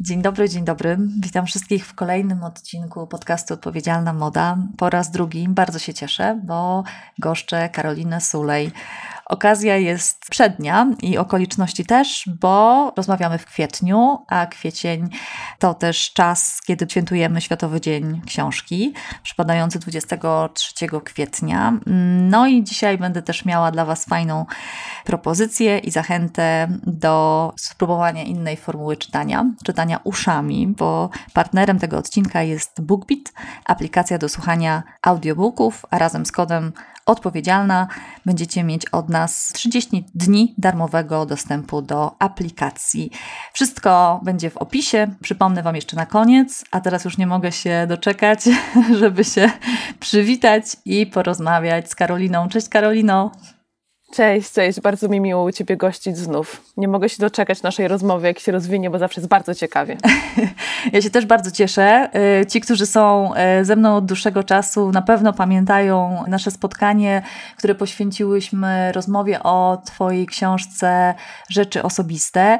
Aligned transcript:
Dzień 0.00 0.22
dobry, 0.22 0.48
dzień 0.48 0.64
dobry. 0.64 0.98
Witam 1.20 1.46
wszystkich 1.46 1.86
w 1.86 1.94
kolejnym 1.94 2.44
odcinku 2.44 3.06
podcastu 3.06 3.54
Odpowiedzialna 3.54 4.12
Moda. 4.12 4.58
Po 4.76 4.90
raz 4.90 5.10
drugi 5.10 5.48
bardzo 5.48 5.78
się 5.78 5.94
cieszę, 5.94 6.40
bo 6.44 6.84
goszczę 7.18 7.68
Karolinę 7.68 8.20
Sulej. 8.20 8.70
Okazja 9.28 9.76
jest 9.76 10.18
przednia 10.30 10.86
i 11.02 11.18
okoliczności 11.18 11.86
też, 11.86 12.30
bo 12.40 12.92
rozmawiamy 12.96 13.38
w 13.38 13.46
kwietniu, 13.46 14.18
a 14.28 14.46
kwiecień 14.46 15.08
to 15.58 15.74
też 15.74 16.12
czas, 16.12 16.60
kiedy 16.66 16.86
świętujemy 16.90 17.40
Światowy 17.40 17.80
Dzień 17.80 18.22
Książki, 18.26 18.94
przypadający 19.22 19.78
23 19.78 20.72
kwietnia. 21.04 21.72
No 22.30 22.46
i 22.46 22.64
dzisiaj 22.64 22.98
będę 22.98 23.22
też 23.22 23.44
miała 23.44 23.70
dla 23.70 23.84
Was 23.84 24.04
fajną 24.04 24.46
propozycję 25.04 25.78
i 25.78 25.90
zachętę 25.90 26.68
do 26.86 27.52
spróbowania 27.56 28.22
innej 28.22 28.56
formuły 28.56 28.96
czytania, 28.96 29.44
czytania 29.64 30.00
uszami, 30.04 30.66
bo 30.66 31.10
partnerem 31.32 31.78
tego 31.78 31.98
odcinka 31.98 32.42
jest 32.42 32.80
BookBeat, 32.80 33.32
aplikacja 33.64 34.18
do 34.18 34.28
słuchania 34.28 34.82
audiobooków, 35.02 35.86
a 35.90 35.98
razem 35.98 36.26
z 36.26 36.32
kodem 36.32 36.72
odpowiedzialna 37.08 37.88
będziecie 38.26 38.64
mieć 38.64 38.86
od 38.86 39.08
nas 39.08 39.52
30 39.54 40.04
dni 40.14 40.54
darmowego 40.58 41.26
dostępu 41.26 41.82
do 41.82 42.16
aplikacji. 42.18 43.10
Wszystko 43.52 44.20
będzie 44.24 44.50
w 44.50 44.56
opisie. 44.56 45.06
Przypomnę 45.22 45.62
Wam 45.62 45.76
jeszcze 45.76 45.96
na 45.96 46.06
koniec, 46.06 46.64
a 46.70 46.80
teraz 46.80 47.04
już 47.04 47.18
nie 47.18 47.26
mogę 47.26 47.52
się 47.52 47.86
doczekać, 47.88 48.40
żeby 49.00 49.24
się 49.24 49.50
przywitać 50.00 50.64
i 50.84 51.06
porozmawiać 51.06 51.90
z 51.90 51.94
Karoliną. 51.94 52.48
Cześć 52.48 52.68
Karolino! 52.68 53.30
Cześć, 54.12 54.52
cześć. 54.52 54.80
Bardzo 54.80 55.08
mi 55.08 55.20
miło 55.20 55.42
u 55.42 55.52
Ciebie 55.52 55.76
gościć 55.76 56.16
znów. 56.18 56.62
Nie 56.76 56.88
mogę 56.88 57.08
się 57.08 57.16
doczekać 57.18 57.62
naszej 57.62 57.88
rozmowy, 57.88 58.26
jak 58.26 58.38
się 58.38 58.52
rozwinie, 58.52 58.90
bo 58.90 58.98
zawsze 58.98 59.20
jest 59.20 59.28
bardzo 59.28 59.54
ciekawie. 59.54 59.96
Ja 60.92 61.02
się 61.02 61.10
też 61.10 61.26
bardzo 61.26 61.50
cieszę. 61.50 62.08
Y, 62.42 62.46
ci, 62.46 62.60
którzy 62.60 62.86
są 62.86 63.30
y, 63.60 63.64
ze 63.64 63.76
mną 63.76 63.96
od 63.96 64.06
dłuższego 64.06 64.44
czasu, 64.44 64.92
na 64.92 65.02
pewno 65.02 65.32
pamiętają 65.32 66.24
nasze 66.28 66.50
spotkanie, 66.50 67.22
które 67.56 67.74
poświęciłyśmy 67.74 68.92
rozmowie 68.92 69.42
o 69.42 69.82
Twojej 69.84 70.26
książce 70.26 71.14
Rzeczy 71.48 71.82
Osobiste. 71.82 72.58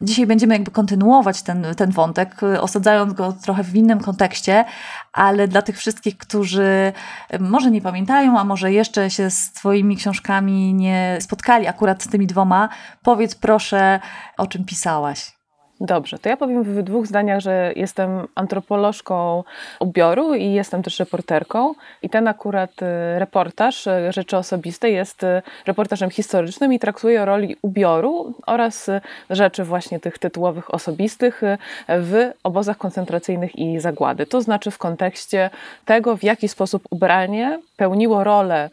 Dzisiaj 0.00 0.26
będziemy 0.26 0.54
jakby 0.54 0.70
kontynuować 0.70 1.42
ten, 1.42 1.66
ten 1.76 1.90
wątek, 1.90 2.40
osadzając 2.60 3.12
go 3.12 3.32
trochę 3.32 3.64
w 3.64 3.76
innym 3.76 4.00
kontekście, 4.00 4.64
ale 5.12 5.48
dla 5.48 5.62
tych 5.62 5.78
wszystkich, 5.78 6.18
którzy 6.18 6.92
może 7.40 7.70
nie 7.70 7.80
pamiętają, 7.80 8.38
a 8.38 8.44
może 8.44 8.72
jeszcze 8.72 9.10
się 9.10 9.30
z 9.30 9.52
Twoimi 9.52 9.96
książkami 9.96 10.74
nie 10.74 11.18
spotkali, 11.20 11.66
akurat 11.66 12.02
z 12.02 12.08
tymi 12.08 12.26
dwoma, 12.26 12.68
powiedz 13.02 13.34
proszę, 13.34 14.00
o 14.36 14.46
czym 14.46 14.64
pisałaś. 14.64 15.37
Dobrze, 15.80 16.18
to 16.18 16.28
ja 16.28 16.36
powiem 16.36 16.64
w 16.64 16.82
dwóch 16.82 17.06
zdaniach, 17.06 17.40
że 17.40 17.72
jestem 17.76 18.28
antropolożką 18.34 19.44
ubioru 19.80 20.34
i 20.34 20.52
jestem 20.52 20.82
też 20.82 20.98
reporterką. 20.98 21.74
I 22.02 22.10
ten 22.10 22.28
akurat 22.28 22.70
y, 22.82 23.18
reportaż 23.18 23.86
y, 23.86 24.12
Rzeczy 24.12 24.36
Osobiste 24.36 24.90
jest 24.90 25.22
y, 25.22 25.42
reportażem 25.66 26.10
historycznym 26.10 26.72
i 26.72 26.78
traktuje 26.78 27.22
o 27.22 27.24
roli 27.24 27.56
ubioru 27.62 28.34
oraz 28.46 28.90
rzeczy 29.30 29.64
właśnie 29.64 30.00
tych 30.00 30.18
tytułowych 30.18 30.74
osobistych 30.74 31.42
w 31.88 32.30
obozach 32.42 32.78
koncentracyjnych 32.78 33.58
i 33.58 33.80
zagłady. 33.80 34.26
To 34.26 34.40
znaczy 34.40 34.70
w 34.70 34.78
kontekście 34.78 35.50
tego, 35.84 36.16
w 36.16 36.22
jaki 36.22 36.48
sposób 36.48 36.82
ubranie 36.90 37.58
pełniło 37.76 38.24
rolę 38.24 38.70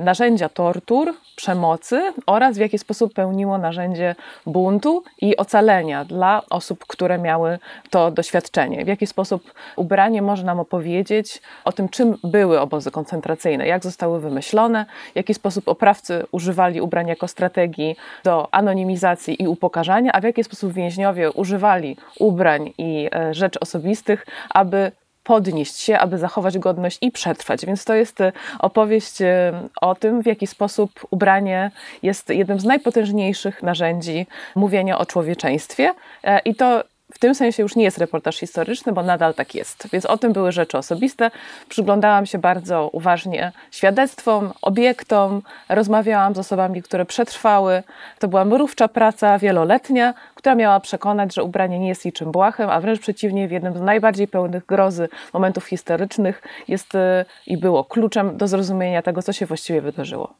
narzędzia 0.00 0.48
tortur, 0.48 1.14
przemocy 1.36 2.12
oraz 2.26 2.56
w 2.56 2.60
jaki 2.60 2.78
sposób 2.78 3.14
pełniło 3.14 3.58
narzędzie 3.58 4.14
buntu 4.46 5.04
i 5.20 5.36
ocalenia 5.36 6.04
dla 6.04 6.31
osób, 6.50 6.84
które 6.86 7.18
miały 7.18 7.58
to 7.90 8.10
doświadczenie. 8.10 8.84
W 8.84 8.88
jaki 8.88 9.06
sposób 9.06 9.52
ubranie 9.76 10.22
może 10.22 10.44
nam 10.44 10.60
opowiedzieć 10.60 11.42
o 11.64 11.72
tym, 11.72 11.88
czym 11.88 12.16
były 12.24 12.60
obozy 12.60 12.90
koncentracyjne, 12.90 13.66
jak 13.66 13.82
zostały 13.82 14.20
wymyślone, 14.20 14.86
w 15.12 15.16
jaki 15.16 15.34
sposób 15.34 15.68
oprawcy 15.68 16.24
używali 16.32 16.80
ubrań 16.80 17.08
jako 17.08 17.28
strategii 17.28 17.96
do 18.24 18.54
anonimizacji 18.54 19.42
i 19.42 19.48
upokarzania, 19.48 20.12
a 20.12 20.20
w 20.20 20.24
jaki 20.24 20.44
sposób 20.44 20.72
więźniowie 20.72 21.30
używali 21.30 21.96
ubrań 22.18 22.72
i 22.78 23.08
e, 23.12 23.34
rzeczy 23.34 23.60
osobistych, 23.60 24.26
aby 24.50 24.92
podnieść 25.24 25.76
się, 25.76 25.98
aby 25.98 26.18
zachować 26.18 26.58
godność 26.58 26.98
i 27.00 27.10
przetrwać. 27.10 27.66
Więc 27.66 27.84
to 27.84 27.94
jest 27.94 28.20
e, 28.20 28.32
opowieść 28.58 29.22
e, 29.22 29.52
o 29.80 29.94
tym, 29.94 30.22
w 30.22 30.26
jaki 30.26 30.46
sposób 30.46 30.90
ubranie 31.10 31.70
jest 32.02 32.28
jednym 32.28 32.60
z 32.60 32.64
najpotężniejszych 32.64 33.62
narzędzi 33.62 34.26
mówienia 34.54 34.98
o 34.98 35.06
człowieczeństwie. 35.06 35.94
E, 36.24 36.38
I 36.38 36.54
to 36.54 36.84
w 37.12 37.18
tym 37.18 37.34
sensie 37.34 37.62
już 37.62 37.76
nie 37.76 37.84
jest 37.84 37.98
reportaż 37.98 38.36
historyczny, 38.38 38.92
bo 38.92 39.02
nadal 39.02 39.34
tak 39.34 39.54
jest. 39.54 39.88
Więc 39.92 40.06
o 40.06 40.18
tym 40.18 40.32
były 40.32 40.52
rzeczy 40.52 40.78
osobiste. 40.78 41.30
Przyglądałam 41.68 42.26
się 42.26 42.38
bardzo 42.38 42.88
uważnie 42.92 43.52
świadectwom, 43.70 44.52
obiektom, 44.62 45.42
rozmawiałam 45.68 46.34
z 46.34 46.38
osobami, 46.38 46.82
które 46.82 47.04
przetrwały. 47.04 47.82
To 48.18 48.28
była 48.28 48.44
mrówcza 48.44 48.88
praca 48.88 49.38
wieloletnia, 49.38 50.14
która 50.34 50.54
miała 50.54 50.80
przekonać, 50.80 51.34
że 51.34 51.42
ubranie 51.42 51.78
nie 51.78 51.88
jest 51.88 52.04
niczym 52.04 52.32
błahym, 52.32 52.70
a 52.70 52.80
wręcz 52.80 53.00
przeciwnie, 53.00 53.48
w 53.48 53.50
jednym 53.50 53.78
z 53.78 53.80
najbardziej 53.80 54.28
pełnych 54.28 54.66
grozy 54.66 55.08
momentów 55.32 55.66
historycznych 55.66 56.42
jest 56.68 56.94
y, 56.94 56.98
i 57.46 57.56
było 57.56 57.84
kluczem 57.84 58.36
do 58.36 58.48
zrozumienia 58.48 59.02
tego, 59.02 59.22
co 59.22 59.32
się 59.32 59.46
właściwie 59.46 59.80
wydarzyło. 59.80 60.34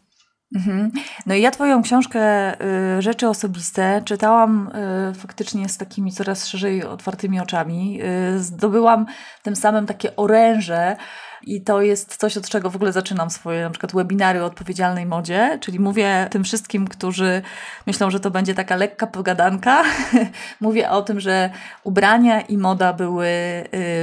Mhm. 0.55 0.91
No 1.27 1.35
i 1.35 1.41
ja 1.41 1.51
Twoją 1.51 1.83
książkę 1.83 2.53
y, 2.99 3.03
Rzeczy 3.03 3.29
Osobiste 3.29 4.03
czytałam 4.05 4.71
y, 5.11 5.15
faktycznie 5.15 5.69
z 5.69 5.79
takimi 5.79 6.13
coraz 6.13 6.47
szerzej 6.47 6.85
otwartymi 6.85 7.41
oczami. 7.41 8.01
Y, 8.35 8.39
zdobyłam 8.39 9.07
tym 9.43 9.57
samym 9.57 9.87
takie 9.87 10.17
oręże 10.17 10.97
i 11.47 11.61
to 11.61 11.83
jest 11.83 12.17
coś, 12.17 12.37
od 12.37 12.49
czego 12.49 12.71
w 12.71 12.77
ogóle 12.77 12.93
zaczynam 12.93 13.31
swoje 13.31 13.63
na 13.63 13.71
przykład 13.71 13.93
webinary 13.95 14.43
o 14.43 14.47
odpowiedzialnej 14.47 15.07
modzie, 15.07 15.59
czyli 15.61 15.81
mówię 15.81 16.29
tym 16.31 16.45
wszystkim, 16.45 16.89
którzy 16.89 17.43
myślą, 17.87 18.11
że 18.11 18.21
to 18.21 18.31
będzie 18.31 18.55
taka 18.55 18.77
lekka 18.77 19.07
pogadanka, 19.07 19.83
mówię 20.61 20.91
o 20.91 21.03
tym, 21.03 21.21
że 21.21 21.51
ubrania 21.85 22.41
i 22.41 22.59
moda 22.59 22.93
były, 22.93 23.29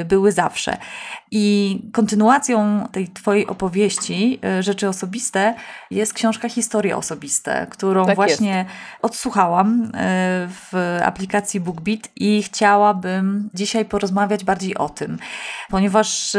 y, 0.02 0.06
były 0.06 0.32
zawsze. 0.32 0.78
I 1.32 1.76
kontynuacją 1.94 2.88
tej 2.92 3.08
Twojej 3.08 3.48
opowieści, 3.48 4.40
y, 4.60 4.64
rzeczy 4.64 4.88
osobiste, 4.88 5.56
jest 5.92 6.14
książka 6.14 6.50
Historie 6.50 6.98
Osobiste, 6.98 7.68
którą 7.70 8.06
tak 8.06 8.16
właśnie 8.16 8.58
jest. 8.58 8.70
odsłuchałam 9.02 9.84
y, 9.84 9.90
w 10.50 11.00
aplikacji 11.06 11.60
BookBeat 11.60 12.10
i 12.16 12.44
chciałabym 12.44 13.50
dzisiaj 13.54 13.86
porozmawiać 13.86 14.44
bardziej 14.44 14.78
o 14.78 14.90
tym, 14.90 15.18
ponieważ 15.70 16.38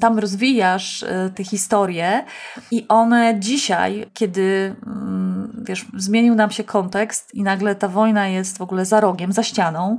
tam 0.00 0.15
rozwijasz 0.18 1.02
e, 1.02 1.30
te 1.34 1.44
historie 1.44 2.24
i 2.70 2.86
one 2.88 3.40
dzisiaj, 3.40 4.06
kiedy 4.14 4.76
mm, 4.86 5.64
wiesz, 5.68 5.86
zmienił 5.94 6.34
nam 6.34 6.50
się 6.50 6.64
kontekst 6.64 7.34
i 7.34 7.42
nagle 7.42 7.74
ta 7.74 7.88
wojna 7.88 8.28
jest 8.28 8.58
w 8.58 8.62
ogóle 8.62 8.84
za 8.84 9.00
rogiem, 9.00 9.32
za 9.32 9.42
ścianą, 9.42 9.96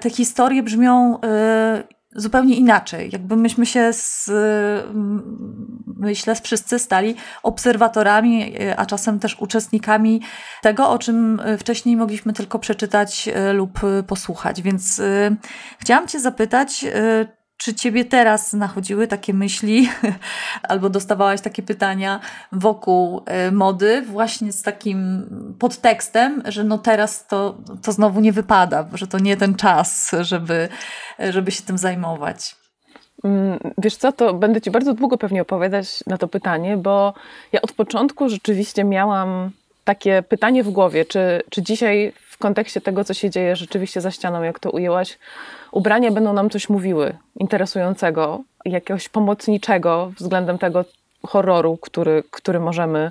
te 0.00 0.10
historie 0.10 0.62
brzmią 0.62 1.20
e, 1.20 1.82
zupełnie 2.16 2.54
inaczej. 2.54 3.10
Jakby 3.12 3.36
myśmy 3.36 3.66
się 3.66 3.92
z, 3.92 4.30
myślę, 5.86 6.34
wszyscy 6.34 6.78
stali 6.78 7.14
obserwatorami, 7.42 8.54
e, 8.60 8.76
a 8.76 8.86
czasem 8.86 9.18
też 9.18 9.40
uczestnikami 9.40 10.20
tego, 10.62 10.90
o 10.90 10.98
czym 10.98 11.42
wcześniej 11.58 11.96
mogliśmy 11.96 12.32
tylko 12.32 12.58
przeczytać 12.58 13.28
lub 13.54 13.80
posłuchać. 14.06 14.62
Więc 14.62 15.00
chciałam 15.78 16.08
Cię 16.08 16.20
zapytać, 16.20 16.84
czy 17.62 17.74
ciebie 17.74 18.04
teraz 18.04 18.52
nachodziły 18.52 19.06
takie 19.06 19.34
myśli, 19.34 19.88
albo 20.68 20.90
dostawałaś 20.90 21.40
takie 21.40 21.62
pytania 21.62 22.20
wokół 22.52 23.22
e, 23.26 23.50
mody, 23.50 24.02
właśnie 24.02 24.52
z 24.52 24.62
takim 24.62 25.26
podtekstem, 25.58 26.42
że 26.44 26.64
no 26.64 26.78
teraz 26.78 27.26
to, 27.26 27.56
to 27.82 27.92
znowu 27.92 28.20
nie 28.20 28.32
wypada, 28.32 28.86
że 28.94 29.06
to 29.06 29.18
nie 29.18 29.36
ten 29.36 29.54
czas, 29.54 30.10
żeby, 30.20 30.68
żeby 31.30 31.50
się 31.50 31.62
tym 31.62 31.78
zajmować? 31.78 32.56
Mm, 33.24 33.58
wiesz 33.78 33.96
co, 33.96 34.12
to 34.12 34.34
będę 34.34 34.60
Ci 34.60 34.70
bardzo 34.70 34.94
długo 34.94 35.18
pewnie 35.18 35.42
opowiadać 35.42 36.06
na 36.06 36.18
to 36.18 36.28
pytanie, 36.28 36.76
bo 36.76 37.14
ja 37.52 37.62
od 37.62 37.72
początku 37.72 38.28
rzeczywiście 38.28 38.84
miałam 38.84 39.50
takie 39.84 40.22
pytanie 40.22 40.64
w 40.64 40.70
głowie, 40.70 41.04
czy, 41.04 41.42
czy 41.50 41.62
dzisiaj 41.62 42.12
kontekście 42.42 42.80
tego, 42.80 43.04
co 43.04 43.14
się 43.14 43.30
dzieje 43.30 43.56
rzeczywiście 43.56 44.00
za 44.00 44.10
ścianą, 44.10 44.42
jak 44.42 44.58
to 44.58 44.70
ujęłaś, 44.70 45.18
ubrania 45.72 46.10
będą 46.10 46.32
nam 46.32 46.50
coś 46.50 46.68
mówiły 46.68 47.16
interesującego, 47.36 48.42
jakiegoś 48.64 49.08
pomocniczego 49.08 50.12
względem 50.18 50.58
tego 50.58 50.84
horroru, 51.26 51.76
który, 51.76 52.22
który 52.30 52.60
możemy 52.60 53.10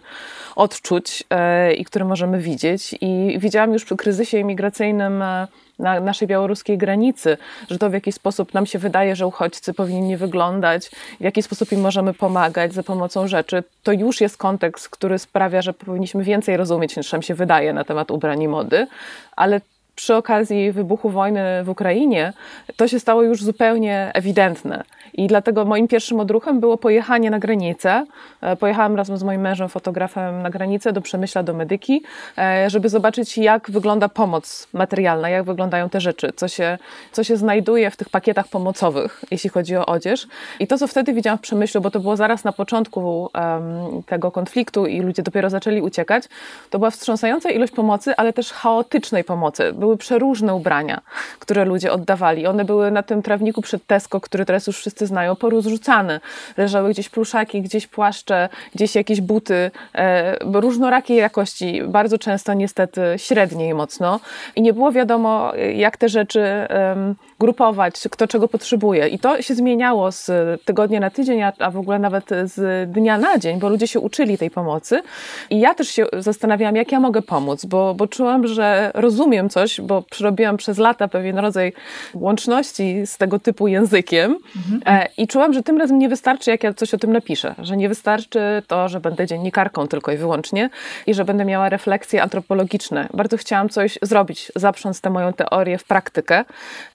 odczuć 0.55 1.23
e, 1.29 1.73
i 1.73 1.85
który 1.85 2.05
możemy 2.05 2.39
widzieć. 2.39 2.95
I 3.01 3.39
widziałam 3.39 3.73
już 3.73 3.85
przy 3.85 3.95
kryzysie 3.95 4.37
imigracyjnym 4.37 5.21
e, 5.21 5.47
na 5.81 5.99
naszej 5.99 6.27
białoruskiej 6.27 6.77
granicy, 6.77 7.37
że 7.69 7.77
to 7.77 7.89
w 7.89 7.93
jaki 7.93 8.11
sposób 8.11 8.53
nam 8.53 8.65
się 8.65 8.79
wydaje, 8.79 9.15
że 9.15 9.27
uchodźcy 9.27 9.73
powinni 9.73 10.17
wyglądać, 10.17 10.89
w 11.19 11.23
jaki 11.23 11.43
sposób 11.43 11.71
im 11.71 11.81
możemy 11.81 12.13
pomagać 12.13 12.73
za 12.73 12.83
pomocą 12.83 13.27
rzeczy, 13.27 13.63
to 13.83 13.91
już 13.91 14.21
jest 14.21 14.37
kontekst, 14.37 14.89
który 14.89 15.19
sprawia, 15.19 15.61
że 15.61 15.73
powinniśmy 15.73 16.23
więcej 16.23 16.57
rozumieć 16.57 16.97
niż 16.97 17.11
nam 17.11 17.21
się 17.21 17.33
wydaje 17.35 17.73
na 17.73 17.83
temat 17.83 18.11
ubrań 18.11 18.41
i 18.41 18.47
mody, 18.47 18.87
ale 19.35 19.61
przy 19.95 20.15
okazji 20.15 20.71
wybuchu 20.71 21.09
wojny 21.09 21.63
w 21.63 21.69
Ukrainie, 21.69 22.33
to 22.75 22.87
się 22.87 22.99
stało 22.99 23.21
już 23.23 23.43
zupełnie 23.43 24.11
ewidentne. 24.13 24.83
I 25.13 25.27
dlatego 25.27 25.65
moim 25.65 25.87
pierwszym 25.87 26.19
odruchem 26.19 26.59
było 26.59 26.77
pojechanie 26.77 27.29
na 27.29 27.39
granicę. 27.39 28.05
E, 28.41 28.55
pojechałam 28.55 28.95
razem 28.95 29.17
z 29.17 29.23
moim 29.23 29.41
mężem, 29.41 29.69
fotografem, 29.69 30.41
na 30.41 30.49
granicę 30.49 30.93
do 30.93 31.01
Przemyśla, 31.01 31.43
do 31.43 31.53
Medyki, 31.53 32.03
e, 32.37 32.69
żeby 32.69 32.89
zobaczyć, 32.89 33.37
jak 33.37 33.71
wygląda 33.71 34.09
pomoc 34.09 34.67
materialna, 34.73 35.29
jak 35.29 35.43
wyglądają 35.43 35.89
te 35.89 36.01
rzeczy, 36.01 36.33
co 36.35 36.47
się, 36.47 36.77
co 37.11 37.23
się 37.23 37.37
znajduje 37.37 37.91
w 37.91 37.97
tych 37.97 38.09
pakietach 38.09 38.47
pomocowych, 38.47 39.23
jeśli 39.31 39.49
chodzi 39.49 39.77
o 39.77 39.85
odzież. 39.85 40.27
I 40.59 40.67
to, 40.67 40.77
co 40.77 40.87
wtedy 40.87 41.13
widziałam 41.13 41.37
w 41.37 41.41
Przemyślu, 41.41 41.81
bo 41.81 41.91
to 41.91 41.99
było 41.99 42.15
zaraz 42.15 42.43
na 42.43 42.51
początku 42.51 43.29
um, 43.33 44.03
tego 44.03 44.31
konfliktu 44.31 44.85
i 44.85 45.01
ludzie 45.01 45.23
dopiero 45.23 45.49
zaczęli 45.49 45.81
uciekać, 45.81 46.23
to 46.69 46.79
była 46.79 46.91
wstrząsająca 46.91 47.51
ilość 47.51 47.73
pomocy, 47.73 48.15
ale 48.17 48.33
też 48.33 48.51
chaotycznej 48.51 49.23
pomocy. 49.23 49.73
Były 49.73 49.97
przeróżne 49.97 50.55
ubrania, 50.55 51.01
które 51.39 51.65
ludzie 51.65 51.91
oddawali. 51.91 52.47
One 52.47 52.65
były 52.65 52.91
na 52.91 53.03
tym 53.03 53.21
trawniku 53.21 53.61
przed 53.61 53.87
Tesco, 53.87 54.19
który 54.19 54.45
teraz 54.45 54.67
już 54.67 54.77
wszyscy 54.77 55.00
znają, 55.07 55.35
porozrzucane. 55.35 56.19
Leżały 56.57 56.89
gdzieś 56.89 57.09
pluszaki, 57.09 57.61
gdzieś 57.61 57.87
płaszcze, 57.87 58.49
gdzieś 58.75 58.95
jakieś 58.95 59.21
buty, 59.21 59.71
e, 59.95 60.35
różnorakiej 60.61 61.17
jakości, 61.17 61.83
bardzo 61.83 62.17
często 62.17 62.53
niestety 62.53 63.01
średniej 63.17 63.73
mocno. 63.73 64.19
I 64.55 64.61
nie 64.61 64.73
było 64.73 64.91
wiadomo, 64.91 65.51
jak 65.75 65.97
te 65.97 66.09
rzeczy 66.09 66.41
e, 66.41 67.13
grupować, 67.39 67.95
kto 68.11 68.27
czego 68.27 68.47
potrzebuje. 68.47 69.07
I 69.07 69.19
to 69.19 69.41
się 69.41 69.55
zmieniało 69.55 70.11
z 70.11 70.31
tygodnia 70.65 70.99
na 70.99 71.09
tydzień, 71.09 71.41
a, 71.41 71.53
a 71.59 71.71
w 71.71 71.77
ogóle 71.77 71.99
nawet 71.99 72.29
z 72.43 72.89
dnia 72.91 73.17
na 73.17 73.37
dzień, 73.37 73.59
bo 73.59 73.69
ludzie 73.69 73.87
się 73.87 73.99
uczyli 73.99 74.37
tej 74.37 74.51
pomocy. 74.51 75.01
I 75.49 75.59
ja 75.59 75.73
też 75.73 75.87
się 75.89 76.05
zastanawiałam, 76.19 76.75
jak 76.75 76.91
ja 76.91 76.99
mogę 76.99 77.21
pomóc, 77.21 77.65
bo, 77.65 77.93
bo 77.93 78.07
czułam, 78.07 78.47
że 78.47 78.91
rozumiem 78.93 79.49
coś, 79.49 79.81
bo 79.81 80.01
przerobiłam 80.01 80.57
przez 80.57 80.77
lata 80.77 81.07
pewien 81.07 81.37
rodzaj 81.37 81.73
łączności 82.13 83.07
z 83.07 83.17
tego 83.17 83.39
typu 83.39 83.67
językiem. 83.67 84.37
Mhm. 84.55 84.81
E, 84.91 85.07
I 85.17 85.27
czułam, 85.27 85.53
że 85.53 85.63
tym 85.63 85.77
razem 85.77 85.99
nie 85.99 86.09
wystarczy, 86.09 86.51
jak 86.51 86.63
ja 86.63 86.73
coś 86.73 86.93
o 86.93 86.97
tym 86.97 87.13
napiszę, 87.13 87.55
że 87.59 87.77
nie 87.77 87.89
wystarczy 87.89 88.39
to, 88.67 88.89
że 88.89 88.99
będę 88.99 89.27
dziennikarką 89.27 89.87
tylko 89.87 90.11
i 90.11 90.17
wyłącznie 90.17 90.69
i 91.07 91.13
że 91.13 91.25
będę 91.25 91.45
miała 91.45 91.69
refleksje 91.69 92.23
antropologiczne. 92.23 93.07
Bardzo 93.13 93.37
chciałam 93.37 93.69
coś 93.69 93.99
zrobić, 94.01 94.51
zaprząc 94.55 95.01
tę 95.01 95.09
moją 95.09 95.33
teorię 95.33 95.77
w 95.77 95.83
praktykę. 95.83 96.45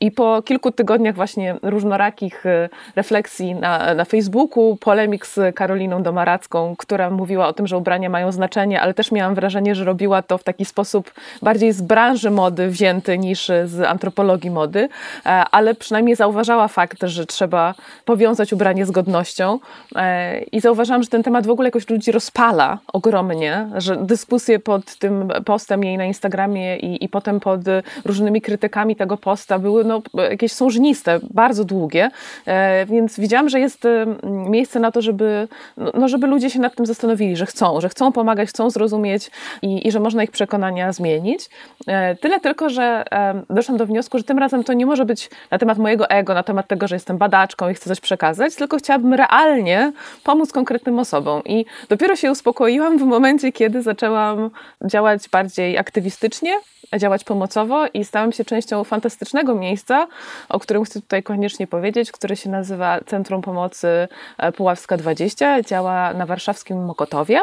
I 0.01 0.11
po 0.11 0.43
kilku 0.43 0.73
tygodniach 0.73 1.15
właśnie 1.15 1.55
różnorakich 1.63 2.47
e, 2.47 2.69
refleksji 2.97 3.55
na, 3.55 3.95
na 3.95 4.05
Facebooku, 4.05 4.77
polemik 4.77 5.27
z 5.27 5.55
Karoliną 5.55 6.03
Domaracką, 6.03 6.77
która 6.79 7.11
mówiła 7.11 7.49
o 7.49 7.53
tym, 7.53 7.67
że 7.67 7.77
ubrania 7.77 8.09
mają 8.09 8.33
znaczenie, 8.33 8.81
ale 8.81 8.95
też 8.95 9.13
miałam 9.13 9.35
wrażenie, 9.35 9.75
że 9.75 9.85
robiła 9.85 10.23
to 10.23 10.39
w 10.39 10.45
taki 10.45 10.65
sposób 10.65 11.13
bardziej 11.43 11.73
z 11.73 11.83
branży 11.83 12.31
mody 12.31 12.69
wzięty 12.69 13.19
niż 13.19 13.51
z 13.65 13.81
antropologii 13.81 14.51
mody, 14.51 14.89
e, 15.27 15.29
ale 15.29 15.75
przynajmniej 15.75 16.17
zauważała 16.17 16.69
fakt, 16.69 17.03
że 17.03 17.27
trzeba 17.27 17.75
powiązać 18.05 18.53
ubranie 18.53 18.87
z 18.87 18.91
godnością 18.91 19.59
e, 19.97 20.41
i 20.41 20.61
zauważam, 20.61 21.03
że 21.03 21.09
ten 21.09 21.23
temat 21.23 21.47
w 21.47 21.51
ogóle 21.51 21.69
jakoś 21.69 21.91
ludzi 21.91 22.13
rozpala 22.13 22.79
ogromnie, 22.93 23.69
że 23.77 23.97
dyskusje 23.97 24.59
pod 24.59 24.97
tym 24.99 25.29
postem 25.45 25.85
jej 25.85 25.99
na 25.99 26.05
Instagramie 26.05 26.77
i, 26.77 27.05
i 27.05 27.09
potem 27.09 27.41
pod 27.41 27.61
różnymi 28.05 28.41
krytykami 28.41 28.97
tego 28.97 29.17
posta 29.17 29.59
były 29.59 29.85
no, 29.85 30.03
jakieś 30.15 30.53
sążniste, 30.53 31.21
bardzo 31.31 31.65
długie, 31.65 32.11
e, 32.47 32.87
więc 32.87 33.21
widziałam, 33.21 33.49
że 33.49 33.61
jest 33.61 33.85
miejsce 34.23 34.81
na 34.81 34.91
to, 34.93 35.03
żeby, 35.03 35.49
no, 35.77 35.93
no, 35.95 36.09
żeby 36.09 36.27
ludzie 36.27 36.51
się 36.51 36.61
nad 36.61 36.75
tym 36.75 36.87
zastanowili, 36.87 37.37
że 37.37 37.47
chcą, 37.47 37.81
że 37.81 37.89
chcą 37.89 38.13
pomagać, 38.13 38.49
chcą 38.49 38.71
zrozumieć 38.71 39.31
i, 39.63 39.89
i 39.89 39.93
że 39.93 40.01
można 40.01 40.23
ich 40.23 40.31
przekonania 40.31 40.93
zmienić. 40.93 41.51
E, 41.87 42.15
tyle 42.15 42.41
tylko, 42.41 42.71
że 42.71 43.05
doszłam 43.51 43.79
do 43.79 43.87
wniosku, 43.87 44.19
że 44.19 44.25
tym 44.25 44.39
razem 44.39 44.65
to 44.65 44.73
nie 44.73 44.87
może 44.87 45.05
być 45.05 45.31
na 45.51 45.59
temat 45.59 45.79
mojego 45.79 46.11
ego, 46.11 46.35
na 46.35 46.43
temat 46.43 46.69
tego, 46.69 46.89
że 46.89 46.97
jestem 46.97 47.19
badaczką 47.19 47.69
i 47.69 47.75
chcę 47.77 47.91
coś 47.91 48.01
przekazać, 48.01 48.55
tylko 48.55 48.77
chciałabym 48.77 49.15
realnie 49.15 49.93
pomóc 50.25 50.53
konkretnym 50.53 50.99
osobom. 50.99 51.43
I 51.45 51.65
dopiero 51.89 52.17
się 52.17 52.31
uspokoiłam 52.31 52.99
w 52.99 53.03
momencie, 53.03 53.53
kiedy 53.53 53.83
zaczęłam 53.83 54.51
działać 54.85 55.29
bardziej 55.29 55.79
aktywistycznie, 55.79 56.61
działać 56.99 57.25
pomocowo 57.25 57.87
i 57.95 58.05
stałam 58.05 58.33
się 58.33 58.45
częścią 58.45 58.85
fantastycznego 58.85 59.55
miejsca, 59.55 60.07
o 60.49 60.61
którym 60.61 60.85
chcę 60.85 61.01
tutaj 61.01 61.23
koniecznie 61.23 61.67
powiedzieć, 61.67 62.13
które 62.13 62.37
się 62.37 62.51
nazywa 62.51 63.01
Centrum 63.07 63.43
Pomocy 63.43 64.09
Puławska 64.57 64.97
20. 64.97 65.63
Działa 65.63 66.15
na 66.15 66.27
warszawskim 66.27 66.85
Mokotowie. 66.85 67.41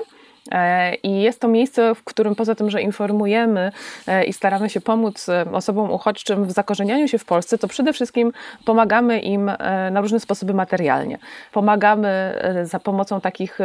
E, 0.51 0.95
I 0.95 1.21
jest 1.21 1.39
to 1.39 1.47
miejsce, 1.47 1.95
w 1.95 2.03
którym 2.03 2.35
poza 2.35 2.55
tym, 2.55 2.69
że 2.69 2.81
informujemy 2.81 3.71
e, 4.07 4.23
i 4.23 4.33
staramy 4.33 4.69
się 4.69 4.81
pomóc 4.81 5.29
e, 5.29 5.45
osobom 5.51 5.91
uchodźczym 5.91 6.45
w 6.45 6.51
zakorzenianiu 6.51 7.07
się 7.07 7.17
w 7.17 7.25
Polsce, 7.25 7.57
to 7.57 7.67
przede 7.67 7.93
wszystkim 7.93 8.31
pomagamy 8.65 9.19
im 9.19 9.51
na 9.91 10.01
różne 10.01 10.19
sposoby 10.19 10.53
materialnie. 10.53 11.17
Pomagamy 11.51 12.33
za 12.63 12.79
pomocą 12.79 13.21
takich, 13.21 13.59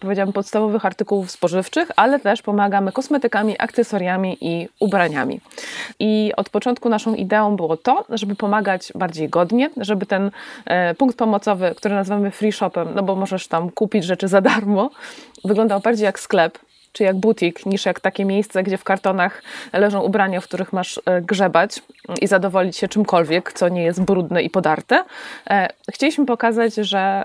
powiedziałabym, 0.00 0.32
podstawowych 0.32 0.86
artykułów 0.86 1.30
spożywczych, 1.30 1.90
ale 1.96 2.20
też 2.20 2.42
pomagamy 2.42 2.92
kosmetykami, 2.92 3.54
akcesoriami 3.58 4.38
i 4.40 4.68
ubraniami. 4.80 5.40
I 5.98 6.32
od 6.36 6.50
początku 6.50 6.88
naszą 6.88 7.14
ideą 7.14 7.56
było 7.56 7.76
to, 7.76 8.04
żeby 8.08 8.34
pomagać 8.34 8.92
bardziej 8.94 9.28
godnie, 9.28 9.70
żeby 9.76 10.06
ten 10.06 10.30
punkt 10.98 11.16
pomocowy, 11.16 11.74
który 11.76 11.94
nazywamy 11.94 12.30
free 12.30 12.52
shopem, 12.52 12.88
no 12.94 13.02
bo 13.02 13.16
możesz 13.16 13.48
tam 13.48 13.70
kupić 13.70 14.04
rzeczy 14.04 14.28
za 14.28 14.40
darmo, 14.40 14.90
wyglądał 15.44 15.80
bardziej 15.80 15.95
jak 16.00 16.20
sklep, 16.20 16.58
czy 16.92 17.04
jak 17.04 17.16
butik, 17.16 17.66
niż 17.66 17.86
jak 17.86 18.00
takie 18.00 18.24
miejsce, 18.24 18.62
gdzie 18.62 18.78
w 18.78 18.84
kartonach 18.84 19.42
leżą 19.72 20.00
ubrania, 20.00 20.40
w 20.40 20.44
których 20.44 20.72
masz 20.72 21.00
e, 21.06 21.22
grzebać 21.22 21.82
i 22.20 22.26
zadowolić 22.26 22.76
się 22.76 22.88
czymkolwiek, 22.88 23.52
co 23.52 23.68
nie 23.68 23.82
jest 23.82 24.02
brudne 24.02 24.42
i 24.42 24.50
podarte. 24.50 25.04
E, 25.50 25.68
chcieliśmy 25.92 26.26
pokazać, 26.26 26.74
że, 26.74 27.24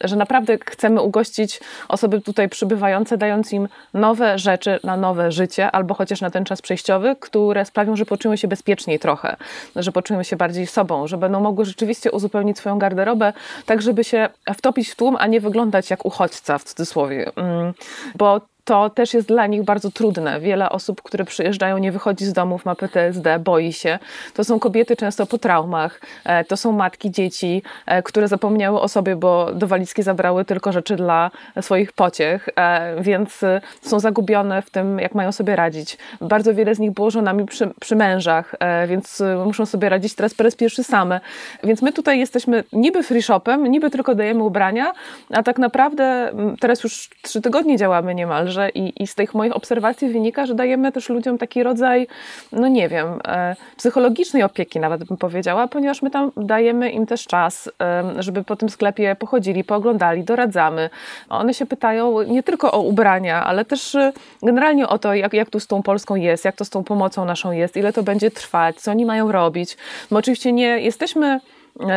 że 0.00 0.16
naprawdę 0.16 0.58
chcemy 0.66 1.02
ugościć 1.02 1.60
osoby 1.88 2.20
tutaj 2.20 2.48
przybywające, 2.48 3.18
dając 3.18 3.52
im 3.52 3.68
nowe 3.94 4.38
rzeczy 4.38 4.80
na 4.84 4.96
nowe 4.96 5.32
życie, 5.32 5.70
albo 5.70 5.94
chociaż 5.94 6.20
na 6.20 6.30
ten 6.30 6.44
czas 6.44 6.62
przejściowy, 6.62 7.16
które 7.20 7.64
sprawią, 7.64 7.96
że 7.96 8.06
poczują 8.06 8.36
się 8.36 8.48
bezpieczniej 8.48 8.98
trochę, 8.98 9.36
że 9.76 9.92
poczują 9.92 10.22
się 10.22 10.36
bardziej 10.36 10.66
sobą, 10.66 11.06
że 11.06 11.18
będą 11.18 11.40
mogły 11.40 11.64
rzeczywiście 11.64 12.12
uzupełnić 12.12 12.58
swoją 12.58 12.78
garderobę, 12.78 13.32
tak 13.66 13.82
żeby 13.82 14.04
się 14.04 14.28
wtopić 14.54 14.90
w 14.90 14.96
tłum, 14.96 15.16
a 15.18 15.26
nie 15.26 15.40
wyglądać 15.40 15.90
jak 15.90 16.04
uchodźca 16.04 16.58
w 16.58 16.64
cudzysłowie. 16.64 17.30
Mm, 17.36 17.72
bo 18.14 18.40
to 18.64 18.90
też 18.90 19.14
jest 19.14 19.28
dla 19.28 19.46
nich 19.46 19.62
bardzo 19.62 19.90
trudne. 19.90 20.40
Wiele 20.40 20.70
osób, 20.70 21.02
które 21.02 21.24
przyjeżdżają, 21.24 21.78
nie 21.78 21.92
wychodzi 21.92 22.24
z 22.24 22.32
domów, 22.32 22.64
ma 22.64 22.74
PTSD, 22.74 23.38
boi 23.38 23.72
się. 23.72 23.98
To 24.34 24.44
są 24.44 24.58
kobiety 24.58 24.96
często 24.96 25.26
po 25.26 25.38
traumach, 25.38 26.00
e, 26.24 26.44
to 26.44 26.56
są 26.56 26.72
matki 26.72 27.10
dzieci, 27.10 27.62
e, 27.86 28.02
które 28.02 28.28
zapomniały 28.28 28.80
o 28.80 28.88
sobie, 28.88 29.16
bo 29.16 29.54
do 29.54 29.66
walizki 29.66 30.02
zabrały 30.02 30.44
tylko 30.44 30.72
rzeczy 30.72 30.96
dla 30.96 31.30
swoich 31.60 31.92
pociech, 31.92 32.48
e, 32.56 33.02
więc 33.02 33.40
są 33.82 34.00
zagubione 34.00 34.62
w 34.62 34.70
tym, 34.70 34.98
jak 34.98 35.14
mają 35.14 35.32
sobie 35.32 35.56
radzić. 35.56 35.98
Bardzo 36.20 36.54
wiele 36.54 36.74
z 36.74 36.78
nich 36.78 36.90
było 36.90 37.10
żonami 37.10 37.46
przy, 37.46 37.70
przy 37.80 37.96
mężach, 37.96 38.54
więc 38.88 39.22
muszą 39.44 39.66
sobie 39.66 39.88
radzić 39.88 40.14
teraz 40.14 40.34
po 40.34 40.42
raz 40.42 40.54
pierwszy 40.56 40.84
same. 40.84 41.20
Więc 41.64 41.82
my 41.82 41.92
tutaj 41.92 42.18
jesteśmy 42.18 42.64
niby 42.72 43.02
free 43.02 43.22
shopem, 43.22 43.66
niby 43.66 43.90
tylko 43.90 44.14
dajemy 44.14 44.42
ubrania, 44.42 44.92
a 45.30 45.42
tak 45.42 45.58
naprawdę 45.58 46.32
teraz 46.60 46.84
już 46.84 47.10
trzy 47.22 47.40
tygodnie 47.40 47.76
działamy 47.76 48.14
niemalże 48.14 48.53
i, 48.74 49.02
i 49.02 49.06
z 49.06 49.14
tych 49.14 49.34
moich 49.34 49.56
obserwacji 49.56 50.08
wynika, 50.08 50.46
że 50.46 50.54
dajemy 50.54 50.92
też 50.92 51.08
ludziom 51.08 51.38
taki 51.38 51.62
rodzaj, 51.62 52.06
no 52.52 52.68
nie 52.68 52.88
wiem, 52.88 53.18
e, 53.28 53.56
psychologicznej 53.76 54.42
opieki 54.42 54.80
nawet 54.80 55.04
bym 55.04 55.16
powiedziała, 55.16 55.68
ponieważ 55.68 56.02
my 56.02 56.10
tam 56.10 56.30
dajemy 56.36 56.90
im 56.90 57.06
też 57.06 57.26
czas, 57.26 57.70
e, 57.82 58.22
żeby 58.22 58.44
po 58.44 58.56
tym 58.56 58.68
sklepie 58.68 59.16
pochodzili, 59.18 59.64
pooglądali, 59.64 60.24
doradzamy. 60.24 60.90
One 61.28 61.54
się 61.54 61.66
pytają 61.66 62.22
nie 62.22 62.42
tylko 62.42 62.72
o 62.72 62.80
ubrania, 62.80 63.44
ale 63.44 63.64
też 63.64 63.94
e, 63.94 64.12
generalnie 64.42 64.88
o 64.88 64.98
to, 64.98 65.14
jak, 65.14 65.32
jak 65.32 65.50
tu 65.50 65.60
z 65.60 65.66
tą 65.66 65.82
Polską 65.82 66.14
jest, 66.14 66.44
jak 66.44 66.56
to 66.56 66.64
z 66.64 66.70
tą 66.70 66.84
pomocą 66.84 67.24
naszą 67.24 67.52
jest, 67.52 67.76
ile 67.76 67.92
to 67.92 68.02
będzie 68.02 68.30
trwać, 68.30 68.76
co 68.76 68.90
oni 68.90 69.06
mają 69.06 69.32
robić. 69.32 69.76
My 70.10 70.18
oczywiście 70.18 70.52
nie 70.52 70.80
jesteśmy 70.80 71.40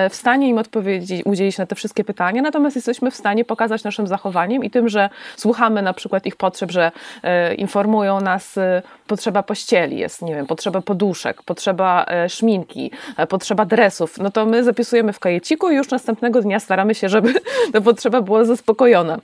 w 0.10 0.16
stanie 0.16 0.50
im 0.50 0.58
odpowiedzieć, 0.58 1.26
udzielić 1.26 1.58
na 1.58 1.66
te 1.66 1.76
wszystkie 1.76 2.04
pytania, 2.04 2.42
natomiast 2.42 2.76
jesteśmy 2.76 3.12
w 3.12 3.16
stanie 3.16 3.46
pokazać 3.46 3.84
naszym 3.84 4.08
zachowaniem 4.08 4.64
i 4.64 4.70
tym, 4.70 4.90
że 4.90 5.10
słuchamy 5.36 5.82
na 5.82 5.94
przykład 5.94 6.26
ich 6.26 6.36
potrzeb, 6.36 6.72
że 6.72 6.92
e, 7.24 7.56
informują 7.56 8.22
nas 8.22 8.58
e, 8.58 8.82
potrzeba 9.08 9.44
pościeli, 9.44 9.98
jest, 9.98 10.22
nie 10.22 10.36
wiem, 10.36 10.48
potrzeba 10.48 10.82
poduszek, 10.82 11.44
potrzeba 11.44 12.06
szminki, 12.28 12.92
potrzeba 13.30 13.66
dresów, 13.66 14.18
no 14.18 14.32
to 14.32 14.46
my 14.46 14.64
zapisujemy 14.64 15.14
w 15.14 15.20
kajeciku 15.20 15.70
i 15.70 15.76
już 15.76 15.90
następnego 15.90 16.42
dnia 16.42 16.60
staramy 16.60 16.96
się, 16.96 17.10
żeby 17.10 17.34
ta 17.74 17.82
potrzeba 17.82 18.22
była 18.22 18.46
zaspokojona. 18.46 19.20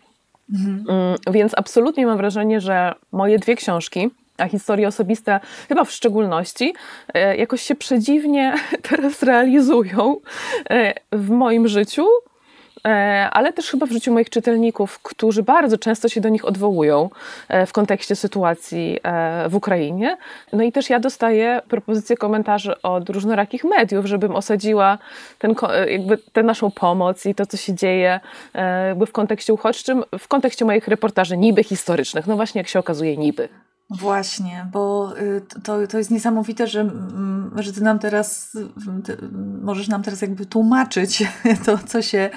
Mhm. 0.54 0.86
Mm, 0.90 1.18
więc 1.32 1.54
absolutnie 1.58 2.06
mam 2.06 2.18
wrażenie, 2.18 2.62
że 2.62 2.94
moje 3.12 3.40
dwie 3.40 3.56
książki, 3.56 4.10
a 4.38 4.48
historie 4.48 4.88
osobiste 4.88 5.40
chyba 5.68 5.84
w 5.84 5.92
szczególności, 5.92 6.74
e, 7.14 7.38
jakoś 7.38 7.62
się 7.62 7.76
przedziwnie 7.76 8.54
teraz 8.90 9.24
realizują 9.24 10.16
e, 10.70 10.94
w 11.12 11.30
moim 11.30 11.68
życiu 11.68 12.06
e, 12.88 13.30
ale 13.32 13.54
też 13.54 13.70
chyba 13.70 13.86
w 13.86 13.92
życiu 13.92 14.14
moich 14.14 14.30
czytelników, 14.30 15.00
którzy 15.00 15.44
bardzo 15.44 15.78
często 15.78 16.10
się 16.10 16.22
do 16.22 16.30
nich 16.30 16.46
odwołują 16.46 17.10
w 17.68 17.72
kontekście 17.72 18.16
sytuacji 18.16 19.00
w 19.50 19.56
Ukrainie. 19.56 20.18
No 20.54 20.64
i 20.64 20.72
też 20.72 20.90
ja 20.90 21.00
dostaję 21.00 21.62
propozycje 21.70 22.18
komentarzy 22.18 22.82
od 22.82 23.10
różnorakich 23.10 23.64
mediów, 23.64 24.06
żebym 24.06 24.36
osadziła 24.36 24.98
ten, 25.40 25.56
jakby 25.88 26.18
tę 26.18 26.44
naszą 26.44 26.72
pomoc 26.72 27.26
i 27.26 27.36
to, 27.36 27.46
co 27.46 27.58
się 27.58 27.74
dzieje 27.74 28.20
jakby 28.88 29.06
w 29.06 29.12
kontekście 29.12 29.54
uchodźczym, 29.54 30.04
w 30.20 30.28
kontekście 30.28 30.66
moich 30.66 30.88
reportaży 30.88 31.38
niby 31.38 31.64
historycznych. 31.64 32.28
No 32.28 32.36
właśnie, 32.36 32.60
jak 32.60 32.68
się 32.68 32.80
okazuje, 32.80 33.18
niby. 33.18 33.50
Właśnie, 33.90 34.68
bo 34.72 35.14
y, 35.18 35.42
to, 35.64 35.88
to 35.88 35.98
jest 35.98 36.12
niesamowite, 36.12 36.68
że, 36.68 36.92
że 37.56 37.74
ty 37.74 37.82
nam 37.82 38.00
teraz, 38.00 38.58
ty 39.06 39.18
możesz 39.62 39.88
nam 39.88 40.04
teraz 40.04 40.22
jakby 40.22 40.46
tłumaczyć 40.46 41.24
to, 41.66 41.78
co 41.78 42.02
się, 42.02 42.30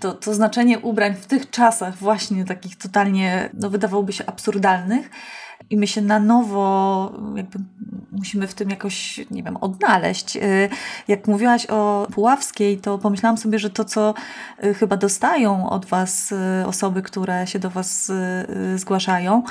to, 0.00 0.12
to 0.12 0.34
znaczenie 0.34 0.78
ubrań 0.78 1.14
w 1.14 1.26
tych 1.26 1.50
czasach 1.50 1.96
właśnie 1.96 2.44
takich 2.44 2.76
totalnie, 2.76 3.50
no 3.54 3.70
wydawałoby 3.70 4.12
się 4.12 4.26
absurdalnych, 4.26 5.10
i 5.70 5.76
my 5.76 5.86
się 5.86 6.00
na 6.00 6.18
nowo 6.18 7.12
jakby 7.36 7.58
musimy 8.12 8.46
w 8.46 8.54
tym 8.54 8.70
jakoś, 8.70 9.20
nie 9.30 9.42
wiem, 9.42 9.56
odnaleźć. 9.56 10.36
Y, 10.36 10.68
jak 11.08 11.26
mówiłaś 11.26 11.66
o 11.66 12.06
Puławskiej, 12.12 12.78
to 12.78 12.98
pomyślałam 12.98 13.38
sobie, 13.38 13.58
że 13.58 13.70
to, 13.70 13.84
co 13.84 14.14
y, 14.64 14.74
chyba 14.74 14.96
dostają 14.96 15.70
od 15.70 15.86
Was 15.86 16.32
y, 16.32 16.66
osoby, 16.66 17.02
które 17.02 17.46
się 17.46 17.58
do 17.58 17.70
Was 17.70 18.12
zgłaszają, 18.76 19.42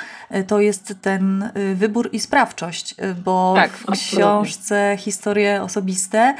to 0.46 0.60
jest 0.60 0.94
ten 1.02 1.50
wybór 1.74 2.08
i 2.12 2.20
sprawczość, 2.20 2.94
bo 3.24 3.52
tak, 3.56 3.70
w 3.70 3.90
książce 3.90 4.96
Historie 4.98 5.62
osobiste 5.62 6.34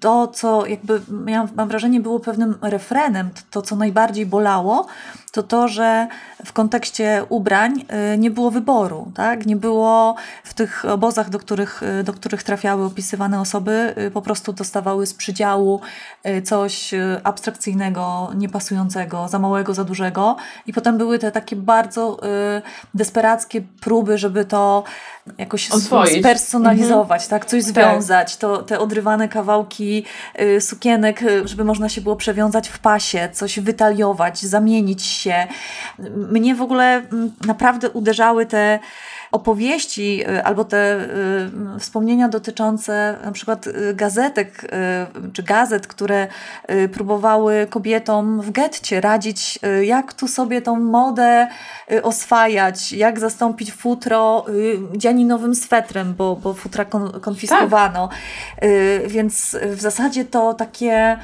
to, 0.00 0.26
co 0.26 0.66
jakby 0.66 1.00
miałam, 1.08 1.48
mam 1.56 1.68
wrażenie 1.68 2.00
było 2.00 2.20
pewnym 2.20 2.54
refrenem, 2.62 3.30
to, 3.50 3.62
co 3.62 3.76
najbardziej 3.76 4.26
bolało, 4.26 4.86
to 5.32 5.42
to, 5.42 5.68
że 5.68 6.08
w 6.44 6.52
kontekście 6.52 7.24
ubrań 7.28 7.84
y, 8.14 8.18
nie 8.18 8.30
było 8.30 8.50
wyboru, 8.50 9.12
tak? 9.14 9.46
Nie 9.46 9.56
było 9.56 10.14
w 10.44 10.54
tych 10.54 10.84
obozach, 10.84 11.30
do 11.30 11.38
których, 11.38 11.82
y, 12.00 12.04
do 12.04 12.12
których 12.12 12.42
trafiały 12.42 12.84
opisywane 12.84 13.40
osoby, 13.40 13.94
y, 13.98 14.10
po 14.10 14.22
prostu 14.22 14.52
dostawały 14.52 15.06
z 15.06 15.14
przydziału 15.14 15.80
coś 16.44 16.94
abstrakcyjnego, 17.24 18.30
niepasującego, 18.34 19.28
za 19.28 19.38
małego, 19.38 19.74
za 19.74 19.84
dużego 19.84 20.36
i 20.66 20.72
potem 20.72 20.98
były 20.98 21.18
te 21.18 21.32
takie 21.32 21.56
bardzo 21.56 22.20
desperackie 22.94 23.62
próby, 23.80 24.18
żeby 24.18 24.44
to 24.44 24.84
jakoś 25.38 25.70
Oswoić. 25.70 26.18
spersonalizować, 26.20 27.22
mhm. 27.22 27.30
tak? 27.30 27.50
Coś 27.50 27.64
tak. 27.64 27.72
związać, 27.72 28.36
to, 28.36 28.62
te 28.62 28.78
odrywane 28.78 29.28
kawałki 29.28 30.04
sukienek, 30.60 31.20
żeby 31.44 31.64
można 31.64 31.88
się 31.88 32.00
było 32.00 32.16
przewiązać 32.16 32.68
w 32.68 32.78
pasie, 32.78 33.28
coś 33.32 33.60
wytaliować, 33.60 34.38
zamienić 34.38 35.02
się. 35.04 35.46
Mnie 36.14 36.54
w 36.54 36.62
ogóle 36.62 36.94
mm, 36.94 37.32
naprawdę 37.46 37.90
uderzały 37.90 38.46
te 38.46 38.78
opowieści 39.32 40.24
y, 40.28 40.44
albo 40.44 40.64
te 40.64 41.00
y, 41.76 41.80
wspomnienia 41.80 42.28
dotyczące 42.28 43.16
na 43.24 43.32
przykład 43.32 43.66
y, 43.66 43.94
gazetek 43.94 44.72
czy 45.32 45.42
gazet, 45.42 45.86
które 45.86 46.28
próbowały 46.92 47.66
kobietom 47.70 48.40
w 48.40 48.50
getcie 48.50 49.00
radzić, 49.00 49.58
jak 49.82 50.12
tu 50.12 50.28
sobie 50.28 50.62
tą 50.62 50.80
modę 50.80 51.48
oswajać, 52.02 52.92
jak 52.92 53.20
zastąpić 53.20 53.72
futro 53.72 54.46
dzianinowym 54.96 55.54
swetrem, 55.54 56.14
bo, 56.14 56.36
bo 56.36 56.54
futra 56.54 56.84
konfiskowano. 57.20 58.08
Tak. 58.08 58.68
Więc 59.06 59.56
w 59.66 59.80
zasadzie 59.80 60.24
to 60.24 60.54
takie 60.54 61.18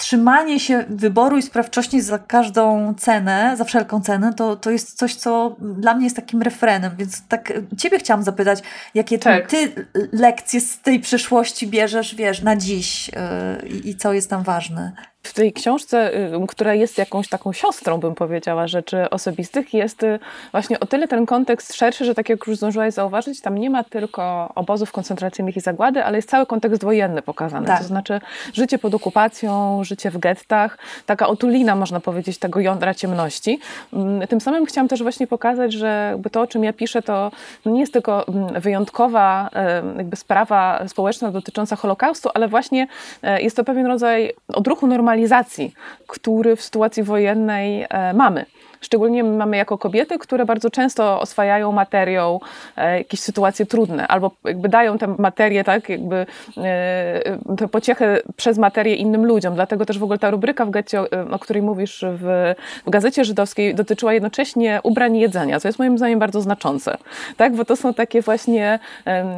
trzymanie 0.00 0.60
się 0.60 0.84
wyboru 0.88 1.36
i 1.36 1.42
sprawczości 1.42 2.00
za 2.00 2.18
każdą 2.18 2.94
cenę, 2.94 3.54
za 3.56 3.64
wszelką 3.64 4.00
cenę, 4.00 4.34
to, 4.34 4.56
to 4.56 4.70
jest 4.70 4.98
coś, 4.98 5.14
co 5.14 5.56
dla 5.58 5.94
mnie 5.94 6.04
jest 6.04 6.16
takim 6.16 6.42
refrenem. 6.42 6.92
Więc 6.96 7.26
tak 7.28 7.52
Ciebie 7.78 7.98
chciałam 7.98 8.22
zapytać, 8.22 8.62
jakie 8.94 9.18
tak. 9.18 9.50
Ty 9.50 9.86
lekcje 10.12 10.60
z 10.60 10.80
tej 10.80 11.00
przeszłości 11.00 11.66
bierzesz, 11.66 12.14
wiesz, 12.14 12.42
na 12.42 12.56
dziś 12.56 13.08
yy, 13.08 13.68
i 13.68 13.96
co 13.96 14.12
jest 14.12 14.30
tam 14.30 14.42
ważne? 14.42 14.92
W 15.22 15.34
tej 15.34 15.52
książce, 15.52 16.14
y, 16.14 16.46
która 16.48 16.74
jest 16.74 16.98
jakąś 16.98 17.28
taką 17.28 17.52
siostrą, 17.52 17.98
bym 17.98 18.14
powiedziała, 18.14 18.66
rzeczy 18.66 19.10
osobistych, 19.10 19.74
jest 19.74 20.02
y, 20.02 20.18
właśnie 20.52 20.80
o 20.80 20.86
tyle 20.86 21.08
ten 21.08 21.26
kontekst 21.26 21.74
szerszy, 21.74 22.04
że 22.04 22.14
tak 22.14 22.28
jak 22.28 22.46
już 22.46 22.56
zdążyłaś 22.56 22.94
zauważyć, 22.94 23.40
tam 23.40 23.58
nie 23.58 23.70
ma 23.70 23.84
tylko 23.84 24.52
obozów 24.54 24.92
koncentracyjnych 24.92 25.56
i 25.56 25.60
zagłady, 25.60 26.04
ale 26.04 26.18
jest 26.18 26.30
cały 26.30 26.46
kontekst 26.46 26.84
wojenny 26.84 27.22
pokazany. 27.22 27.66
Tak. 27.66 27.78
To 27.78 27.84
znaczy 27.84 28.20
życie 28.52 28.78
pod 28.78 28.94
okupacją, 28.94 29.84
życie 29.84 30.10
w 30.10 30.18
gettach, 30.18 30.78
taka 31.06 31.28
otulina, 31.28 31.76
można 31.76 32.00
powiedzieć, 32.00 32.38
tego 32.38 32.60
jądra 32.60 32.94
ciemności. 32.94 33.60
Mm, 33.92 34.28
tym 34.28 34.40
samym 34.40 34.66
chciałam 34.66 34.88
też 34.88 35.02
właśnie 35.02 35.26
pokazać, 35.26 35.72
że 35.72 36.18
to, 36.32 36.40
o 36.40 36.46
czym 36.46 36.64
ja 36.64 36.72
piszę, 36.72 37.02
to 37.02 37.30
nie 37.66 37.80
jest 37.80 37.92
tylko 37.92 38.28
mm, 38.28 38.60
wyjątkowa 38.60 39.50
jakby 39.96 40.16
sprawa 40.16 40.88
społeczna 40.88 41.30
dotycząca 41.30 41.76
Holokaustu, 41.76 42.28
ale 42.34 42.48
właśnie 42.48 42.86
e, 43.22 43.42
jest 43.42 43.56
to 43.56 43.64
pewien 43.64 43.86
rodzaj 43.86 44.32
odruchu 44.48 44.86
normalnego 44.86 45.09
normalizacji, 45.10 45.74
który 46.06 46.56
w 46.56 46.62
sytuacji 46.62 47.02
wojennej 47.02 47.86
e, 47.90 48.12
mamy. 48.14 48.46
Szczególnie 48.80 49.24
mamy 49.24 49.56
jako 49.56 49.78
kobiety, 49.78 50.18
które 50.18 50.44
bardzo 50.44 50.70
często 50.70 51.20
oswajają 51.20 51.72
materią 51.72 52.40
e, 52.76 52.98
jakieś 52.98 53.20
sytuacje 53.20 53.66
trudne, 53.66 54.08
albo 54.08 54.30
jakby 54.44 54.68
dają 54.68 54.98
tę 54.98 55.14
materię, 55.18 55.64
tak, 55.64 55.88
jakby 55.88 56.26
e, 56.56 57.56
tę 57.58 57.68
pociechę 57.68 58.20
przez 58.36 58.58
materię 58.58 58.94
innym 58.94 59.26
ludziom. 59.26 59.54
Dlatego 59.54 59.86
też 59.86 59.98
w 59.98 60.02
ogóle 60.02 60.18
ta 60.18 60.30
rubryka 60.30 60.64
w 60.64 60.70
getcie, 60.70 61.00
o 61.30 61.38
której 61.38 61.62
mówisz 61.62 62.04
w, 62.08 62.54
w 62.86 62.90
Gazecie 62.90 63.24
Żydowskiej, 63.24 63.74
dotyczyła 63.74 64.12
jednocześnie 64.12 64.80
ubrań 64.82 65.16
i 65.16 65.20
jedzenia, 65.20 65.60
co 65.60 65.68
jest 65.68 65.78
moim 65.78 65.98
zdaniem 65.98 66.18
bardzo 66.18 66.40
znaczące. 66.40 66.96
Tak, 67.36 67.54
bo 67.54 67.64
to 67.64 67.76
są 67.76 67.94
takie 67.94 68.22
właśnie 68.22 68.78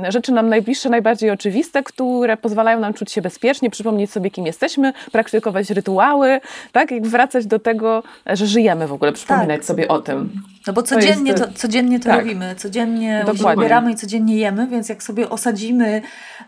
rzeczy 0.08 0.32
nam 0.32 0.48
najbliższe, 0.48 0.88
najbardziej 0.88 1.30
oczywiste, 1.30 1.82
które 1.82 2.36
pozwalają 2.36 2.80
nam 2.80 2.94
czuć 2.94 3.12
się 3.12 3.22
bezpiecznie, 3.22 3.70
przypomnieć 3.70 4.10
sobie, 4.10 4.30
kim 4.30 4.46
jesteśmy, 4.46 4.92
praktykować 5.12 5.70
rytuały, 5.70 6.40
tak, 6.72 6.90
jak 6.90 7.06
wracać 7.06 7.46
do 7.46 7.58
tego, 7.58 8.02
że 8.26 8.46
żyjemy 8.46 8.86
w 8.86 8.92
ogóle, 8.92 9.12
przypominać 9.32 9.58
tak. 9.58 9.64
sobie 9.64 9.88
o 9.88 10.00
tym. 10.00 10.42
No 10.66 10.72
bo 10.72 10.82
codziennie 10.82 11.34
to, 11.34 11.44
jest, 11.44 11.54
to 11.54 11.58
codziennie 11.58 12.00
to 12.00 12.04
tak. 12.04 12.18
robimy, 12.18 12.54
codziennie 12.54 13.24
wybieramy 13.56 13.92
i 13.92 13.94
codziennie 13.94 14.36
jemy, 14.36 14.66
więc 14.66 14.88
jak 14.88 15.02
sobie 15.02 15.30
osadzimy, 15.30 16.02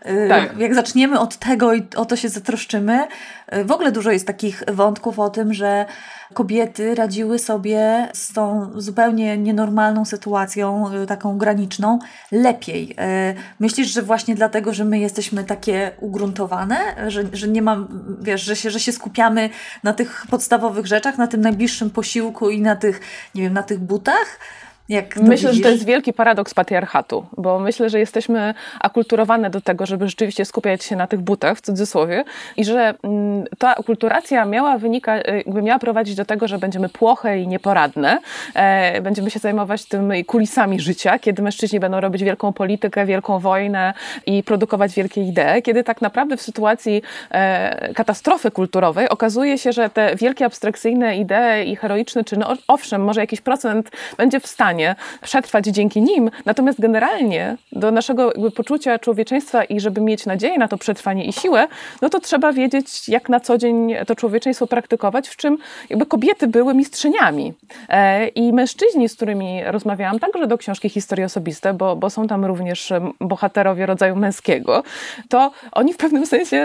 y, 0.05 0.29
tak. 0.29 0.57
jak 0.57 0.75
zaczniemy 0.75 1.19
od 1.19 1.37
tego 1.37 1.73
i 1.73 1.83
o 1.95 2.05
to 2.05 2.15
się 2.15 2.29
zatroszczymy, 2.29 3.07
y, 3.55 3.63
w 3.63 3.71
ogóle 3.71 3.91
dużo 3.91 4.11
jest 4.11 4.27
takich 4.27 4.63
wątków 4.67 5.19
o 5.19 5.29
tym, 5.29 5.53
że 5.53 5.85
kobiety 6.33 6.95
radziły 6.95 7.39
sobie 7.39 8.09
z 8.13 8.33
tą 8.33 8.71
zupełnie 8.75 9.37
nienormalną 9.37 10.05
sytuacją, 10.05 10.93
y, 11.03 11.05
taką 11.05 11.37
graniczną, 11.37 11.99
lepiej. 12.31 12.95
Myślisz, 13.59 13.87
że 13.87 14.01
właśnie 14.01 14.35
dlatego, 14.35 14.73
że 14.73 14.85
my 14.85 14.99
jesteśmy 14.99 15.43
takie 15.43 15.91
ugruntowane, 15.99 16.77
że, 17.07 17.23
że 17.33 17.47
nie 17.47 17.61
mam, 17.61 17.87
wiesz, 18.21 18.41
że 18.41 18.55
się, 18.55 18.71
że 18.71 18.79
się 18.79 18.91
skupiamy 18.91 19.49
na 19.83 19.93
tych 19.93 20.25
podstawowych 20.29 20.85
rzeczach, 20.85 21.17
na 21.17 21.27
tym 21.27 21.41
najbliższym 21.41 21.89
posiłku 21.89 22.49
i 22.49 22.61
na 22.61 22.75
tych, 22.75 23.01
nie 23.35 23.41
wiem, 23.41 23.53
na 23.53 23.63
tych 23.63 23.79
butach, 23.79 24.04
фунтах– 24.05 24.27
myślę, 25.15 25.49
widzisz? 25.49 25.55
że 25.55 25.63
to 25.63 25.69
jest 25.69 25.85
wielki 25.85 26.13
paradoks 26.13 26.53
patriarchatu, 26.53 27.25
bo 27.37 27.59
myślę, 27.59 27.89
że 27.89 27.99
jesteśmy 27.99 28.53
akulturowane 28.79 29.49
do 29.49 29.61
tego, 29.61 29.85
żeby 29.85 30.07
rzeczywiście 30.07 30.45
skupiać 30.45 30.83
się 30.83 30.95
na 30.95 31.07
tych 31.07 31.21
butach, 31.21 31.57
w 31.57 31.61
cudzysłowie, 31.61 32.23
i 32.57 32.65
że 32.65 32.93
mm, 33.03 33.45
ta 33.57 33.75
akulturacja 33.75 34.45
miała 34.45 34.77
wynika, 34.77 35.15
jakby 35.17 35.61
miała 35.61 35.79
prowadzić 35.79 36.15
do 36.15 36.25
tego, 36.25 36.47
że 36.47 36.57
będziemy 36.57 36.89
płoche 36.89 37.39
i 37.39 37.47
nieporadne, 37.47 38.19
e, 38.53 39.01
będziemy 39.01 39.31
się 39.31 39.39
zajmować 39.39 39.85
tymi 39.85 40.25
kulisami 40.25 40.79
życia, 40.79 41.19
kiedy 41.19 41.41
mężczyźni 41.41 41.79
będą 41.79 41.99
robić 41.99 42.23
wielką 42.23 42.53
politykę, 42.53 43.05
wielką 43.05 43.39
wojnę 43.39 43.93
i 44.25 44.43
produkować 44.43 44.93
wielkie 44.93 45.21
idee, 45.21 45.61
kiedy 45.63 45.83
tak 45.83 46.01
naprawdę 46.01 46.37
w 46.37 46.41
sytuacji 46.41 47.01
e, 47.31 47.93
katastrofy 47.93 48.51
kulturowej 48.51 49.09
okazuje 49.09 49.57
się, 49.57 49.71
że 49.71 49.89
te 49.89 50.15
wielkie 50.15 50.45
abstrakcyjne 50.45 51.17
idee 51.17 51.71
i 51.71 51.75
heroiczne 51.75 52.23
czyny, 52.23 52.45
owszem, 52.67 53.03
może 53.03 53.21
jakiś 53.21 53.41
procent 53.41 53.91
będzie 54.17 54.39
w 54.39 54.47
stanie 54.47 54.74
stanie 54.75 54.95
przetrwać 55.21 55.65
dzięki 55.65 56.01
nim. 56.01 56.31
Natomiast 56.45 56.81
generalnie 56.81 57.57
do 57.71 57.91
naszego 57.91 58.31
poczucia 58.55 58.99
człowieczeństwa 58.99 59.63
i 59.63 59.79
żeby 59.79 60.01
mieć 60.01 60.25
nadzieję 60.25 60.57
na 60.57 60.67
to 60.67 60.77
przetrwanie 60.77 61.25
i 61.25 61.33
siłę, 61.33 61.67
no 62.01 62.09
to 62.09 62.19
trzeba 62.19 62.53
wiedzieć, 62.53 63.09
jak 63.09 63.29
na 63.29 63.39
co 63.39 63.57
dzień 63.57 63.95
to 64.07 64.15
człowieczeństwo 64.15 64.67
praktykować, 64.67 65.27
w 65.27 65.35
czym 65.35 65.57
jakby 65.89 66.05
kobiety 66.05 66.47
były 66.47 66.73
mistrzyniami. 66.73 67.53
E, 67.89 68.27
I 68.27 68.53
mężczyźni, 68.53 69.09
z 69.09 69.15
którymi 69.15 69.63
rozmawiałam, 69.63 70.19
także 70.19 70.47
do 70.47 70.57
książki 70.57 70.89
Historie 70.89 71.25
Osobiste, 71.25 71.73
bo, 71.73 71.95
bo 71.95 72.09
są 72.09 72.27
tam 72.27 72.45
również 72.45 72.93
bohaterowie 73.19 73.85
rodzaju 73.85 74.15
męskiego, 74.15 74.83
to 75.29 75.51
oni 75.71 75.93
w 75.93 75.97
pewnym 75.97 76.25
sensie 76.25 76.57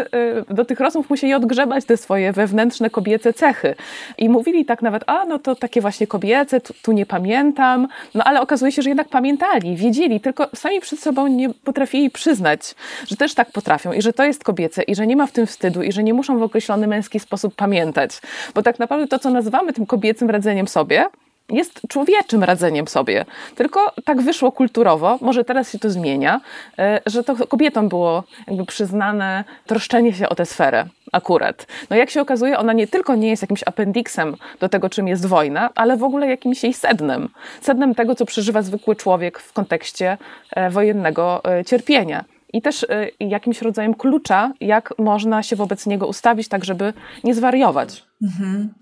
e, 0.49 0.55
do 0.55 0.64
tych 0.64 0.81
rozmów 0.81 1.11
musieli 1.11 1.35
odgrzebać 1.35 1.85
te 1.85 1.97
swoje 1.97 2.33
wewnętrzne 2.33 2.90
kobiece 2.90 3.33
cechy. 3.33 3.75
I 4.19 4.29
mówili 4.29 4.64
tak 4.64 4.83
nawet, 4.83 5.02
a 5.07 5.25
no 5.25 5.38
to 5.38 5.55
takie 5.55 5.81
właśnie 5.81 6.07
kobiece, 6.07 6.61
tu, 6.61 6.75
tu 6.83 6.93
nie 6.93 7.07
pamiętam, 7.07 7.88
no 8.14 8.25
ale 8.25 8.40
okazuje 8.40 8.73
się, 8.73 8.83
że 8.83 8.90
jednak 8.90 9.09
pamiętali, 9.09 9.76
wiedzieli, 9.76 10.21
tylko 10.21 10.49
sami 10.54 10.80
przed 10.80 11.00
sobą 11.00 11.26
nie 11.26 11.50
potrafili 11.54 12.11
przyznać, 12.11 12.75
że 13.09 13.16
też 13.16 13.35
tak 13.35 13.52
potrafią 13.52 13.92
i 13.92 14.02
że 14.02 14.12
to 14.12 14.25
jest 14.25 14.45
kobiece 14.45 14.83
i 14.83 14.95
że 14.95 15.07
nie 15.07 15.16
ma 15.16 15.26
w 15.26 15.33
tym 15.33 15.47
wstydu 15.47 15.83
i 15.83 15.92
że 15.92 16.02
nie 16.02 16.14
muszą 16.14 16.38
w 16.38 16.42
określony 16.42 16.87
męski 16.87 17.21
sposób 17.21 17.54
pamiętać. 17.54 18.21
Bo 18.54 18.62
tak 18.62 18.78
naprawdę 18.78 19.07
to, 19.07 19.19
co 19.19 19.30
nazywamy 19.30 19.73
tym 19.73 19.87
kobiecym 19.87 20.30
radzeniem 20.30 20.69
sobie, 20.69 21.07
jest 21.50 21.80
człowieczym 21.88 22.45
radzeniem 22.45 22.88
sobie. 22.88 23.25
Tylko 23.57 23.92
tak 24.04 24.23
wyszło 24.23 24.52
kulturowo, 24.52 25.19
może 25.21 25.45
teraz 25.45 25.73
się 25.73 25.78
to 25.78 25.90
zmienia, 25.90 26.40
e, 26.78 27.00
że 27.07 27.25
to 27.25 27.47
kobietom 27.47 27.88
było 27.88 28.25
jakby 28.49 28.66
przyznane 28.66 29.45
troszczenie 29.66 30.12
się 30.12 30.28
o 30.28 30.35
tę 30.35 30.47
sferę 30.47 30.87
akurat. 31.12 31.66
No 31.90 31.97
jak 31.97 32.11
się 32.11 32.21
okazuje, 32.21 32.59
ona 32.59 32.73
nie 32.73 32.87
tylko 32.87 33.14
nie 33.14 33.28
jest 33.28 33.42
jakimś 33.42 33.62
appendiksem 33.66 34.37
do 34.61 34.69
tego, 34.69 34.90
czym 34.90 35.09
jest 35.09 35.26
wojna, 35.26 35.71
ale 35.75 35.97
w 35.97 36.04
ogóle 36.04 36.28
jakimś 36.28 36.62
jej 36.62 36.75
sednem. 36.75 37.28
Sednem 37.61 37.95
tego, 37.95 38.14
co 38.14 38.26
przeżywa 38.26 38.62
zwykły 38.62 38.97
człowiek 38.97 39.38
w 39.38 39.52
kontekście 39.52 40.19
e, 40.50 40.71
wojennego 40.71 41.45
e, 41.45 41.64
cierpienia 41.64 42.25
i 42.52 42.62
też 42.62 42.87
jakimś 43.21 43.62
rodzajem 43.62 43.95
klucza, 43.95 44.52
jak 44.61 44.95
można 44.99 45.42
się 45.42 45.57
wobec 45.57 45.87
niego 45.87 46.07
ustawić, 46.07 46.49
tak 46.49 46.64
żeby 46.64 46.92
nie 47.25 47.35
zwariować. 47.35 48.10
Mhm. 48.23 48.75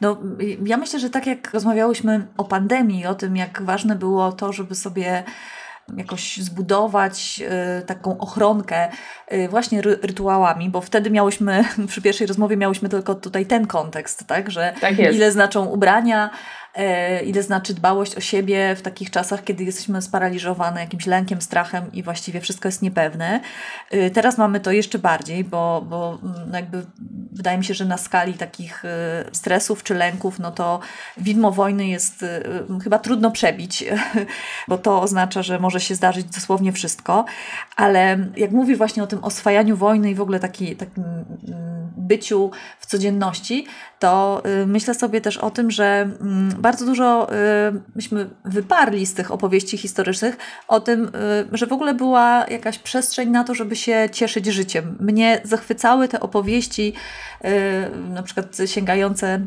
No, 0.00 0.16
ja 0.64 0.76
myślę, 0.76 1.00
że 1.00 1.10
tak 1.10 1.26
jak 1.26 1.54
rozmawiałyśmy 1.54 2.26
o 2.36 2.44
pandemii, 2.44 3.06
o 3.06 3.14
tym, 3.14 3.36
jak 3.36 3.62
ważne 3.62 3.96
było 3.96 4.32
to, 4.32 4.52
żeby 4.52 4.74
sobie 4.74 5.24
jakoś 5.96 6.36
zbudować 6.36 7.42
y, 7.80 7.86
taką 7.86 8.18
ochronkę 8.18 8.88
y, 9.32 9.48
właśnie 9.48 9.82
ry 9.82 9.98
rytuałami, 10.02 10.70
bo 10.70 10.80
wtedy 10.80 11.10
miałyśmy, 11.10 11.64
przy 11.88 12.02
pierwszej 12.02 12.26
rozmowie 12.26 12.56
miałyśmy 12.56 12.88
tylko 12.88 13.14
tutaj 13.14 13.46
ten 13.46 13.66
kontekst, 13.66 14.26
tak, 14.26 14.50
że 14.50 14.74
tak 14.80 14.98
ile 14.98 15.32
znaczą 15.32 15.64
ubrania, 15.64 16.30
ile 17.24 17.42
znaczy 17.42 17.74
dbałość 17.74 18.14
o 18.14 18.20
siebie 18.20 18.76
w 18.76 18.82
takich 18.82 19.10
czasach, 19.10 19.44
kiedy 19.44 19.64
jesteśmy 19.64 20.02
sparaliżowane 20.02 20.80
jakimś 20.80 21.06
lękiem, 21.06 21.42
strachem 21.42 21.92
i 21.92 22.02
właściwie 22.02 22.40
wszystko 22.40 22.68
jest 22.68 22.82
niepewne. 22.82 23.40
E, 23.90 24.10
teraz 24.10 24.38
mamy 24.38 24.60
to 24.60 24.72
jeszcze 24.72 24.98
bardziej, 24.98 25.44
bo, 25.44 25.84
bo 25.88 26.18
mm, 26.22 26.52
jakby 26.52 26.86
wydaje 27.32 27.58
mi 27.58 27.64
się, 27.64 27.74
że 27.74 27.84
na 27.84 27.98
skali 27.98 28.34
takich 28.34 28.84
e, 28.84 29.24
stresów 29.32 29.82
czy 29.82 29.94
lęków, 29.94 30.38
no 30.38 30.50
to 30.50 30.80
widmo 31.16 31.52
wojny 31.52 31.86
jest 31.86 32.24
chyba 32.84 32.98
trudno 32.98 33.30
przebić, 33.30 33.84
bo 34.68 34.78
to 34.78 35.02
oznacza, 35.02 35.42
że 35.42 35.58
może 35.58 35.80
się 35.80 35.94
zdarzyć 35.94 36.26
dosłownie 36.26 36.72
wszystko, 36.72 37.24
ale 37.76 38.18
jak 38.36 38.50
mówisz 38.50 38.78
właśnie 38.78 39.02
o 39.02 39.06
tym 39.06 39.24
oswajaniu 39.24 39.76
wojny 39.76 40.10
i 40.10 40.14
w 40.14 40.20
ogóle 40.20 40.40
taki, 40.40 40.76
takim 40.76 41.04
mm, 41.04 41.92
byciu 41.96 42.50
w 42.78 42.86
codzienności, 42.86 43.66
to 43.98 44.42
myślę 44.66 44.94
sobie 44.94 45.20
też 45.20 45.38
o 45.38 45.50
tym, 45.50 45.70
że 45.70 46.10
mm, 46.20 46.54
bardzo 46.58 46.86
dużo 46.86 47.32
y, 47.32 47.36
myśmy 47.94 48.30
wyparli 48.44 49.06
z 49.06 49.14
tych 49.14 49.30
opowieści 49.30 49.78
historycznych 49.78 50.36
o 50.68 50.80
tym, 50.80 51.10
y, 51.52 51.56
że 51.56 51.66
w 51.66 51.72
ogóle 51.72 51.94
była 51.94 52.46
jakaś 52.50 52.78
przestrzeń 52.78 53.30
na 53.30 53.44
to, 53.44 53.54
żeby 53.54 53.76
się 53.76 54.08
cieszyć 54.12 54.46
życiem. 54.46 54.96
Mnie 55.00 55.40
zachwycały 55.44 56.08
te 56.08 56.20
opowieści, 56.20 56.92
y, 57.44 57.48
na 58.10 58.22
przykład 58.22 58.56
sięgające 58.66 59.40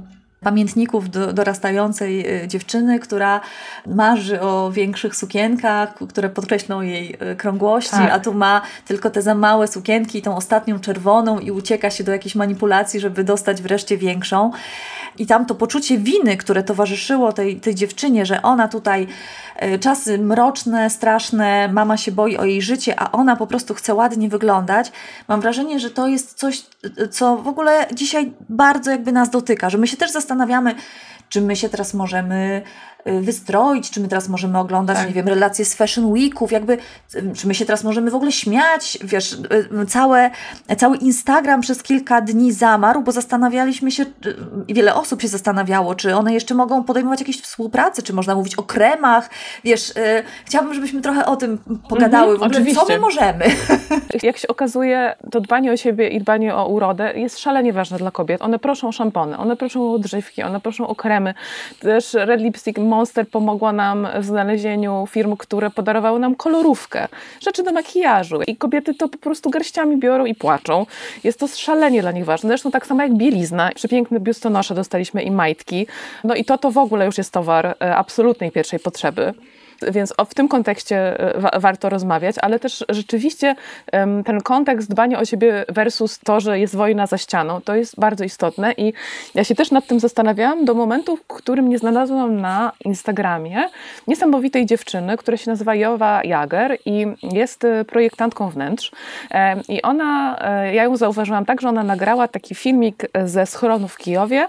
pamiętników 0.44 1.10
do, 1.10 1.34
dorastającej 1.34 2.26
dziewczyny, 2.48 3.00
która 3.00 3.42
marzy 3.88 4.42
o 4.42 4.72
większych 4.72 5.16
sukienkach, 5.16 5.94
które 6.10 6.30
podkreślą 6.30 6.82
jej 6.82 7.18
krągłości, 7.38 7.92
tak. 7.92 8.12
a 8.12 8.20
tu 8.20 8.34
ma 8.34 8.62
tylko 8.86 9.10
te 9.10 9.22
za 9.22 9.36
małe 9.36 9.68
sukienki 9.68 10.18
i 10.18 10.22
tą 10.22 10.36
ostatnią 10.36 10.80
czerwoną 10.80 11.40
i 11.40 11.52
ucieka 11.52 11.90
się 11.90 12.04
do 12.04 12.12
jakiejś 12.12 12.36
manipulacji, 12.36 13.00
żeby 13.00 13.24
dostać 13.24 13.62
wreszcie 13.62 13.98
większą. 13.98 14.52
I 15.18 15.26
tam 15.26 15.46
to 15.46 15.56
poczucie 15.56 15.98
winy, 15.98 16.38
które 16.38 16.64
towarzyszyło 16.64 17.34
tej, 17.34 17.60
tej 17.60 17.76
dziewczynie, 17.76 18.26
że 18.26 18.42
ona 18.42 18.68
tutaj 18.68 19.08
e, 19.56 19.80
czasy 19.80 20.18
mroczne, 20.18 20.90
straszne, 20.90 21.70
mama 21.74 21.98
się 21.98 22.12
boi 22.12 22.38
o 22.38 22.46
jej 22.46 22.62
życie, 22.62 23.00
a 23.00 23.12
ona 23.12 23.36
po 23.36 23.48
prostu 23.48 23.74
chce 23.74 23.94
ładnie 23.94 24.30
wyglądać. 24.30 24.92
Mam 25.28 25.42
wrażenie, 25.42 25.80
że 25.80 25.90
to 25.90 26.08
jest 26.08 26.34
coś, 26.34 26.64
co 27.12 27.38
w 27.38 27.48
ogóle 27.48 27.88
dzisiaj 27.94 28.32
bardzo 28.50 28.92
jakby 28.92 29.12
nas 29.12 29.30
dotyka, 29.30 29.70
że 29.70 29.78
my 29.78 29.88
się 29.88 29.98
też 29.98 30.12
zastanawiamy, 30.12 30.31
czy 31.30 31.42
my 31.42 31.56
się 31.56 31.70
teraz 31.70 31.94
możemy 31.94 32.62
wystroić, 33.06 33.92
czy 33.92 34.00
my 34.00 34.08
teraz 34.08 34.30
możemy 34.30 34.60
oglądać, 34.60 34.98
tak. 34.98 35.08
nie 35.08 35.14
wiem, 35.14 35.28
relacje 35.28 35.66
z 35.66 35.76
Fashion 35.76 36.06
Weeków, 36.06 36.52
jakby, 36.52 36.78
y, 37.16 37.32
czy 37.36 37.48
my 37.48 37.56
się 37.56 37.66
teraz 37.66 37.84
możemy 37.84 38.12
w 38.12 38.16
ogóle 38.16 38.32
śmiać, 38.32 38.98
wiesz, 39.04 39.34
y, 39.34 39.86
całe, 39.86 40.32
cały 40.78 40.98
Instagram 40.98 41.62
przez 41.62 41.84
kilka 41.84 42.22
dni 42.22 42.52
zamarł, 42.52 43.02
bo 43.02 43.12
zastanawialiśmy 43.12 43.92
się, 43.92 44.06
wiele 44.70 44.96
osób 44.96 45.22
się 45.22 45.28
zastanawiało, 45.28 45.96
czy 45.96 46.16
one 46.16 46.34
jeszcze 46.34 46.56
mogą 46.56 46.84
podejmować 46.84 47.20
jakieś 47.20 47.42
współpracy, 47.42 48.04
czy 48.04 48.14
można 48.14 48.36
mówić 48.36 48.56
o 48.56 48.64
kremach, 48.64 49.30
wiesz, 49.64 49.94
chciałabym, 50.46 50.74
żebyśmy 50.74 51.02
trochę 51.02 51.26
o 51.26 51.36
tym 51.36 51.58
pogadały, 51.90 52.34
mhm, 52.34 52.76
co 52.76 52.86
my 52.86 53.00
możemy. 53.00 53.46
Jak 54.24 54.38
się 54.38 54.48
okazuje, 54.48 55.16
to 55.32 55.42
dbanie 55.42 55.72
o 55.72 55.78
siebie 55.78 56.10
i 56.10 56.20
dbanie 56.20 56.56
o 56.56 56.68
urodę 56.68 57.14
jest 57.16 57.40
szalenie 57.40 57.74
ważne 57.74 57.98
dla 57.98 58.12
kobiet. 58.12 58.42
One 58.42 58.60
proszą 58.60 58.88
o 58.88 58.92
szampony, 58.92 59.38
one 59.38 59.58
proszą 59.58 59.82
o 59.82 59.94
odżywki, 59.94 60.44
one 60.44 60.60
proszą 60.60 60.88
o 60.88 60.96
kremy, 60.96 61.34
też 61.80 62.14
Red 62.14 62.42
Lipstick 62.42 62.80
Monster 62.92 63.28
pomogła 63.28 63.72
nam 63.74 64.08
w 64.20 64.26
znalezieniu 64.26 65.08
firm, 65.10 65.38
które 65.38 65.70
podarowały 65.70 66.20
nam 66.20 66.36
kolorówkę, 66.36 67.08
rzeczy 67.42 67.64
do 67.64 67.72
makijażu. 67.72 68.42
I 68.48 68.56
kobiety 68.56 68.94
to 68.94 69.10
po 69.10 69.18
prostu 69.18 69.50
garściami 69.50 69.98
biorą 69.98 70.26
i 70.26 70.36
płaczą. 70.36 70.86
Jest 71.24 71.40
to 71.40 71.48
szalenie 71.48 72.02
dla 72.02 72.12
nich 72.12 72.26
ważne. 72.26 72.48
Zresztą 72.48 72.72
tak 72.72 72.88
samo 72.88 73.04
jak 73.04 73.14
bielizna. 73.14 73.70
Przepiękne 73.76 74.20
biustonosze 74.20 74.76
dostaliśmy 74.76 75.24
i 75.24 75.32
majtki. 75.32 75.88
No 76.24 76.36
i 76.36 76.46
to 76.46 76.58
to 76.58 76.72
w 76.72 76.78
ogóle 76.78 77.06
już 77.06 77.18
jest 77.18 77.34
towar 77.34 77.66
e, 77.66 77.96
absolutnej 77.96 78.52
pierwszej 78.52 78.80
potrzeby 78.80 79.34
więc 79.92 80.14
w 80.30 80.34
tym 80.34 80.48
kontekście 80.48 81.20
e, 81.20 81.60
warto 81.60 81.90
rozmawiać, 81.90 82.36
ale 82.42 82.60
też 82.60 82.86
rzeczywiście 82.90 83.56
ten 84.26 84.42
kontekst 84.44 84.90
dbania 84.90 85.20
o 85.20 85.26
siebie 85.26 85.66
versus 85.70 86.20
to, 86.20 86.40
że 86.40 86.60
jest 86.60 86.76
wojna 86.76 87.08
za 87.08 87.18
ścianą, 87.18 87.62
to 87.62 87.76
jest 87.76 88.00
bardzo 88.00 88.24
istotne 88.24 88.72
i 88.78 88.94
ja 89.36 89.44
się 89.44 89.56
też 89.56 89.72
nad 89.72 89.88
tym 89.88 90.00
zastanawiałam 90.00 90.66
do 90.66 90.74
momentu, 90.74 91.18
w 91.18 91.28
którym 91.28 91.70
nie 91.70 91.78
znalazłam 91.78 92.42
na 92.42 92.72
Instagramie 92.86 93.70
niesamowitej 94.08 94.66
dziewczyny, 94.66 95.18
która 95.18 95.38
się 95.38 95.52
nazywa 95.52 95.76
Jowa 95.76 96.22
Jager 96.24 96.78
i 96.86 97.08
jest 97.24 97.64
e, 97.64 97.86
projektantką 97.86 98.50
wnętrz 98.50 98.92
i 99.70 99.82
ona, 99.82 100.38
e, 100.42 100.76
ja 100.76 100.84
ją 100.84 100.98
zauważyłam 100.98 101.46
tak, 101.46 101.62
że 101.62 101.70
ona 101.70 101.84
nagrała 101.84 102.28
taki 102.28 102.56
filmik 102.56 103.08
ze 103.26 103.46
schronu 103.46 103.88
w 103.88 103.98
Kijowie, 103.98 104.48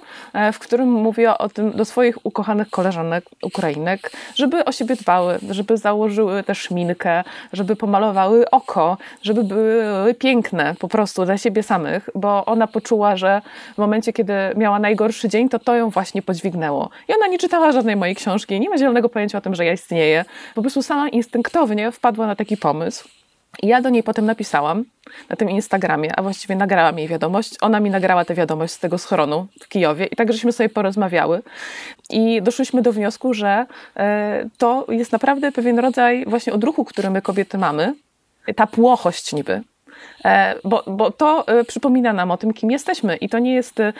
w 0.52 0.58
którym 0.58 0.92
mówiła 0.92 1.38
o 1.38 1.48
tym 1.48 1.70
do 1.70 1.84
swoich 1.84 2.26
ukochanych 2.26 2.70
koleżanek 2.70 3.24
Ukrainek, 3.42 4.10
żeby 4.34 4.64
o 4.64 4.72
siebie 4.72 4.96
dbały 4.96 5.21
żeby 5.50 5.76
założyły 5.76 6.42
też 6.42 6.58
szminkę, 6.58 7.24
żeby 7.52 7.76
pomalowały 7.76 8.50
oko, 8.50 8.96
żeby 9.22 9.44
były 9.44 10.14
piękne 10.14 10.74
po 10.78 10.88
prostu 10.88 11.24
dla 11.24 11.38
siebie 11.38 11.62
samych, 11.62 12.10
bo 12.14 12.44
ona 12.44 12.66
poczuła, 12.66 13.16
że 13.16 13.42
w 13.74 13.78
momencie, 13.78 14.12
kiedy 14.12 14.34
miała 14.56 14.78
najgorszy 14.78 15.28
dzień, 15.28 15.48
to 15.48 15.58
to 15.58 15.74
ją 15.74 15.90
właśnie 15.90 16.22
podźwignęło. 16.22 16.90
I 17.08 17.14
ona 17.14 17.26
nie 17.26 17.38
czytała 17.38 17.72
żadnej 17.72 17.96
mojej 17.96 18.14
książki, 18.14 18.60
nie 18.60 18.70
ma 18.70 18.78
zielonego 18.78 19.08
pojęcia 19.08 19.38
o 19.38 19.40
tym, 19.40 19.54
że 19.54 19.64
ja 19.64 19.72
istnieję. 19.72 20.24
Po 20.54 20.60
prostu 20.60 20.82
sama 20.82 21.08
instynktownie 21.08 21.92
wpadła 21.92 22.26
na 22.26 22.36
taki 22.36 22.56
pomysł. 22.56 23.21
I 23.62 23.66
ja 23.66 23.82
do 23.82 23.90
niej 23.90 24.02
potem 24.02 24.26
napisałam 24.26 24.84
na 25.28 25.36
tym 25.36 25.50
Instagramie, 25.50 26.16
a 26.16 26.22
właściwie 26.22 26.56
nagrałam 26.56 26.98
jej 26.98 27.08
wiadomość. 27.08 27.54
Ona 27.60 27.80
mi 27.80 27.90
nagrała 27.90 28.24
tę 28.24 28.34
wiadomość 28.34 28.72
z 28.72 28.78
tego 28.78 28.98
schronu 28.98 29.46
w 29.60 29.68
Kijowie 29.68 30.06
i 30.06 30.16
tak 30.16 30.32
żeśmy 30.32 30.52
sobie 30.52 30.68
porozmawiały. 30.68 31.42
I 32.10 32.42
doszliśmy 32.42 32.82
do 32.82 32.92
wniosku, 32.92 33.34
że 33.34 33.66
e, 33.96 34.48
to 34.58 34.86
jest 34.88 35.12
naprawdę 35.12 35.52
pewien 35.52 35.78
rodzaj 35.78 36.24
właśnie 36.26 36.52
odruchu, 36.52 36.84
który 36.84 37.10
my 37.10 37.22
kobiety 37.22 37.58
mamy. 37.58 37.94
Ta 38.56 38.66
płochość 38.66 39.32
niby, 39.32 39.62
bo, 40.64 40.82
bo 40.86 41.10
to 41.10 41.48
e, 41.48 41.64
przypomina 41.64 42.12
nam 42.12 42.30
o 42.30 42.36
tym, 42.36 42.52
kim 42.52 42.70
jesteśmy 42.70 43.16
i 43.16 43.28
to 43.28 43.38
nie 43.38 43.54
jest 43.54 43.80
e, 43.80 43.92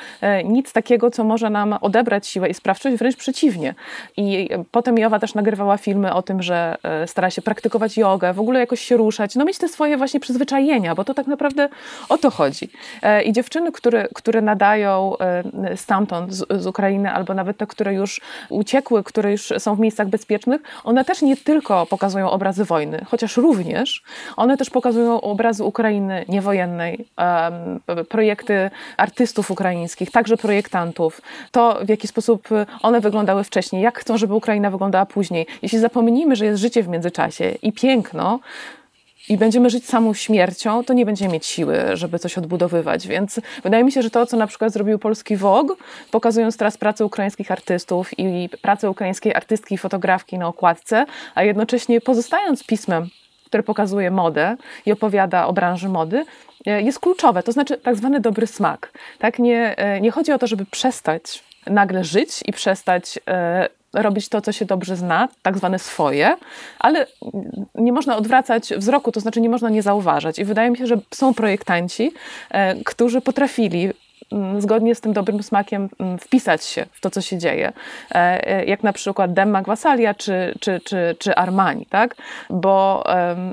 nic 0.44 0.72
takiego, 0.72 1.10
co 1.10 1.24
może 1.24 1.50
nam 1.50 1.74
odebrać 1.80 2.26
siłę 2.26 2.48
i 2.48 2.54
sprawczość, 2.54 2.96
wręcz 2.96 3.16
przeciwnie. 3.16 3.74
I 4.16 4.48
potem 4.70 4.98
Jowa 4.98 5.18
też 5.18 5.34
nagrywała 5.34 5.76
filmy 5.76 6.14
o 6.14 6.22
tym, 6.22 6.42
że 6.42 6.76
stara 7.06 7.30
się 7.30 7.42
praktykować 7.42 7.96
jogę, 7.96 8.32
w 8.32 8.40
ogóle 8.40 8.60
jakoś 8.60 8.80
się 8.80 8.96
ruszać, 8.96 9.36
no 9.36 9.44
mieć 9.44 9.58
te 9.58 9.68
swoje 9.68 9.96
właśnie 9.96 10.20
przyzwyczajenia, 10.20 10.94
bo 10.94 11.04
to 11.04 11.14
tak 11.14 11.26
naprawdę 11.26 11.68
o 12.08 12.18
to 12.18 12.30
chodzi. 12.30 12.68
I 13.24 13.32
dziewczyny, 13.32 13.72
które, 13.72 14.08
które 14.14 14.40
nadają 14.40 15.16
stamtąd, 15.76 16.32
z, 16.32 16.62
z 16.62 16.66
Ukrainy, 16.66 17.12
albo 17.12 17.34
nawet 17.34 17.56
te, 17.56 17.66
które 17.66 17.94
już 17.94 18.20
uciekły, 18.48 19.04
które 19.04 19.32
już 19.32 19.52
są 19.58 19.74
w 19.74 19.80
miejscach 19.80 20.08
bezpiecznych, 20.08 20.60
one 20.84 21.04
też 21.04 21.22
nie 21.22 21.36
tylko 21.36 21.86
pokazują 21.86 22.30
obrazy 22.30 22.64
wojny, 22.64 23.04
chociaż 23.08 23.36
również 23.36 24.02
one 24.36 24.56
też 24.56 24.70
pokazują 24.70 25.20
obrazy 25.20 25.64
Ukrainy 25.64 25.91
Ukrainy 25.92 26.24
niewojennej, 26.28 27.04
projekty 28.08 28.70
artystów 28.96 29.50
ukraińskich, 29.50 30.10
także 30.10 30.36
projektantów, 30.36 31.22
to 31.50 31.78
w 31.84 31.88
jaki 31.88 32.08
sposób 32.08 32.48
one 32.82 33.00
wyglądały 33.00 33.44
wcześniej, 33.44 33.82
jak 33.82 33.98
chcą, 33.98 34.18
żeby 34.18 34.34
Ukraina 34.34 34.70
wyglądała 34.70 35.06
później. 35.06 35.46
Jeśli 35.62 35.78
zapomnimy, 35.78 36.36
że 36.36 36.44
jest 36.44 36.60
życie 36.60 36.82
w 36.82 36.88
międzyczasie 36.88 37.54
i 37.62 37.72
piękno, 37.72 38.40
i 39.28 39.36
będziemy 39.36 39.70
żyć 39.70 39.86
samą 39.86 40.14
śmiercią, 40.14 40.84
to 40.84 40.92
nie 40.92 41.06
będziemy 41.06 41.32
mieć 41.32 41.46
siły, 41.46 41.76
żeby 41.94 42.18
coś 42.18 42.38
odbudowywać. 42.38 43.06
Więc 43.08 43.40
wydaje 43.62 43.84
mi 43.84 43.92
się, 43.92 44.02
że 44.02 44.10
to, 44.10 44.26
co 44.26 44.36
na 44.36 44.46
przykład 44.46 44.72
zrobił 44.72 44.98
polski 44.98 45.36
Vogue, 45.36 45.74
pokazując 46.10 46.56
teraz 46.56 46.78
pracę 46.78 47.04
ukraińskich 47.04 47.50
artystów 47.50 48.18
i 48.18 48.48
pracę 48.62 48.90
ukraińskiej 48.90 49.34
artystki 49.34 49.74
i 49.74 49.78
fotografki 49.78 50.38
na 50.38 50.48
okładce, 50.48 51.06
a 51.34 51.42
jednocześnie 51.42 52.00
pozostając 52.00 52.64
pismem, 52.64 53.08
które 53.52 53.62
pokazuje 53.62 54.10
modę 54.10 54.56
i 54.86 54.92
opowiada 54.92 55.46
o 55.46 55.52
branży 55.52 55.88
mody, 55.88 56.24
e, 56.66 56.82
jest 56.82 56.98
kluczowe. 56.98 57.42
To 57.42 57.52
znaczy 57.52 57.78
tak 57.78 57.96
zwany 57.96 58.20
dobry 58.20 58.46
smak. 58.46 58.92
Tak? 59.18 59.38
Nie, 59.38 59.76
e, 59.76 60.00
nie 60.00 60.10
chodzi 60.10 60.32
o 60.32 60.38
to, 60.38 60.46
żeby 60.46 60.66
przestać 60.66 61.44
nagle 61.66 62.04
żyć 62.04 62.40
i 62.46 62.52
przestać 62.52 63.18
e, 63.28 63.68
robić 63.92 64.28
to, 64.28 64.40
co 64.40 64.52
się 64.52 64.64
dobrze 64.64 64.96
zna, 64.96 65.28
tak 65.42 65.58
zwane 65.58 65.78
swoje, 65.78 66.36
ale 66.78 67.06
nie 67.74 67.92
można 67.92 68.16
odwracać 68.16 68.74
wzroku, 68.76 69.12
to 69.12 69.20
znaczy 69.20 69.40
nie 69.40 69.48
można 69.48 69.68
nie 69.68 69.82
zauważać. 69.82 70.38
I 70.38 70.44
wydaje 70.44 70.70
mi 70.70 70.76
się, 70.76 70.86
że 70.86 70.96
są 71.14 71.34
projektanci, 71.34 72.12
którzy 72.84 73.20
potrafili 73.20 73.90
zgodnie 74.58 74.94
z 74.94 75.00
tym 75.00 75.12
dobrym 75.12 75.42
smakiem 75.42 75.88
mm, 75.98 76.18
wpisać 76.18 76.64
się 76.64 76.86
w 76.92 77.00
to, 77.00 77.10
co 77.10 77.20
się 77.20 77.38
dzieje. 77.38 77.72
E, 78.10 78.48
e, 78.48 78.64
jak 78.64 78.82
na 78.82 78.92
przykład 78.92 79.32
Demma 79.32 79.62
Gwasalia 79.62 80.14
czy, 80.14 80.54
czy, 80.60 80.80
czy, 80.80 81.16
czy 81.18 81.34
Armani, 81.34 81.86
tak? 81.86 82.16
Bo 82.50 83.04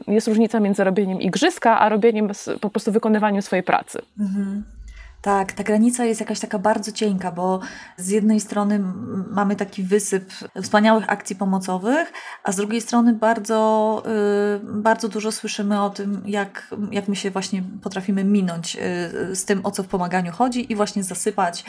jest 0.07 0.27
różnica 0.27 0.59
między 0.59 0.83
robieniem 0.83 1.21
igrzyska, 1.21 1.79
a 1.79 1.89
robieniem 1.89 2.29
po 2.61 2.69
prostu 2.69 2.91
wykonywaniem 2.91 3.41
swojej 3.41 3.63
pracy. 3.63 4.01
Mhm. 4.19 4.63
Tak, 5.21 5.51
ta 5.53 5.63
granica 5.63 6.05
jest 6.05 6.19
jakaś 6.19 6.39
taka 6.39 6.59
bardzo 6.59 6.91
cienka, 6.91 7.31
bo 7.31 7.59
z 7.97 8.09
jednej 8.09 8.39
strony 8.39 8.79
mamy 9.31 9.55
taki 9.55 9.83
wysyp 9.83 10.31
wspaniałych 10.61 11.11
akcji 11.11 11.35
pomocowych, 11.35 12.13
a 12.43 12.51
z 12.51 12.55
drugiej 12.55 12.81
strony 12.81 13.13
bardzo, 13.13 14.03
y, 14.55 14.59
bardzo 14.63 15.09
dużo 15.09 15.31
słyszymy 15.31 15.83
o 15.83 15.89
tym, 15.89 16.21
jak, 16.25 16.75
jak 16.91 17.07
my 17.07 17.15
się 17.15 17.31
właśnie 17.31 17.63
potrafimy 17.83 18.23
minąć 18.23 18.75
y, 18.75 19.35
z 19.35 19.45
tym, 19.45 19.65
o 19.65 19.71
co 19.71 19.83
w 19.83 19.87
pomaganiu 19.87 20.31
chodzi 20.31 20.71
i 20.71 20.75
właśnie 20.75 21.03
zasypać, 21.03 21.63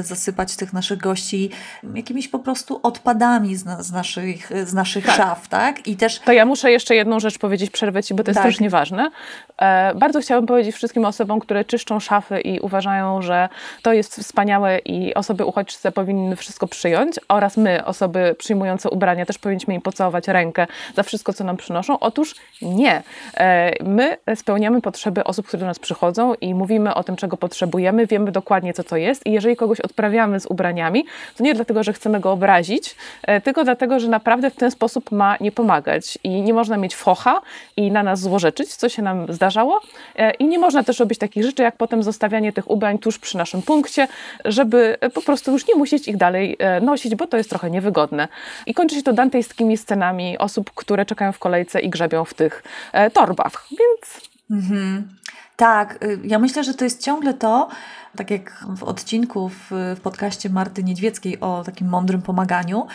y, 0.00 0.02
zasypać 0.02 0.56
tych 0.56 0.72
naszych 0.72 0.98
gości 0.98 1.50
jakimiś 1.94 2.28
po 2.28 2.38
prostu 2.38 2.80
odpadami 2.82 3.56
z, 3.56 3.64
z 3.80 3.92
naszych, 3.92 4.50
z 4.64 4.74
naszych 4.74 5.06
tak. 5.06 5.16
szaf, 5.16 5.48
tak? 5.48 5.86
I 5.86 5.96
też... 5.96 6.18
To 6.18 6.32
ja 6.32 6.44
muszę 6.46 6.70
jeszcze 6.70 6.94
jedną 6.94 7.20
rzecz 7.20 7.38
powiedzieć, 7.38 7.70
przerwę 7.70 8.02
Ci, 8.02 8.14
bo 8.14 8.24
to 8.24 8.30
jest 8.30 8.38
tak. 8.38 8.46
też 8.46 8.60
nieważne. 8.60 9.10
E, 9.58 9.94
bardzo 9.94 10.20
chciałabym 10.20 10.46
powiedzieć 10.46 10.76
wszystkim 10.76 11.04
osobom, 11.04 11.40
które 11.40 11.64
czyszczą 11.64 12.00
szafy 12.00 12.40
i 12.40 12.59
uważają, 12.60 13.22
że 13.22 13.48
to 13.82 13.92
jest 13.92 14.16
wspaniałe 14.16 14.78
i 14.78 15.14
osoby 15.14 15.44
uchodźcze 15.44 15.92
powinny 15.92 16.36
wszystko 16.36 16.66
przyjąć 16.66 17.16
oraz 17.28 17.56
my, 17.56 17.84
osoby 17.84 18.34
przyjmujące 18.38 18.90
ubrania, 18.90 19.26
też 19.26 19.38
powinniśmy 19.38 19.74
im 19.74 19.80
pocałować 19.80 20.28
rękę 20.28 20.66
za 20.96 21.02
wszystko, 21.02 21.32
co 21.32 21.44
nam 21.44 21.56
przynoszą. 21.56 21.98
Otóż 21.98 22.34
nie. 22.62 23.02
E, 23.36 23.84
my 23.84 24.16
spełniamy 24.34 24.80
potrzeby 24.80 25.24
osób, 25.24 25.46
które 25.46 25.60
do 25.60 25.66
nas 25.66 25.78
przychodzą 25.78 26.34
i 26.34 26.54
mówimy 26.54 26.94
o 26.94 27.04
tym, 27.04 27.16
czego 27.16 27.36
potrzebujemy, 27.36 28.06
wiemy 28.06 28.32
dokładnie, 28.32 28.74
co 28.74 28.84
to 28.84 28.96
jest 28.96 29.26
i 29.26 29.32
jeżeli 29.32 29.56
kogoś 29.56 29.80
odprawiamy 29.80 30.40
z 30.40 30.46
ubraniami, 30.46 31.04
to 31.36 31.44
nie 31.44 31.54
dlatego, 31.54 31.82
że 31.82 31.92
chcemy 31.92 32.20
go 32.20 32.32
obrazić, 32.32 32.96
e, 33.22 33.40
tylko 33.40 33.64
dlatego, 33.64 34.00
że 34.00 34.08
naprawdę 34.08 34.50
w 34.50 34.56
ten 34.56 34.70
sposób 34.70 35.12
ma 35.12 35.36
nie 35.40 35.52
pomagać 35.52 36.18
i 36.24 36.42
nie 36.42 36.54
można 36.54 36.76
mieć 36.76 36.96
focha 36.96 37.40
i 37.76 37.90
na 37.90 38.02
nas 38.02 38.20
złorzeczyć, 38.20 38.74
co 38.74 38.88
się 38.88 39.02
nam 39.02 39.32
zdarzało 39.32 39.80
e, 40.16 40.30
i 40.30 40.44
nie 40.44 40.58
można 40.58 40.82
też 40.82 41.00
robić 41.00 41.18
takich 41.18 41.44
rzeczy, 41.44 41.62
jak 41.62 41.76
potem 41.76 42.02
zostawianie 42.02 42.49
tych 42.52 42.70
ubrań 42.70 42.98
tuż 42.98 43.18
przy 43.18 43.36
naszym 43.36 43.62
punkcie, 43.62 44.08
żeby 44.44 44.98
po 45.14 45.22
prostu 45.22 45.52
już 45.52 45.68
nie 45.68 45.74
musieć 45.74 46.08
ich 46.08 46.16
dalej 46.16 46.56
e, 46.58 46.80
nosić, 46.80 47.14
bo 47.14 47.26
to 47.26 47.36
jest 47.36 47.50
trochę 47.50 47.70
niewygodne. 47.70 48.28
I 48.66 48.74
kończy 48.74 48.96
się 48.96 49.02
to 49.02 49.12
dantejskimi 49.12 49.76
scenami 49.76 50.38
osób, 50.38 50.70
które 50.74 51.06
czekają 51.06 51.32
w 51.32 51.38
kolejce 51.38 51.80
i 51.80 51.90
grzebią 51.90 52.24
w 52.24 52.34
tych 52.34 52.62
e, 52.92 53.10
torbach, 53.10 53.66
więc... 53.70 54.30
Mhm. 54.50 55.19
Tak, 55.60 56.04
y, 56.04 56.18
ja 56.24 56.38
myślę, 56.38 56.64
że 56.64 56.74
to 56.74 56.84
jest 56.84 57.02
ciągle 57.02 57.34
to, 57.34 57.68
tak 58.16 58.30
jak 58.30 58.64
w 58.76 58.84
odcinku 58.84 59.48
w, 59.48 59.70
w 59.96 60.00
podcaście 60.00 60.50
Marty 60.50 60.84
Niedźwieckiej 60.84 61.40
o 61.40 61.62
takim 61.64 61.88
mądrym 61.88 62.22
pomaganiu, 62.22 62.86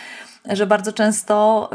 że 0.49 0.67
bardzo 0.67 0.93
często 0.93 1.69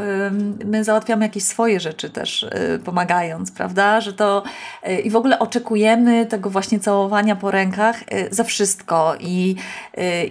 my 0.65 0.83
załatwiamy 0.83 1.25
jakieś 1.25 1.43
swoje 1.43 1.79
rzeczy 1.79 2.09
też 2.09 2.43
y, 2.43 2.79
pomagając, 2.85 3.51
prawda? 3.51 4.01
Że 4.01 4.13
to 4.13 4.43
y, 4.87 4.99
i 4.99 5.09
w 5.09 5.15
ogóle 5.15 5.39
oczekujemy 5.39 6.25
tego 6.25 6.49
właśnie 6.49 6.79
całowania 6.79 7.35
po 7.35 7.51
rękach 7.51 8.01
y, 8.01 8.27
za 8.31 8.43
wszystko 8.43 9.15
i, 9.19 9.55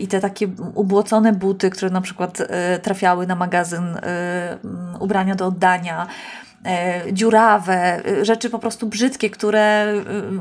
i 0.01 0.09
te 0.09 0.20
takie 0.20 0.49
ubłocone 0.75 1.33
buty, 1.33 1.70
które 1.70 1.90
na 1.90 2.01
przykład 2.01 2.38
trafiały 2.83 3.27
na 3.27 3.35
magazyn 3.35 4.01
ubrania 5.01 5.35
do 5.35 5.46
oddania, 5.46 6.07
dziurawe, 7.12 8.03
rzeczy 8.23 8.51
po 8.51 8.59
prostu 8.59 8.87
brzydkie, 8.87 9.31
które 9.31 9.94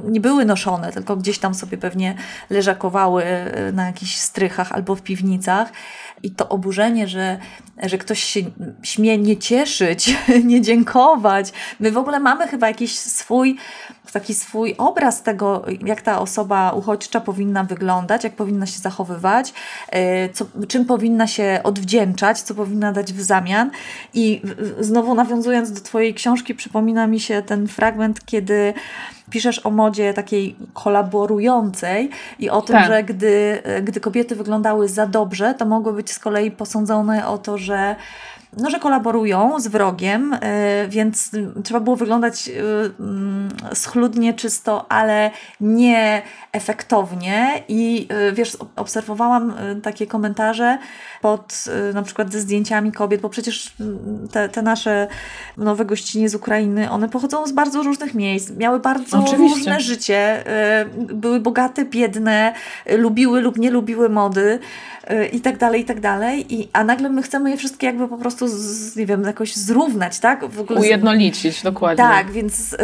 nie 0.04 0.22
były 0.22 0.46
noszone, 0.46 0.92
tylko 0.92 1.16
gdzieś 1.16 1.40
tam 1.40 1.54
sobie 1.54 1.78
pewnie 1.78 2.16
leżakowały 2.50 3.24
na 3.74 3.86
jakichś 3.86 4.16
strychach 4.16 4.72
albo 4.72 4.96
w 4.96 5.02
piwnicach 5.02 5.72
i 6.24 6.32
to 6.32 6.50
oburzenie, 6.50 7.08
że, 7.08 7.38
że 7.84 7.98
ktoś 7.98 8.24
się 8.24 8.40
śmie 8.84 9.18
nie 9.18 9.38
cieszyć, 9.38 10.16
nie 10.44 10.62
dziękować. 10.62 11.52
My 11.80 11.92
w 11.92 11.98
ogóle 11.98 12.20
mamy 12.20 12.48
chyba 12.48 12.68
jakiś 12.68 12.98
swój, 12.98 13.58
taki 14.12 14.34
swój 14.34 14.76
obraz 14.78 15.24
tego, 15.24 15.66
jak 15.86 16.02
ta 16.02 16.20
osoba 16.20 16.72
uchodźcza 16.72 17.22
powinna 17.22 17.64
wyglądać, 17.64 18.24
jak 18.24 18.36
powinna 18.36 18.66
się 18.66 18.80
zachowywać, 18.80 19.54
e, 19.90 20.30
co, 20.30 20.46
czym 20.68 20.86
powinna 20.86 21.28
się 21.28 21.60
odwdzięczać, 21.64 22.42
co 22.42 22.56
powinna 22.56 22.92
dać 22.92 23.14
w 23.14 23.22
zamian. 23.22 23.72
I 24.14 24.42
znowu 24.80 25.16
nawiązując 25.16 25.72
do 25.72 25.82
Twojej 25.82 26.14
książki, 26.14 26.56
przypomina 26.56 27.08
mi 27.08 27.20
się 27.20 27.42
ten 27.42 27.68
fragment, 27.68 28.26
kiedy 28.26 28.74
piszesz 29.30 29.66
o 29.66 29.72
modzie 29.72 30.14
takiej 30.14 30.56
kolaborującej 30.74 32.10
i 32.40 32.50
o 32.50 32.62
tym, 32.62 32.76
tak. 32.76 32.88
że 32.88 33.04
gdy, 33.04 33.62
gdy 33.84 34.00
kobiety 34.00 34.36
wyglądały 34.36 34.90
za 34.90 35.08
dobrze, 35.08 35.54
to 35.54 35.66
mogły 35.66 35.94
być 35.94 36.12
z 36.12 36.20
kolei 36.20 36.52
posądzone 36.52 37.28
o 37.28 37.38
to, 37.38 37.58
że 37.58 37.96
no, 38.58 38.70
że 38.70 38.80
kolaborują 38.80 39.60
z 39.60 39.68
wrogiem, 39.68 40.34
y, 40.34 40.38
więc 40.90 41.32
trzeba 41.64 41.80
było 41.80 41.96
wyglądać 41.96 42.48
y, 42.48 42.62
mm, 43.00 43.50
schludnie, 43.74 44.34
czysto, 44.34 44.92
ale 44.92 45.32
nie 45.62 46.22
efektownie. 46.52 47.64
I 47.68 48.08
y, 48.30 48.34
wiesz, 48.34 48.58
obserwowałam 48.76 49.54
takie 49.84 50.08
komentarze 50.08 50.78
pod 51.22 51.66
na 51.94 52.02
przykład 52.02 52.32
ze 52.32 52.40
zdjęciami 52.40 52.92
kobiet, 52.92 53.22
bo 53.22 53.30
przecież 53.30 53.76
mm, 53.80 54.28
te, 54.32 54.50
te 54.50 54.62
nasze 54.62 55.08
nowe 55.58 55.86
gościnie 55.86 56.30
z 56.30 56.36
Ukrainy, 56.36 56.92
one 56.92 57.10
pochodzą 57.10 57.48
z 57.48 57.52
bardzo 57.52 57.84
różnych 57.84 58.14
miejsc, 58.14 58.52
miały 58.52 58.80
bardzo 58.80 59.20
Oczywiście. 59.20 59.56
różne 59.56 59.80
życie, 59.80 60.44
były 61.14 61.40
bogate, 61.40 61.86
biedne, 61.86 62.54
lubiły 62.98 63.42
lub 63.42 63.58
nie 63.58 63.72
lubiły 63.72 64.10
mody 64.10 64.60
i 65.32 65.42
tak 65.42 65.58
dalej, 65.58 65.82
i 65.82 65.86
tak 65.86 66.00
dalej. 66.00 66.54
I, 66.54 66.70
a 66.74 66.84
nagle 66.84 67.10
my 67.10 67.22
chcemy 67.22 67.50
je 67.50 67.58
wszystkie 67.58 67.88
jakby 67.88 68.08
po 68.08 68.18
prostu, 68.18 68.39
z, 68.48 68.96
nie 68.96 69.06
wiem, 69.06 69.24
jakoś 69.24 69.56
zrównać, 69.56 70.20
tak? 70.20 70.46
W 70.50 70.60
ogóle 70.60 70.80
Ujednolicić, 70.80 71.64
dokładnie. 71.64 72.04
Tak, 72.04 72.32
więc 72.32 72.76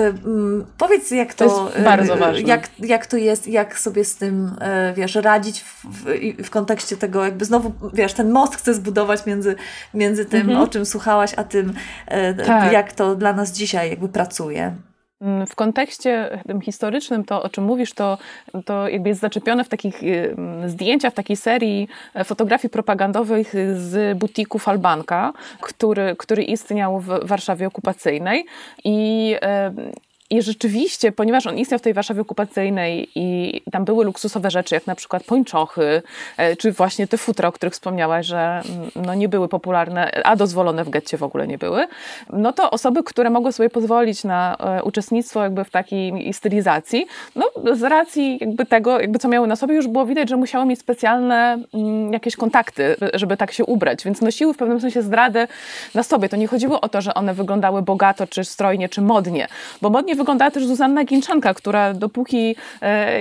powiedz 0.77 1.11
jak 1.11 1.33
to, 1.33 1.49
to 1.49 1.69
jest 1.69 1.83
bardzo 1.83 2.15
y, 2.15 2.17
ważne. 2.17 2.41
Jak, 2.41 2.69
jak 2.79 3.05
to 3.05 3.17
jest, 3.17 3.47
jak 3.47 3.79
sobie 3.79 4.05
z 4.05 4.15
tym, 4.15 4.45
y, 4.45 4.93
wiesz, 4.93 5.15
radzić 5.15 5.61
w, 5.61 5.85
w, 5.85 6.05
w, 6.45 6.49
kontekście 6.49 6.97
tego, 6.97 7.25
jakby 7.25 7.45
znowu, 7.45 7.71
wiesz, 7.93 8.13
ten 8.13 8.31
most 8.31 8.55
chcę 8.55 8.73
zbudować 8.73 9.25
między, 9.25 9.55
między 9.93 10.25
tym, 10.25 10.41
mhm. 10.41 10.59
o 10.59 10.67
czym 10.67 10.85
słuchałaś, 10.85 11.31
a 11.37 11.43
tym, 11.43 11.69
y, 11.69 12.45
tak. 12.45 12.73
jak 12.73 12.93
to 12.93 13.15
dla 13.15 13.33
nas 13.33 13.51
dzisiaj 13.51 13.89
jakby 13.89 14.09
pracuje. 14.09 14.75
Mm, 15.21 15.47
w 15.47 15.55
kontekście 15.55 16.39
tym 16.47 16.61
historycznym 16.61 17.25
to, 17.25 17.43
o 17.43 17.49
czym 17.49 17.63
mówisz, 17.63 17.93
to, 17.93 18.17
to 18.65 18.89
jakby 18.89 19.09
jest 19.09 19.21
zaczepione 19.21 19.63
w 19.63 19.69
takich 19.69 20.03
y, 20.03 20.35
zdjęciach, 20.67 21.13
w 21.13 21.15
takiej 21.15 21.35
serii 21.35 21.87
e, 22.13 22.23
fotografii 22.23 22.69
propagandowych 22.69 23.53
z 23.75 24.17
butiku 24.17 24.59
Falbanka, 24.59 25.33
który, 25.61 26.15
który 26.15 26.43
istniał 26.43 26.99
w 26.99 27.27
Warszawie 27.27 27.67
okupacyjnej. 27.67 28.45
I 28.83 29.35
e, 29.41 29.73
i 30.29 30.41
rzeczywiście, 30.41 31.11
ponieważ 31.11 31.47
on 31.47 31.57
istniał 31.57 31.79
w 31.79 31.81
tej 31.81 31.93
Warszawie 31.93 32.21
okupacyjnej 32.21 33.09
i 33.15 33.61
tam 33.71 33.85
były 33.85 34.05
luksusowe 34.05 34.51
rzeczy, 34.51 34.75
jak 34.75 34.87
na 34.87 34.95
przykład 34.95 35.23
pończochy, 35.23 36.01
e, 36.37 36.55
czy 36.55 36.71
właśnie 36.71 37.07
te 37.07 37.17
futra, 37.17 37.47
o 37.47 37.51
których 37.51 37.73
wspomniałaś, 37.73 38.25
że 38.25 38.61
mm, 38.65 38.91
no 38.95 39.13
nie 39.13 39.29
były 39.29 39.47
popularne, 39.47 40.11
a 40.23 40.35
dozwolone 40.35 40.83
w 40.83 40.89
getcie 40.89 41.17
w 41.17 41.23
ogóle 41.23 41.47
nie 41.47 41.57
były, 41.57 41.87
no 42.33 42.53
to 42.53 42.71
osoby, 42.71 43.03
które 43.03 43.29
mogły 43.29 43.51
sobie 43.51 43.69
pozwolić 43.69 44.23
na 44.23 44.57
e, 44.59 44.83
uczestnictwo 44.83 45.43
jakby 45.43 45.63
w 45.63 45.69
takiej 45.69 46.33
stylizacji, 46.33 47.07
no 47.35 47.45
z 47.73 47.83
racji 47.83 48.37
jakby 48.41 48.65
tego, 48.65 48.99
jakby 48.99 49.19
co 49.19 49.27
miały 49.27 49.47
na 49.47 49.55
sobie, 49.55 49.75
już 49.75 49.87
było 49.87 50.05
widać, 50.05 50.29
że 50.29 50.37
musiały 50.37 50.65
mieć 50.65 50.79
specjalne 50.79 51.59
mm, 51.73 52.13
jakieś 52.13 52.35
kontakty, 52.35 52.95
żeby 53.13 53.37
tak 53.37 53.51
się 53.51 53.65
ubrać, 53.65 54.03
więc 54.03 54.21
nosiły 54.21 54.53
w 54.53 54.57
pewnym 54.57 54.81
sensie 54.81 55.01
zdradę 55.01 55.47
na 55.93 56.03
sobie. 56.03 56.29
To 56.29 56.35
nie 56.35 56.47
chodziło 56.47 56.81
o 56.81 56.89
to, 56.89 57.01
że 57.01 57.13
one 57.13 57.33
wyglądały 57.33 57.81
bogato, 57.81 58.27
czy 58.27 58.45
strojnie, 58.45 58.89
czy 58.89 59.01
modnie, 59.01 59.47
bo 59.81 59.89
modnie 59.89 60.15
wyglądała 60.25 60.51
też 60.51 60.65
Zuzanna 60.65 61.03
Ginczanka, 61.03 61.53
która 61.53 61.93
dopóki 61.93 62.55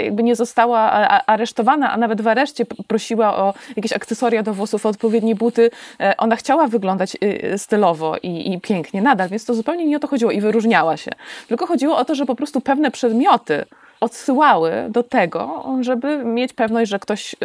jakby 0.04 0.22
nie 0.22 0.36
została 0.36 0.80
aresztowana, 1.26 1.92
a 1.92 1.96
nawet 1.96 2.22
w 2.22 2.28
areszcie 2.28 2.66
prosiła 2.66 3.36
o 3.36 3.54
jakieś 3.76 3.92
akcesoria 3.92 4.42
do 4.42 4.54
włosów, 4.54 4.86
odpowiednie 4.86 5.34
buty, 5.34 5.70
ona 6.18 6.36
chciała 6.36 6.66
wyglądać 6.66 7.16
stylowo 7.56 8.16
i, 8.22 8.52
i 8.52 8.60
pięknie 8.60 9.02
nadal, 9.02 9.28
więc 9.28 9.44
to 9.44 9.54
zupełnie 9.54 9.86
nie 9.86 9.96
o 9.96 10.00
to 10.00 10.08
chodziło 10.08 10.30
i 10.30 10.40
wyróżniała 10.40 10.96
się. 10.96 11.10
Tylko 11.48 11.66
chodziło 11.66 11.96
o 11.96 12.04
to, 12.04 12.14
że 12.14 12.26
po 12.26 12.34
prostu 12.34 12.60
pewne 12.60 12.90
przedmioty 12.90 13.64
odsyłały 14.04 14.72
do 14.88 15.02
tego, 15.02 15.64
żeby 15.80 16.24
mieć 16.24 16.52
pewność, 16.52 16.90
że 16.90 16.98
ktoś 16.98 17.34
y, 17.34 17.36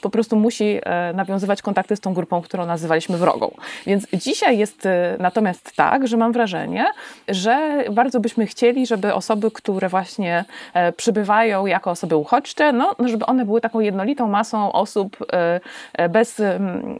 po 0.00 0.10
prostu 0.10 0.36
musi 0.36 0.80
e, 0.82 1.12
nawiązywać 1.12 1.62
kontakty 1.62 1.96
z 1.96 2.00
tą 2.00 2.14
grupą, 2.14 2.42
którą 2.42 2.66
nazywaliśmy 2.66 3.16
wrogą. 3.18 3.54
Więc 3.86 4.06
dzisiaj 4.12 4.58
jest 4.58 4.86
y, 4.86 4.90
natomiast 5.18 5.76
tak, 5.76 6.08
że 6.08 6.16
mam 6.16 6.32
wrażenie, 6.32 6.86
że 7.28 7.84
bardzo 7.90 8.20
byśmy 8.20 8.46
chcieli, 8.46 8.86
żeby 8.86 9.14
osoby, 9.14 9.50
które 9.50 9.88
właśnie 9.88 10.44
e, 10.74 10.92
przybywają 10.92 11.66
jako 11.66 11.90
osoby 11.90 12.16
uchodźcze, 12.16 12.72
no, 12.72 12.90
żeby 13.04 13.26
one 13.26 13.44
były 13.44 13.60
taką 13.60 13.80
jednolitą 13.80 14.28
masą 14.28 14.72
osób 14.72 15.16
e, 15.98 16.08
bez 16.08 16.42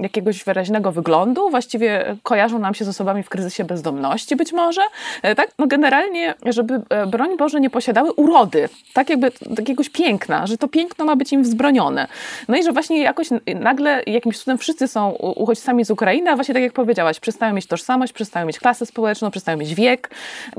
jakiegoś 0.00 0.44
wyraźnego 0.44 0.92
wyglądu, 0.92 1.50
właściwie 1.50 2.16
kojarzą 2.22 2.58
nam 2.58 2.74
się 2.74 2.84
z 2.84 2.88
osobami 2.88 3.22
w 3.22 3.28
kryzysie 3.28 3.64
bezdomności 3.64 4.36
być 4.36 4.52
może, 4.52 4.80
tak? 5.22 5.48
No 5.58 5.66
generalnie, 5.66 6.34
żeby 6.46 6.80
broń 7.06 7.36
Boże 7.36 7.60
nie 7.60 7.70
posiadały 7.70 8.12
urody, 8.12 8.68
tak 8.92 9.07
jakby 9.10 9.32
jakiegoś 9.58 9.88
piękna, 9.88 10.46
że 10.46 10.58
to 10.58 10.68
piękno 10.68 11.04
ma 11.04 11.16
być 11.16 11.32
im 11.32 11.42
wzbronione. 11.42 12.08
No 12.48 12.56
i 12.56 12.62
że 12.62 12.72
właśnie 12.72 13.02
jakoś 13.02 13.28
nagle 13.56 14.02
jakimś 14.06 14.38
cudem 14.38 14.58
wszyscy 14.58 14.88
są 14.88 15.10
uchodźcami 15.10 15.84
z 15.84 15.90
Ukrainy, 15.90 16.30
a 16.30 16.34
właśnie 16.34 16.54
tak 16.54 16.62
jak 16.62 16.72
powiedziałaś, 16.72 17.20
przestają 17.20 17.54
mieć 17.54 17.66
tożsamość, 17.66 18.12
przestają 18.12 18.46
mieć 18.46 18.58
klasę 18.58 18.86
społeczną, 18.86 19.30
przestają 19.30 19.58
mieć 19.58 19.74
wiek, 19.74 20.10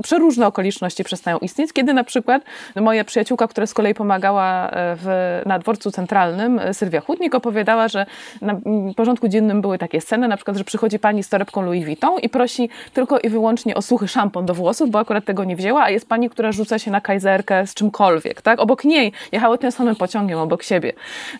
przeróżne 0.02 0.46
okoliczności 0.46 1.04
przestają 1.04 1.38
istnieć, 1.38 1.72
kiedy 1.72 1.94
na 1.94 2.04
przykład 2.04 2.42
moja 2.76 3.04
przyjaciółka, 3.04 3.48
która 3.48 3.66
z 3.66 3.74
kolei 3.74 3.94
pomagała 3.94 4.70
e, 4.70 4.96
w, 4.96 5.06
na 5.46 5.58
dworcu 5.58 5.90
centralnym, 5.90 6.58
e, 6.58 6.74
Sylwia 6.74 7.00
Chudnik, 7.00 7.34
opowiadała, 7.34 7.88
że 7.88 8.06
na 8.40 8.60
porządku 8.96 9.28
dziennym 9.28 9.60
były 9.60 9.78
takie 9.78 10.00
sceny, 10.00 10.28
na 10.28 10.36
przykład, 10.36 10.56
że 10.56 10.64
przychodzi 10.64 10.98
pani 10.98 11.22
z 11.22 11.28
torebką 11.28 11.62
Louis 11.62 11.84
Vuitton 11.84 12.18
i 12.20 12.28
prosi 12.28 12.68
tylko 12.92 13.18
i 13.18 13.28
wyłącznie 13.28 13.74
o 13.74 13.82
suchy 13.82 14.08
szampon 14.08 14.46
do 14.46 14.54
włosów, 14.54 14.90
bo 14.90 14.98
akurat 14.98 15.24
tego 15.24 15.44
nie 15.44 15.56
wzięła, 15.56 15.82
a 15.82 15.90
jest 15.90 16.08
pani, 16.08 16.30
która 16.30 16.52
rzuca 16.52 16.78
się 16.78 16.90
na 16.90 17.00
kajzerkę 17.00 17.66
z 17.66 17.74
czymkolwiek 17.74 18.39
tak? 18.42 18.60
Obok 18.60 18.84
niej 18.84 19.12
jechały 19.32 19.58
tym 19.58 19.72
samym 19.72 19.96
pociągiem, 19.96 20.38
obok 20.38 20.62
siebie. 20.62 20.92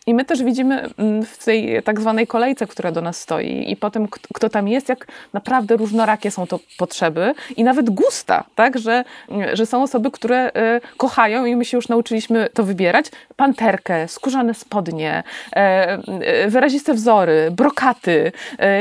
I 0.07 0.15
my 0.15 0.25
też 0.25 0.43
widzimy 0.43 0.89
mm, 0.99 1.25
w 1.25 1.45
tej 1.45 1.83
tak 1.83 2.01
zwanej 2.01 2.27
kolejce, 2.27 2.67
która 2.67 2.93
do 2.93 3.01
nas 3.01 3.21
stoi 3.21 3.71
i 3.71 3.77
potem 3.77 4.09
kto 4.35 4.49
tam 4.49 4.69
jest, 4.69 4.89
jak 4.89 5.07
naprawdę 5.33 5.77
różnorakie 5.77 6.31
są 6.31 6.47
to 6.47 6.61
potrzeby 6.79 7.35
i 7.57 7.65
nawet 7.65 7.91
gusta, 7.91 8.45
tak? 8.55 8.79
Że, 8.79 9.05
że 9.53 9.67
są 9.67 9.83
osoby, 9.83 10.11
które 10.11 10.49
y, 10.49 10.51
kochają 10.97 11.45
i 11.45 11.57
my 11.57 11.65
się 11.65 11.77
już 11.77 11.89
nauczyliśmy 11.89 12.49
to 12.55 12.65
wybierać. 12.65 13.07
Panterkę, 13.37 14.09
skórzane 14.09 14.55
spodnie, 14.55 15.23
e, 15.57 15.99
y, 16.45 16.51
wyraziste 16.51 16.95
wzory, 16.95 17.51
brokaty. 17.51 18.33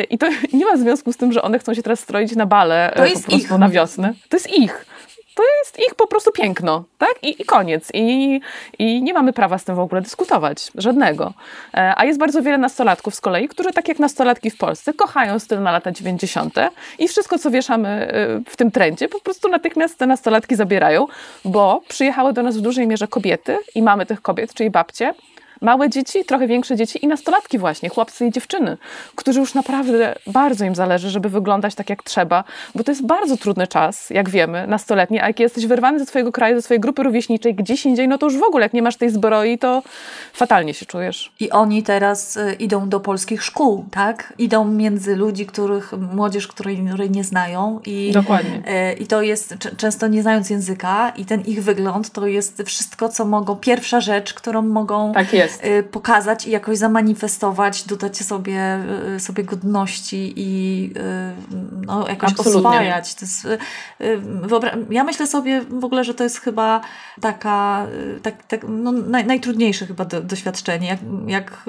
I 0.10 0.17
to 0.17 0.27
nie 0.53 0.65
ma 0.65 0.77
związku 0.77 1.13
z 1.13 1.17
tym, 1.17 1.32
że 1.32 1.41
one 1.41 1.60
chcą 1.60 1.73
się 1.73 1.84
teraz 1.84 1.99
stroić 1.99 2.36
na 2.36 2.45
bale 2.45 2.91
to 2.95 3.03
po 3.03 3.10
prostu 3.10 3.36
ich. 3.36 3.51
na 3.51 3.69
wiosnę. 3.69 4.13
To 4.29 4.38
jest 4.38 4.49
ich 4.53 4.86
to 5.39 5.43
jest 5.60 5.80
ich 5.80 5.95
po 5.95 6.08
prostu 6.08 6.32
piękno, 6.32 6.84
tak? 6.97 7.13
I, 7.21 7.41
i 7.41 7.45
koniec. 7.45 7.89
I, 7.93 8.41
I 8.80 9.04
nie 9.04 9.13
mamy 9.13 9.34
prawa 9.34 9.58
z 9.58 9.63
tym 9.63 9.75
w 9.75 9.80
ogóle 9.80 10.02
dyskutować, 10.02 10.71
żadnego. 10.75 11.34
E, 11.73 11.93
a 11.97 12.06
jest 12.06 12.19
bardzo 12.19 12.41
wiele 12.41 12.58
nastolatków 12.58 13.15
z 13.15 13.21
kolei, 13.21 13.47
którzy 13.47 13.71
tak 13.71 13.88
jak 13.88 13.99
nastolatki 13.99 14.49
w 14.49 14.58
Polsce 14.58 14.93
kochają 14.93 15.39
styl 15.39 15.62
na 15.62 15.71
lata 15.71 15.91
90. 15.91 16.56
i 16.99 17.08
wszystko, 17.08 17.39
co 17.39 17.52
wieszamy 17.52 17.89
e, 17.89 18.41
w 18.45 18.56
tym 18.56 18.71
trendzie, 18.71 19.08
po 19.08 19.19
prostu 19.19 19.49
natychmiast 19.49 19.97
te 19.97 20.08
nastolatki 20.08 20.56
zabierają, 20.56 21.08
bo 21.45 21.82
przyjechały 21.88 22.34
do 22.34 22.43
nas 22.43 22.58
w 22.58 22.62
dużej 22.62 22.88
mierze 22.88 23.08
kobiety 23.08 23.58
i 23.75 23.82
mamy 23.82 24.06
tych 24.06 24.21
kobiet, 24.21 24.54
czyli 24.54 24.69
babcie, 24.69 25.13
małe 25.62 25.89
dzieci, 25.89 26.26
trochę 26.26 26.48
większe 26.48 26.76
dzieci 26.76 27.06
i 27.06 27.08
nastolatki 27.08 27.58
właśnie, 27.58 27.89
chłopcy 27.89 28.26
i 28.26 28.32
dziewczyny, 28.32 28.78
którzy 29.15 29.39
już 29.39 29.54
naprawdę 29.54 30.15
bardzo 30.28 30.65
im 30.65 30.76
zależy, 30.76 31.10
żeby 31.10 31.30
wyglądać 31.30 31.76
tak 31.76 31.89
jak 31.89 32.04
trzeba, 32.04 32.43
bo 32.76 32.84
to 32.84 32.91
jest 32.91 33.06
bardzo 33.06 33.38
trudny 33.38 33.67
czas, 33.67 34.10
jak 34.10 34.30
wiemy, 34.30 34.67
nastoletni, 34.67 35.19
a 35.19 35.28
jak 35.28 35.39
jesteś 35.39 35.65
wyrwany 35.65 36.00
ze 36.00 36.06
swojego 36.06 36.32
kraju, 36.32 36.56
ze 36.56 36.62
swojej 36.62 36.82
grupy 36.82 37.04
rówieśniczej 37.04 37.56
gdzieś 37.56 37.86
indziej, 37.86 38.08
no 38.08 38.17
to 38.17 38.26
już 38.26 38.38
w 38.38 38.43
ogóle, 38.43 38.65
jak 38.65 38.74
nie 38.74 38.82
masz 38.82 38.98
tej 38.98 39.10
zbroi, 39.10 39.58
to 39.58 39.84
fatalnie 40.34 40.74
się 40.74 40.86
czujesz. 40.86 41.32
I 41.39 41.50
oni 41.50 41.84
teraz 41.84 42.38
y, 42.38 42.56
idą 42.60 42.89
do 42.89 43.00
polskich 43.00 43.43
szkół, 43.43 43.86
tak? 43.91 44.34
Idą 44.38 44.65
między 44.65 45.15
ludzi, 45.15 45.45
których, 45.45 45.93
młodzież, 46.13 46.48
której, 46.48 46.80
nie 47.10 47.24
znają 47.24 47.80
i, 47.86 48.12
Dokładnie. 48.12 48.63
Y, 48.91 48.93
i 48.93 49.08
to 49.08 49.22
jest, 49.22 49.56
często 49.78 50.08
nie 50.08 50.22
znając 50.22 50.50
języka 50.50 51.10
i 51.10 51.26
ten 51.26 51.41
ich 51.41 51.63
wygląd, 51.63 52.10
to 52.10 52.28
jest 52.28 52.63
wszystko, 52.65 53.10
co 53.10 53.26
mogą, 53.26 53.56
pierwsza 53.56 54.02
rzecz, 54.02 54.34
którą 54.34 54.62
mogą 54.62 55.13
tak 55.13 55.34
jest 55.34 55.48
jest. 55.49 55.65
Y, 55.65 55.83
pokazać 55.83 56.47
i 56.47 56.51
jakoś 56.51 56.77
zamanifestować, 56.77 57.83
dodać 57.83 58.17
sobie, 58.17 58.79
y, 59.15 59.19
sobie 59.19 59.43
godności 59.43 60.33
i 60.35 60.93
y, 60.97 61.85
no, 61.85 62.07
jakoś 62.07 62.31
Absolutnie. 62.31 62.69
oswajać. 62.69 63.15
To 63.15 63.25
jest, 63.25 63.47
ja 64.89 65.03
myślę 65.03 65.27
sobie 65.27 65.62
w 65.62 65.85
ogóle, 65.85 66.03
że 66.03 66.13
to 66.13 66.23
jest 66.23 66.41
chyba 66.41 66.81
taka, 67.21 67.88
tak, 68.21 68.43
tak, 68.43 68.65
no, 68.69 68.91
naj, 68.91 69.25
najtrudniejsze 69.25 69.85
chyba 69.85 70.05
do, 70.05 70.21
doświadczenie. 70.21 70.88
Jak, 70.88 70.99
jak 71.27 71.63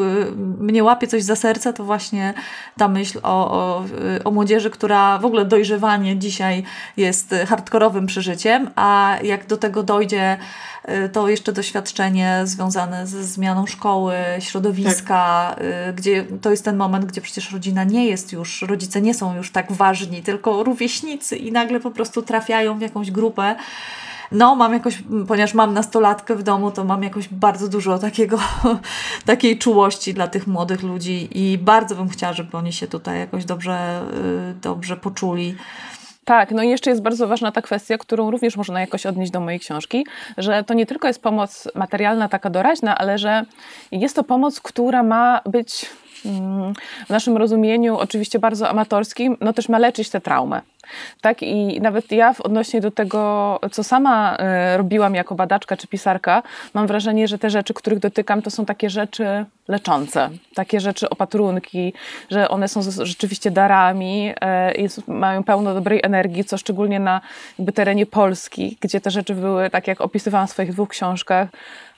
mnie 0.58 0.84
łapie 0.84 1.06
coś 1.06 1.22
za 1.22 1.36
serce, 1.36 1.72
to 1.72 1.84
właśnie 1.84 2.34
ta 2.78 2.88
myśl 2.88 3.18
o, 3.22 3.52
o, 3.52 3.84
o 4.24 4.30
młodzieży, 4.30 4.70
która 4.70 5.18
w 5.18 5.24
ogóle 5.24 5.44
dojrzewanie 5.44 6.18
dzisiaj 6.18 6.62
jest 6.96 7.34
hardkorowym 7.48 8.06
przeżyciem, 8.06 8.70
a 8.76 9.16
jak 9.22 9.46
do 9.46 9.56
tego 9.56 9.82
dojdzie 9.82 10.38
to 11.12 11.29
jeszcze 11.29 11.53
doświadczenie 11.53 12.40
związane 12.44 13.07
ze 13.07 13.24
zmianą 13.24 13.66
szkoły, 13.66 14.14
środowiska, 14.38 15.55
tak. 15.55 15.64
Y, 15.64 15.92
gdzie 15.92 16.26
to 16.40 16.50
jest 16.50 16.64
ten 16.64 16.76
moment, 16.76 17.05
gdzie 17.05 17.20
przecież 17.20 17.53
rodzina 17.53 17.85
nie 17.85 18.07
jest 18.07 18.33
już, 18.33 18.62
rodzice 18.62 19.00
nie 19.00 19.14
są 19.14 19.37
już 19.37 19.53
tak 19.53 19.72
ważni, 19.72 20.22
tylko 20.22 20.62
rówieśnicy 20.62 21.37
i 21.37 21.53
nagle 21.53 21.81
po 21.81 21.90
prostu 21.90 22.22
trafiają 22.22 22.79
w 22.79 22.81
jakąś 22.81 23.11
grupę 23.11 23.57
no 24.33 24.57
mam 24.57 24.72
jakoś, 24.72 25.03
ponieważ 25.29 25.55
mam 25.55 25.74
nastolatkę 25.74 26.37
w 26.37 26.42
domu, 26.42 26.70
to 26.70 26.85
mam 26.85 27.03
jakoś 27.03 27.29
bardzo 27.29 27.68
dużo 27.68 27.98
takiego, 27.98 28.38
takiej 29.26 29.59
czułości 29.59 30.14
dla 30.14 30.29
tych 30.29 30.46
młodych 30.46 30.83
ludzi 30.83 31.29
i 31.33 31.59
bardzo 31.59 31.94
bym 31.94 32.09
chciała, 32.09 32.33
żeby 32.33 32.57
oni 32.57 32.72
się 32.72 32.87
tutaj 32.87 33.18
jakoś 33.18 33.44
dobrze, 33.44 34.03
y, 34.50 34.55
dobrze 34.55 34.96
poczuli. 34.96 35.57
Tak, 36.30 36.50
no 36.50 36.62
i 36.62 36.68
jeszcze 36.68 36.90
jest 36.90 37.02
bardzo 37.02 37.28
ważna 37.28 37.52
ta 37.52 37.62
kwestia, 37.62 37.98
którą 37.98 38.30
również 38.30 38.56
można 38.56 38.80
jakoś 38.80 39.06
odnieść 39.06 39.32
do 39.32 39.40
mojej 39.40 39.60
książki, 39.60 40.06
że 40.38 40.64
to 40.64 40.74
nie 40.74 40.86
tylko 40.86 41.08
jest 41.08 41.22
pomoc 41.22 41.68
materialna, 41.74 42.28
taka 42.28 42.50
doraźna, 42.50 42.98
ale 42.98 43.18
że 43.18 43.44
jest 43.92 44.16
to 44.16 44.24
pomoc, 44.24 44.60
która 44.60 45.02
ma 45.02 45.40
być 45.46 45.86
mm, 46.26 46.74
w 47.06 47.10
naszym 47.10 47.36
rozumieniu, 47.36 47.96
oczywiście 47.96 48.38
bardzo 48.38 48.68
amatorskim, 48.68 49.36
no 49.40 49.52
też 49.52 49.68
ma 49.68 49.78
leczyć 49.78 50.10
tę 50.10 50.20
traumę. 50.20 50.62
Tak, 51.20 51.42
i 51.42 51.81
nawet 51.81 52.12
ja 52.12 52.35
odnośnie 52.38 52.81
do 52.81 52.90
tego, 52.90 53.61
co 53.72 53.85
sama 53.85 54.37
e, 54.37 54.76
robiłam 54.76 55.14
jako 55.14 55.35
badaczka 55.35 55.76
czy 55.76 55.87
pisarka, 55.87 56.42
mam 56.74 56.87
wrażenie, 56.87 57.29
że 57.29 57.38
te 57.38 57.50
rzeczy, 57.50 57.74
których 57.74 57.98
dotykam, 57.98 58.42
to 58.42 58.50
są 58.50 58.64
takie 58.64 58.90
rzeczy 58.90 59.44
leczące, 59.68 60.31
takie 60.55 60.81
rzeczy 60.81 61.11
opatrunki, 61.11 61.92
że 62.31 62.48
one 62.48 62.68
są 62.68 62.81
rzeczywiście 63.03 63.50
darami, 63.50 64.33
jest, 64.79 65.09
mają 65.09 65.44
pełno 65.44 65.74
dobrej 65.74 66.00
energii, 66.03 66.44
co 66.44 66.59
szczególnie 66.59 67.00
na 67.00 67.20
terenie 67.74 68.07
Polski, 68.07 68.76
gdzie 68.81 69.00
te 69.00 69.11
rzeczy 69.11 69.35
były, 69.35 69.70
tak 69.70 69.87
jak 69.87 70.00
opisywałam 70.00 70.46
w 70.46 70.50
swoich 70.50 70.72
dwóch 70.72 70.88
książkach, 70.88 71.48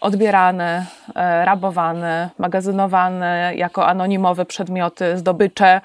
odbierane, 0.02 0.86
e, 1.14 1.44
rabowane, 1.44 2.30
magazynowane 2.38 3.52
jako 3.56 3.86
anonimowe 3.86 4.44
przedmioty, 4.44 5.18
zdobycze, 5.18 5.80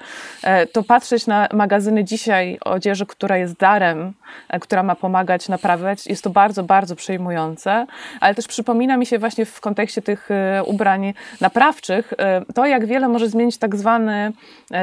to 0.72 0.82
patrzeć 0.82 1.26
na 1.26 1.48
magazyny 1.52 2.04
dzisiaj 2.04 2.58
odzieży 2.64 3.06
która 3.06 3.36
jest 3.36 3.56
darem, 3.56 3.98
e, 3.98 4.12
która 4.60 4.82
ma 4.82 4.94
pomagać 4.94 5.48
naprawiać. 5.48 6.06
Jest 6.06 6.24
to 6.24 6.30
bardzo, 6.30 6.62
bardzo 6.62 6.96
przejmujące, 6.96 7.86
ale 8.20 8.34
też 8.34 8.46
przypomina 8.46 8.96
mi 8.96 9.06
się 9.06 9.18
właśnie 9.18 9.44
w 9.44 9.60
kontekście 9.60 10.02
tych 10.02 10.30
e, 10.30 10.64
ubrań 10.64 11.14
naprawczych 11.40 12.12
e, 12.18 12.42
to, 12.54 12.66
jak 12.66 12.86
wiele 12.86 13.08
może 13.08 13.28
zmienić 13.28 13.58
tak 13.58 13.76
zwany 13.76 14.32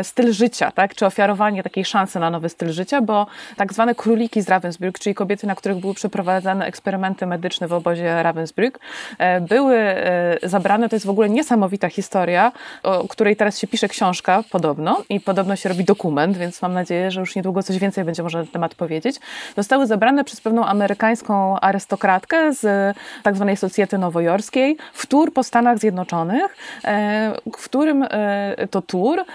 styl 0.04 0.34
życia, 0.34 0.72
tak? 0.72 0.96
czy 0.96 1.06
ofiarowanie 1.06 1.64
takiej 1.64 1.86
szansy 1.86 2.20
na 2.20 2.30
nowy 2.30 2.50
styl 2.50 2.72
życia, 2.72 3.02
bo 3.02 3.28
tak 3.56 3.74
zwane 3.74 3.96
króliki 3.96 4.42
z 4.42 4.50
Ravensbrück, 4.50 5.00
czyli 5.00 5.16
kobiety, 5.16 5.48
na 5.48 5.56
których 5.56 5.78
były 5.78 5.94
przeprowadzane 5.94 6.66
eksperymenty 6.66 7.26
medyczne 7.26 7.68
w 7.68 7.74
obozie 7.74 8.24
Ravensbrück, 8.24 8.80
były 9.42 9.96
zabrane. 10.44 10.90
To 10.90 10.96
jest 10.96 11.06
w 11.06 11.10
ogóle 11.10 11.30
niesamowita 11.30 11.90
historia, 11.90 12.52
o 12.84 13.08
której 13.08 13.36
teraz 13.36 13.60
się 13.60 13.68
pisze 13.68 13.88
książka 13.88 14.44
podobno 14.52 15.04
i 15.10 15.20
podobno 15.20 15.56
się 15.56 15.70
robi 15.70 15.84
dokument, 15.84 16.38
więc 16.38 16.62
mam 16.62 16.74
nadzieję, 16.74 17.12
że 17.12 17.20
już 17.20 17.36
niedługo 17.36 17.64
coś 17.64 17.78
więcej 17.78 18.04
będzie 18.04 18.24
można 18.24 18.40
na 18.40 18.46
temat 18.46 18.76
powiedzieć. 18.76 19.16
Zostały 19.58 19.88
zabrane 19.88 20.24
przez 20.24 20.42
pewną 20.42 20.66
amerykańską 20.66 21.60
arystokratkę 21.60 22.54
z 22.54 22.96
tak 23.24 23.36
zwanej 23.36 23.58
socjety 23.58 23.98
nowojorskiej 23.98 24.78
w 24.94 25.06
tour 25.06 25.34
po 25.34 25.44
Stanach 25.44 25.78
Zjednoczonych, 25.80 26.58
w 27.58 27.64
którym 27.64 28.06
to 28.72 28.82
tour 28.82 29.26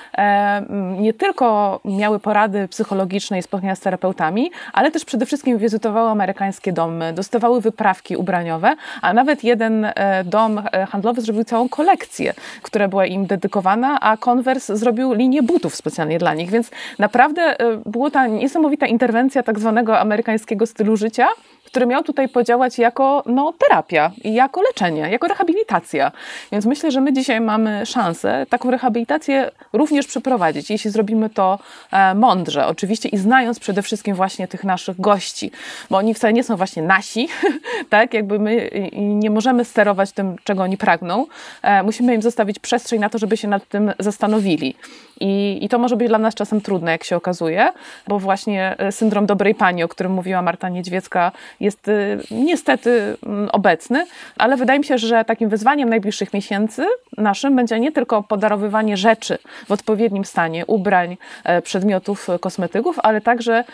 nie 0.99 1.13
tylko 1.13 1.81
miały 1.85 2.19
porady 2.19 2.69
psychologiczne 2.69 3.39
i 3.39 3.43
spotkania 3.43 3.77
z 3.77 3.81
terapeutami, 3.81 4.51
ale 4.73 4.91
też 4.91 5.05
przede 5.05 5.27
wszystkim 5.27 5.59
wizytowały 5.59 6.11
amerykańskie 6.11 6.73
domy, 6.73 7.13
dostawały 7.13 7.61
wyprawki 7.61 8.17
ubraniowe, 8.17 8.75
a 9.03 9.13
nawet 9.13 9.45
jeden 9.45 9.85
e, 9.85 10.25
dom 10.25 10.63
e, 10.73 10.87
handlowy 10.87 11.21
zrobił 11.21 11.45
całą 11.45 11.69
kolekcję, 11.69 12.35
która 12.63 12.89
była 12.89 13.07
im 13.07 13.27
dedykowana, 13.27 14.01
a 14.01 14.17
Converse 14.17 14.77
zrobił 14.77 15.13
linię 15.13 15.43
butów 15.43 15.75
specjalnie 15.75 16.19
dla 16.19 16.35
nich, 16.35 16.51
więc 16.51 16.71
naprawdę 16.99 17.43
e, 17.43 17.77
była 17.87 18.11
ta 18.11 18.27
niesamowita 18.27 18.87
interwencja 18.87 19.43
tak 19.43 19.59
zwanego 19.59 19.90
amerykańskiego 19.99 20.67
stylu 20.67 20.97
życia, 20.97 21.29
który 21.71 21.87
miał 21.87 22.03
tutaj 22.03 22.29
podziałać 22.29 22.79
jako 22.79 23.23
no, 23.27 23.53
terapia 23.59 24.11
jako 24.25 24.63
leczenie, 24.63 25.11
jako 25.11 25.29
rehabilitacja. 25.29 26.13
Więc 26.53 26.67
myślę, 26.67 26.91
że 26.91 27.01
my 27.01 27.13
dzisiaj 27.13 27.41
mamy 27.41 27.87
szansę 27.87 28.47
taką 28.49 28.71
rehabilitację 28.71 29.51
również 29.73 30.07
przeprowadzić, 30.07 30.71
jeśli 30.71 30.91
zrobimy 30.91 31.31
to 31.31 31.59
e, 31.93 32.15
mądrze, 32.15 32.67
oczywiście 32.67 33.09
i 33.09 33.19
znając 33.19 33.61
przede 33.61 33.83
wszystkim 33.83 34.15
właśnie 34.15 34.49
tych 34.49 34.65
naszych 34.65 35.01
gości, 35.01 35.51
bo 35.91 35.97
oni 35.97 36.15
wcale 36.15 36.33
nie 36.33 36.45
są 36.45 36.57
właśnie 36.57 36.83
nasi, 36.83 37.29
tak? 37.91 38.15
Jakby 38.15 38.39
my 38.39 38.71
nie 38.97 39.31
możemy 39.31 39.65
sterować 39.65 40.13
tym, 40.13 40.37
czego 40.45 40.63
oni 40.63 40.77
pragną. 40.77 41.27
E, 41.63 41.83
musimy 41.83 42.15
im 42.15 42.23
zostawić 42.23 42.59
przestrzeń 42.59 43.01
na 43.01 43.09
to, 43.09 43.19
żeby 43.19 43.37
się 43.37 43.49
nad 43.49 43.69
tym 43.69 43.93
zastanowili. 43.99 44.75
I, 45.21 45.59
I 45.63 45.69
to 45.69 45.79
może 45.79 45.97
być 45.97 46.09
dla 46.09 46.19
nas 46.19 46.35
czasem 46.35 46.61
trudne, 46.61 46.93
jak 46.93 47.05
się 47.05 47.17
okazuje, 47.17 47.73
bo 48.09 48.19
właśnie 48.19 48.75
e, 48.79 48.93
syndrom 48.93 49.27
dobrej 49.27 49.55
pani, 49.55 49.83
o 49.83 49.89
którym 49.89 50.13
mówiła 50.13 50.43
Marta 50.43 50.69
Niedźwiecka, 50.69 51.33
jest 51.61 51.89
e, 51.89 52.19
niestety 52.31 53.17
mm, 53.27 53.49
obecny, 53.53 54.07
ale 54.37 54.57
wydaje 54.57 54.79
mi 54.79 54.85
się, 54.85 54.99
że 54.99 55.25
takim 55.25 55.49
wyzwaniem 55.49 55.89
najbliższych 55.89 56.35
miesięcy 56.35 56.87
naszym 57.17 57.57
będzie 57.57 57.81
nie 57.81 57.93
tylko 57.93 58.23
podarowywanie 58.23 58.97
rzeczy 58.97 59.39
w 59.67 59.73
odpowiednim 59.73 60.25
stanie, 60.25 60.67
ubrań, 60.67 61.17
e, 61.45 61.63
przedmiotów, 61.63 62.29
kosmetyków, 62.41 62.99
ale 63.03 63.21
także 63.21 63.65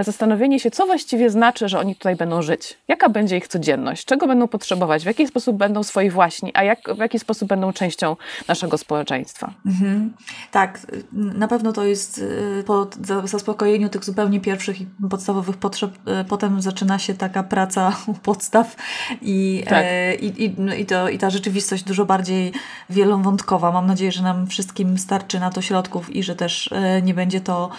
zastanowienie 0.00 0.60
się, 0.60 0.70
co 0.70 0.86
właściwie 0.86 1.30
znaczy, 1.30 1.68
że 1.68 1.78
oni 1.78 1.96
tutaj 1.96 2.16
będą 2.16 2.42
żyć. 2.42 2.78
Jaka 2.88 3.08
będzie 3.08 3.36
ich 3.36 3.48
codzienność, 3.48 4.04
czego 4.04 4.26
będą 4.26 4.48
potrzebować, 4.48 5.02
w 5.02 5.06
jaki 5.06 5.26
sposób 5.26 5.56
będą 5.56 5.82
swoi 5.82 6.10
właśni, 6.10 6.50
a 6.54 6.64
jak, 6.64 6.78
w 6.94 6.98
jaki 6.98 7.18
sposób 7.18 7.48
będą 7.48 7.72
częścią 7.72 8.16
naszego 8.48 8.78
społeczeństwa. 8.78 9.52
Mhm. 9.66 10.12
Tak, 10.54 10.86
na 11.12 11.48
pewno 11.48 11.72
to 11.72 11.84
jest 11.84 12.18
y, 12.18 12.64
po 12.66 12.86
zaspokojeniu 13.24 13.88
tych 13.88 14.04
zupełnie 14.04 14.40
pierwszych 14.40 14.80
i 14.80 14.86
podstawowych 15.10 15.56
potrzeb, 15.56 16.08
y, 16.20 16.24
potem 16.24 16.62
zaczyna 16.62 16.98
się 16.98 17.14
taka 17.14 17.42
praca 17.42 17.96
u 18.06 18.14
podstaw 18.14 18.76
i, 19.22 19.64
tak. 19.68 19.84
E, 19.84 20.14
i, 20.14 20.44
i, 20.44 20.54
no 20.58 20.74
i, 20.74 20.86
to, 20.86 21.08
i 21.08 21.18
ta 21.18 21.30
rzeczywistość 21.30 21.84
dużo 21.84 22.04
bardziej 22.04 22.52
wielowątkowa. 22.90 23.72
Mam 23.72 23.86
nadzieję, 23.86 24.12
że 24.12 24.22
nam 24.22 24.46
wszystkim 24.46 24.98
starczy 24.98 25.40
na 25.40 25.50
to 25.50 25.62
środków 25.62 26.16
i 26.16 26.22
że 26.22 26.36
też 26.36 26.72
e, 26.72 27.02
nie 27.02 27.14
będzie 27.14 27.40
to 27.40 27.70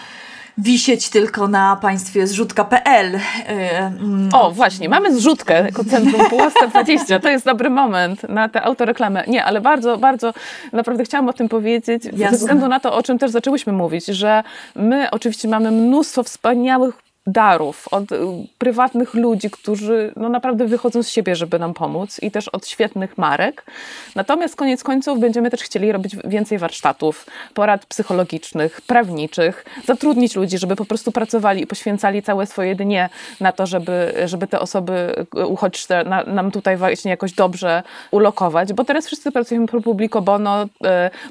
wisieć 0.58 1.08
tylko 1.08 1.48
na 1.48 1.76
państwie 1.76 2.26
zrzutka.pl. 2.26 3.14
Y, 3.14 3.20
mm. 3.48 4.28
O, 4.32 4.50
właśnie, 4.50 4.88
mamy 4.88 5.14
zrzutkę 5.14 5.64
jako 5.64 5.84
Centrum 5.84 6.26
Pułasta 6.30 6.66
20. 6.66 7.20
To 7.20 7.28
jest 7.28 7.44
dobry 7.44 7.70
moment 7.70 8.28
na 8.28 8.48
tę 8.48 8.62
autoreklamę. 8.62 9.24
Nie, 9.26 9.44
ale 9.44 9.60
bardzo, 9.60 9.98
bardzo 9.98 10.34
naprawdę 10.72 11.04
chciałam 11.04 11.28
o 11.28 11.32
tym 11.32 11.48
powiedzieć, 11.48 12.04
Jasne. 12.04 12.30
ze 12.30 12.36
względu 12.36 12.68
na 12.68 12.80
to, 12.80 12.94
o 12.94 13.02
czym 13.02 13.18
też 13.18 13.30
zaczęłyśmy 13.30 13.72
mówić, 13.72 14.06
że 14.06 14.42
my 14.74 15.10
oczywiście 15.10 15.48
mamy 15.48 15.70
mnóstwo 15.70 16.22
wspaniałych 16.22 17.05
darów, 17.26 17.88
od 17.90 18.12
y, 18.12 18.16
prywatnych 18.58 19.14
ludzi, 19.14 19.50
którzy 19.50 20.12
no 20.16 20.28
naprawdę 20.28 20.66
wychodzą 20.66 21.02
z 21.02 21.08
siebie, 21.08 21.36
żeby 21.36 21.58
nam 21.58 21.74
pomóc 21.74 22.18
i 22.22 22.30
też 22.30 22.48
od 22.48 22.68
świetnych 22.68 23.18
marek. 23.18 23.64
Natomiast 24.14 24.56
koniec 24.56 24.82
końców 24.82 25.20
będziemy 25.20 25.50
też 25.50 25.62
chcieli 25.62 25.92
robić 25.92 26.16
więcej 26.24 26.58
warsztatów, 26.58 27.26
porad 27.54 27.86
psychologicznych, 27.86 28.80
prawniczych, 28.80 29.64
zatrudnić 29.86 30.36
ludzi, 30.36 30.58
żeby 30.58 30.76
po 30.76 30.84
prostu 30.84 31.12
pracowali 31.12 31.62
i 31.62 31.66
poświęcali 31.66 32.22
całe 32.22 32.46
swoje 32.46 32.74
dnie 32.74 33.08
na 33.40 33.52
to, 33.52 33.66
żeby, 33.66 34.14
żeby 34.24 34.46
te 34.46 34.60
osoby 34.60 35.26
y, 35.36 35.46
uchodźcze 35.46 36.04
na, 36.04 36.24
nam 36.24 36.50
tutaj 36.50 36.76
właśnie 36.76 37.10
jakoś 37.10 37.32
dobrze 37.32 37.82
ulokować, 38.10 38.72
bo 38.72 38.84
teraz 38.84 39.06
wszyscy 39.06 39.32
pracujemy 39.32 39.66
pro 39.66 39.80
publico 39.80 40.22
bono 40.22 40.64
y, 40.64 40.68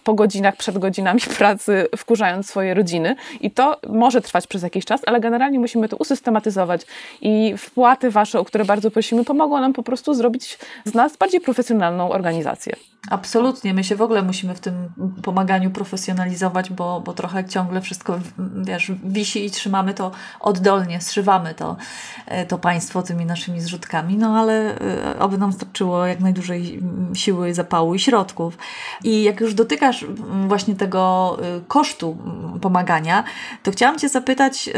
po 0.04 0.14
godzinach, 0.14 0.56
przed 0.56 0.78
godzinami 0.78 1.22
pracy, 1.38 1.88
wkurzając 1.98 2.50
swoje 2.50 2.74
rodziny 2.74 3.16
i 3.42 3.52
to 3.52 3.78
może 3.88 4.22
trwać 4.22 4.48
przez 4.48 4.64
jakiś 4.64 4.86
czas, 4.86 5.02
ale 5.06 5.20
generalnie 5.20 5.60
musimy 5.60 5.85
to 5.90 5.98
usystematyzować 5.98 6.82
i 7.22 7.54
wpłaty 7.58 8.12
wasze, 8.12 8.40
o 8.40 8.46
które 8.46 8.66
bardzo 8.66 8.92
prosimy, 8.92 9.26
pomogą 9.26 9.60
nam 9.60 9.74
po 9.74 9.84
prostu 9.84 10.14
zrobić 10.14 10.60
z 10.86 10.94
nas 10.94 11.18
bardziej 11.18 11.42
profesjonalną 11.42 12.12
organizację. 12.12 12.76
Absolutnie. 13.10 13.74
My 13.74 13.84
się 13.84 13.96
w 13.96 14.02
ogóle 14.02 14.24
musimy 14.24 14.56
w 14.56 14.60
tym 14.60 14.90
pomaganiu 15.24 15.72
profesjonalizować, 15.72 16.70
bo, 16.70 17.02
bo 17.02 17.14
trochę 17.14 17.46
ciągle 17.46 17.82
wszystko, 17.82 18.20
wiesz, 18.64 18.92
wisi 19.04 19.46
i 19.46 19.52
trzymamy 19.52 19.94
to 19.94 20.12
oddolnie, 20.40 21.02
zszywamy 21.02 21.54
to, 21.54 21.78
e, 22.26 22.46
to 22.46 22.58
państwo 22.58 23.02
tymi 23.02 23.26
naszymi 23.26 23.62
zrzutkami, 23.62 24.18
no 24.18 24.40
ale 24.40 24.80
e, 24.80 25.20
oby 25.20 25.38
nam 25.38 25.54
starczyło 25.54 26.06
jak 26.06 26.20
najdłużej 26.20 26.84
siły, 27.14 27.54
zapału 27.54 27.96
i 27.96 28.00
środków. 28.00 28.58
I 29.04 29.24
jak 29.24 29.42
już 29.42 29.54
dotykasz 29.54 30.06
właśnie 30.48 30.76
tego 30.76 31.38
e, 31.42 31.62
kosztu 31.68 32.18
pomagania, 32.62 33.24
to 33.64 33.72
chciałam 33.72 34.00
Cię 34.00 34.10
zapytać, 34.10 34.70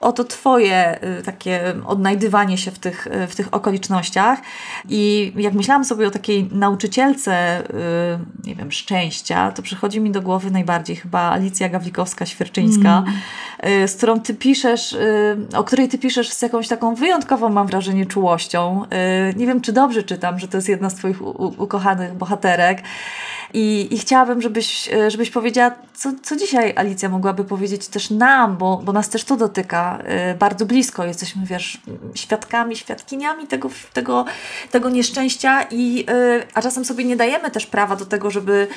oto 0.00 0.24
Twoje 0.24 1.04
y, 1.18 1.22
takie 1.22 1.74
odnajdywanie 1.86 2.58
się 2.58 2.70
w 2.70 2.78
tych, 2.78 3.06
y, 3.06 3.26
w 3.26 3.36
tych 3.36 3.54
okolicznościach. 3.54 4.38
I 4.88 5.32
jak 5.36 5.54
myślałam 5.54 5.84
sobie 5.84 6.06
o 6.06 6.10
takiej 6.10 6.48
nauczycielce, 6.52 7.60
y, 7.60 7.64
nie 8.44 8.54
wiem, 8.54 8.72
szczęścia, 8.72 9.52
to 9.52 9.62
przychodzi 9.62 10.00
mi 10.00 10.10
do 10.10 10.22
głowy 10.22 10.50
najbardziej 10.50 10.96
chyba 10.96 11.30
Alicja 11.30 11.68
Gawlikowska-Świerczyńska, 11.68 13.02
mm. 13.62 13.88
z 13.88 13.96
którą 13.96 14.20
Ty 14.20 14.34
piszesz, 14.34 14.96
o 15.56 15.64
której 15.64 15.88
Ty 15.88 15.98
piszesz 15.98 16.32
z 16.32 16.42
jakąś 16.42 16.68
taką 16.68 16.94
wyjątkową, 16.94 17.48
mam 17.48 17.66
wrażenie, 17.66 18.06
czułością. 18.06 18.82
Nie 19.36 19.46
wiem, 19.46 19.60
czy 19.60 19.72
dobrze 19.72 20.02
czytam, 20.02 20.38
że 20.38 20.48
to 20.48 20.56
jest 20.56 20.68
jedna 20.68 20.90
z 20.90 20.94
Twoich 20.94 21.22
ukochanych 21.58 22.14
bohaterek. 22.14 22.82
I, 23.58 23.94
i 23.94 23.98
chciałabym, 23.98 24.42
żebyś, 24.42 24.90
żebyś 25.08 25.30
powiedziała, 25.30 25.70
co, 25.94 26.12
co 26.22 26.36
dzisiaj 26.36 26.72
Alicja 26.76 27.08
mogłaby 27.08 27.44
powiedzieć 27.44 27.88
też 27.88 28.10
nam, 28.10 28.56
bo, 28.56 28.76
bo 28.84 28.92
nas 28.92 29.08
też 29.08 29.24
to 29.24 29.36
dotyka 29.36 29.98
y, 30.32 30.34
bardzo 30.34 30.66
blisko. 30.66 31.04
Jesteśmy, 31.04 31.46
wiesz, 31.46 31.80
świadkami, 32.14 32.76
świadkiniami 32.76 33.46
tego, 33.46 33.70
tego, 33.92 34.24
tego 34.70 34.90
nieszczęścia, 34.90 35.62
i, 35.70 36.06
y, 36.10 36.46
a 36.54 36.62
czasem 36.62 36.84
sobie 36.84 37.04
nie 37.04 37.16
dajemy 37.16 37.50
też 37.50 37.66
prawa 37.66 37.96
do 37.96 38.06
tego, 38.06 38.30
żeby, 38.30 38.68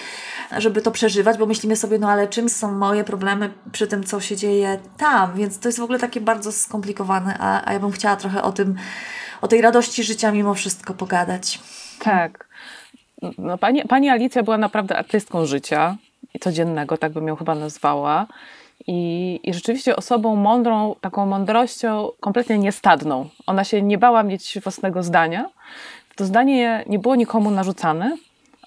żeby 0.58 0.82
to 0.82 0.92
przeżywać, 0.92 1.38
bo 1.38 1.46
myślimy 1.46 1.76
sobie, 1.76 2.00
no 2.00 2.10
ale 2.10 2.28
czym 2.28 2.50
są 2.50 2.72
moje 2.72 3.04
problemy 3.04 3.54
przy 3.72 3.88
tym, 3.88 4.04
co 4.04 4.22
się 4.22 4.36
dzieje 4.36 4.80
tam. 4.98 5.34
Więc 5.36 5.60
to 5.60 5.68
jest 5.68 5.80
w 5.80 5.84
ogóle 5.84 6.00
takie 6.00 6.22
bardzo 6.22 6.52
skomplikowane, 6.52 7.38
a, 7.40 7.70
a 7.70 7.74
ja 7.74 7.80
bym 7.80 7.92
chciała 7.92 8.16
trochę 8.16 8.44
o 8.44 8.52
tym, 8.52 8.76
o 9.42 9.48
tej 9.48 9.62
radości 9.62 10.04
życia 10.04 10.32
mimo 10.32 10.54
wszystko 10.54 10.94
pogadać. 10.94 11.60
Tak. 12.00 12.49
No, 13.38 13.58
pani, 13.58 13.82
pani 13.82 14.10
Alicja 14.10 14.44
była 14.44 14.58
naprawdę 14.58 14.98
artystką 14.98 15.46
życia 15.46 15.96
codziennego, 16.40 16.98
tak 16.98 17.12
bym 17.12 17.28
ją 17.28 17.36
chyba 17.36 17.56
nazwała. 17.56 18.28
I, 18.88 19.40
I 19.44 19.54
rzeczywiście 19.54 19.96
osobą 19.96 20.36
mądrą, 20.36 20.96
taką 21.02 21.26
mądrością 21.26 22.10
kompletnie 22.20 22.58
niestadną. 22.58 23.30
Ona 23.48 23.64
się 23.64 23.82
nie 23.82 23.98
bała 23.98 24.24
mieć 24.24 24.60
własnego 24.64 25.04
zdania. 25.04 25.50
To 26.16 26.26
zdanie 26.26 26.84
nie 26.88 27.00
było 27.00 27.16
nikomu 27.16 27.52
narzucane. 27.52 28.18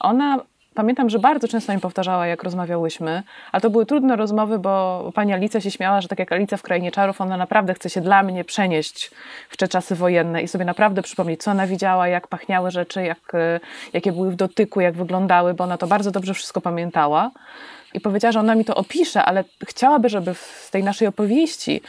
Ona 0.00 0.40
Pamiętam, 0.74 1.10
że 1.10 1.18
bardzo 1.18 1.48
często 1.48 1.74
mi 1.74 1.80
powtarzała, 1.80 2.26
jak 2.26 2.42
rozmawiałyśmy, 2.42 3.22
ale 3.52 3.60
to 3.60 3.70
były 3.70 3.86
trudne 3.86 4.16
rozmowy, 4.16 4.58
bo 4.58 5.10
pani 5.14 5.32
Alicja 5.32 5.60
się 5.60 5.70
śmiała, 5.70 6.00
że 6.00 6.08
tak 6.08 6.18
jak 6.18 6.32
Alicja 6.32 6.56
w 6.56 6.62
Krainie 6.62 6.92
Czarów, 6.92 7.20
ona 7.20 7.36
naprawdę 7.36 7.74
chce 7.74 7.90
się 7.90 8.00
dla 8.00 8.22
mnie 8.22 8.44
przenieść 8.44 9.10
w 9.48 9.56
te 9.56 9.68
czasy 9.68 9.94
wojenne 9.94 10.42
i 10.42 10.48
sobie 10.48 10.64
naprawdę 10.64 11.02
przypomnieć, 11.02 11.42
co 11.42 11.50
ona 11.50 11.66
widziała, 11.66 12.08
jak 12.08 12.28
pachniały 12.28 12.70
rzeczy, 12.70 13.02
jak, 13.02 13.34
e, 13.34 13.60
jakie 13.92 14.12
były 14.12 14.30
w 14.30 14.36
dotyku, 14.36 14.80
jak 14.80 14.94
wyglądały, 14.94 15.54
bo 15.54 15.64
ona 15.64 15.78
to 15.78 15.86
bardzo 15.86 16.10
dobrze 16.10 16.34
wszystko 16.34 16.60
pamiętała 16.60 17.30
i 17.94 18.00
powiedziała, 18.00 18.32
że 18.32 18.40
ona 18.40 18.54
mi 18.54 18.64
to 18.64 18.74
opisze, 18.74 19.24
ale 19.24 19.44
chciałaby, 19.68 20.08
żeby 20.08 20.34
w 20.34 20.68
tej 20.70 20.84
naszej 20.84 21.08
opowieści 21.08 21.80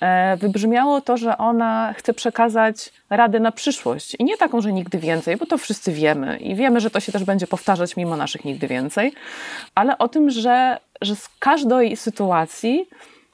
e, 0.00 0.36
wybrzmiało 0.36 1.00
to, 1.00 1.16
że 1.16 1.38
ona 1.38 1.94
chce 1.96 2.14
przekazać 2.14 2.92
radę 3.10 3.40
na 3.40 3.52
przyszłość. 3.52 4.16
I 4.18 4.24
nie 4.24 4.36
taką, 4.36 4.60
że 4.60 4.72
nigdy 4.72 4.98
więcej, 4.98 5.36
bo 5.36 5.46
to 5.46 5.58
wszyscy 5.58 5.92
wiemy 5.92 6.38
i 6.38 6.54
wiemy, 6.54 6.80
że 6.80 6.90
to 6.90 7.00
się 7.00 7.12
też 7.12 7.24
będzie 7.24 7.46
powtarzać 7.46 7.96
mimo 7.96 8.16
naszych 8.16 8.44
nigdy 8.44 8.66
więcej, 8.66 9.12
ale 9.74 9.98
o 9.98 10.08
tym, 10.08 10.30
że, 10.30 10.78
że 11.00 11.16
z 11.16 11.28
każdej 11.38 11.96
sytuacji 11.96 12.88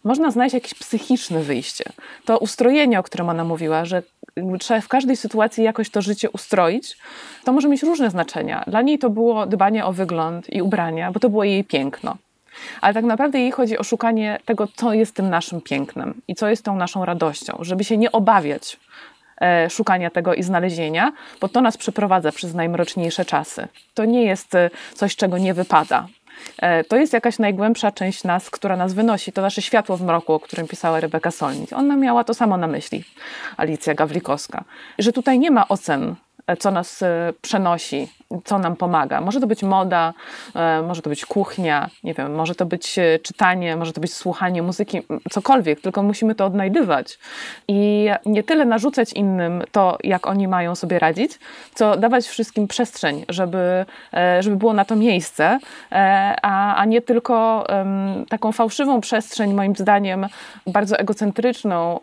można 0.04 0.30
znaleźć 0.30 0.54
jakieś 0.54 0.74
psychiczne 0.74 1.40
wyjście. 1.40 1.84
To 2.24 2.38
ustrojenie, 2.38 2.98
o 2.98 3.02
którym 3.02 3.28
ona 3.28 3.44
mówiła, 3.44 3.84
że 3.84 4.02
trzeba 4.60 4.80
w 4.80 4.88
każdej 4.88 5.16
sytuacji 5.16 5.64
jakoś 5.64 5.90
to 5.90 6.02
życie 6.02 6.30
ustroić, 6.30 6.96
to 7.44 7.52
może 7.52 7.68
mieć 7.68 7.82
różne 7.82 8.10
znaczenia. 8.10 8.64
Dla 8.66 8.82
niej 8.82 8.98
to 8.98 9.10
było 9.10 9.46
dbanie 9.46 9.84
o 9.84 9.92
wygląd 9.92 10.52
i 10.52 10.62
ubrania, 10.62 11.12
bo 11.12 11.20
to 11.20 11.28
było 11.28 11.44
jej 11.44 11.64
piękno. 11.64 12.16
Ale 12.80 12.94
tak 12.94 13.04
naprawdę 13.04 13.38
jej 13.40 13.50
chodzi 13.50 13.78
o 13.78 13.84
szukanie 13.84 14.38
tego, 14.44 14.68
co 14.76 14.92
jest 14.92 15.14
tym 15.14 15.30
naszym 15.30 15.60
pięknem 15.60 16.14
i 16.28 16.34
co 16.34 16.48
jest 16.48 16.64
tą 16.64 16.76
naszą 16.76 17.04
radością, 17.04 17.58
żeby 17.60 17.84
się 17.84 17.96
nie 17.96 18.12
obawiać 18.12 18.80
e, 19.40 19.70
szukania 19.70 20.10
tego 20.10 20.34
i 20.34 20.42
znalezienia, 20.42 21.12
bo 21.40 21.48
to 21.48 21.60
nas 21.60 21.76
przeprowadza 21.76 22.32
przez 22.32 22.54
najmroczniejsze 22.54 23.24
czasy. 23.24 23.68
To 23.94 24.04
nie 24.04 24.24
jest 24.24 24.54
e, 24.54 24.70
coś, 24.94 25.16
czego 25.16 25.38
nie 25.38 25.54
wypada. 25.54 26.06
E, 26.58 26.84
to 26.84 26.96
jest 26.96 27.12
jakaś 27.12 27.38
najgłębsza 27.38 27.92
część 27.92 28.24
nas, 28.24 28.50
która 28.50 28.76
nas 28.76 28.92
wynosi. 28.92 29.32
To 29.32 29.42
nasze 29.42 29.62
światło 29.62 29.96
w 29.96 30.02
mroku, 30.02 30.32
o 30.32 30.40
którym 30.40 30.68
pisała 30.68 31.00
Rebeka 31.00 31.30
Solnit. 31.30 31.72
Ona 31.72 31.96
miała 31.96 32.24
to 32.24 32.34
samo 32.34 32.56
na 32.56 32.66
myśli, 32.66 33.04
Alicja 33.56 33.94
Gawlikowska. 33.94 34.64
Że 34.98 35.12
tutaj 35.12 35.38
nie 35.38 35.50
ma 35.50 35.68
ocen 35.68 36.14
co 36.58 36.70
nas 36.70 37.02
e, 37.02 37.32
przenosi, 37.42 38.08
co 38.44 38.58
nam 38.58 38.76
pomaga. 38.76 39.20
Może 39.20 39.40
to 39.40 39.46
być 39.46 39.62
moda, 39.62 40.14
e, 40.54 40.82
może 40.82 41.02
to 41.02 41.10
być 41.10 41.26
kuchnia, 41.26 41.90
nie 42.04 42.14
wiem, 42.14 42.34
może 42.34 42.54
to 42.54 42.66
być 42.66 42.98
e, 42.98 43.18
czytanie, 43.18 43.76
może 43.76 43.92
to 43.92 44.00
być 44.00 44.14
słuchanie 44.14 44.62
muzyki, 44.62 45.02
cokolwiek, 45.30 45.80
tylko 45.80 46.02
musimy 46.02 46.34
to 46.34 46.46
odnajdywać. 46.46 47.18
I 47.68 48.08
nie 48.26 48.42
tyle 48.42 48.64
narzucać 48.64 49.12
innym 49.12 49.62
to, 49.72 49.98
jak 50.04 50.26
oni 50.26 50.48
mają 50.48 50.74
sobie 50.74 50.98
radzić, 50.98 51.38
co 51.74 51.96
dawać 51.96 52.26
wszystkim 52.26 52.68
przestrzeń, 52.68 53.24
żeby, 53.28 53.84
żeby 54.40 54.56
było 54.56 54.72
na 54.72 54.84
to 54.84 54.96
miejsce, 54.96 55.58
a, 56.42 56.76
a 56.76 56.84
nie 56.84 57.00
tylko 57.00 57.66
taką 58.28 58.52
fałszywą 58.52 59.00
przestrzeń, 59.00 59.54
moim 59.54 59.76
zdaniem, 59.76 60.26
bardzo 60.66 60.98
egocentryczną 60.98 62.00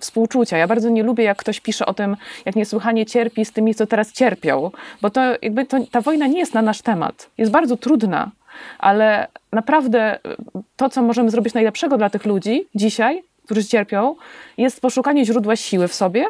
współczucia. 0.00 0.56
Ja 0.56 0.66
bardzo 0.66 0.88
nie 0.88 1.02
lubię, 1.02 1.24
jak 1.24 1.38
ktoś 1.38 1.60
pisze 1.60 1.86
o 1.86 1.94
tym, 1.94 2.16
jak 2.44 2.56
niesłychanie 2.56 3.06
cierpi 3.06 3.44
z 3.44 3.52
tymi, 3.52 3.74
co 3.74 3.86
teraz 3.86 4.12
cierpią, 4.12 4.70
bo 5.02 5.10
to 5.10 5.20
jakby 5.42 5.61
to, 5.66 5.76
ta 5.90 6.00
wojna 6.00 6.26
nie 6.26 6.38
jest 6.38 6.54
na 6.54 6.62
nasz 6.62 6.82
temat. 6.82 7.30
Jest 7.38 7.52
bardzo 7.52 7.76
trudna, 7.76 8.30
ale 8.78 9.28
naprawdę 9.52 10.18
to, 10.76 10.88
co 10.88 11.02
możemy 11.02 11.30
zrobić 11.30 11.54
najlepszego 11.54 11.98
dla 11.98 12.10
tych 12.10 12.26
ludzi 12.26 12.66
dzisiaj, 12.74 13.22
którzy 13.44 13.64
cierpią, 13.64 14.16
jest 14.58 14.80
poszukanie 14.80 15.24
źródła 15.24 15.56
siły 15.56 15.88
w 15.88 15.94
sobie, 15.94 16.24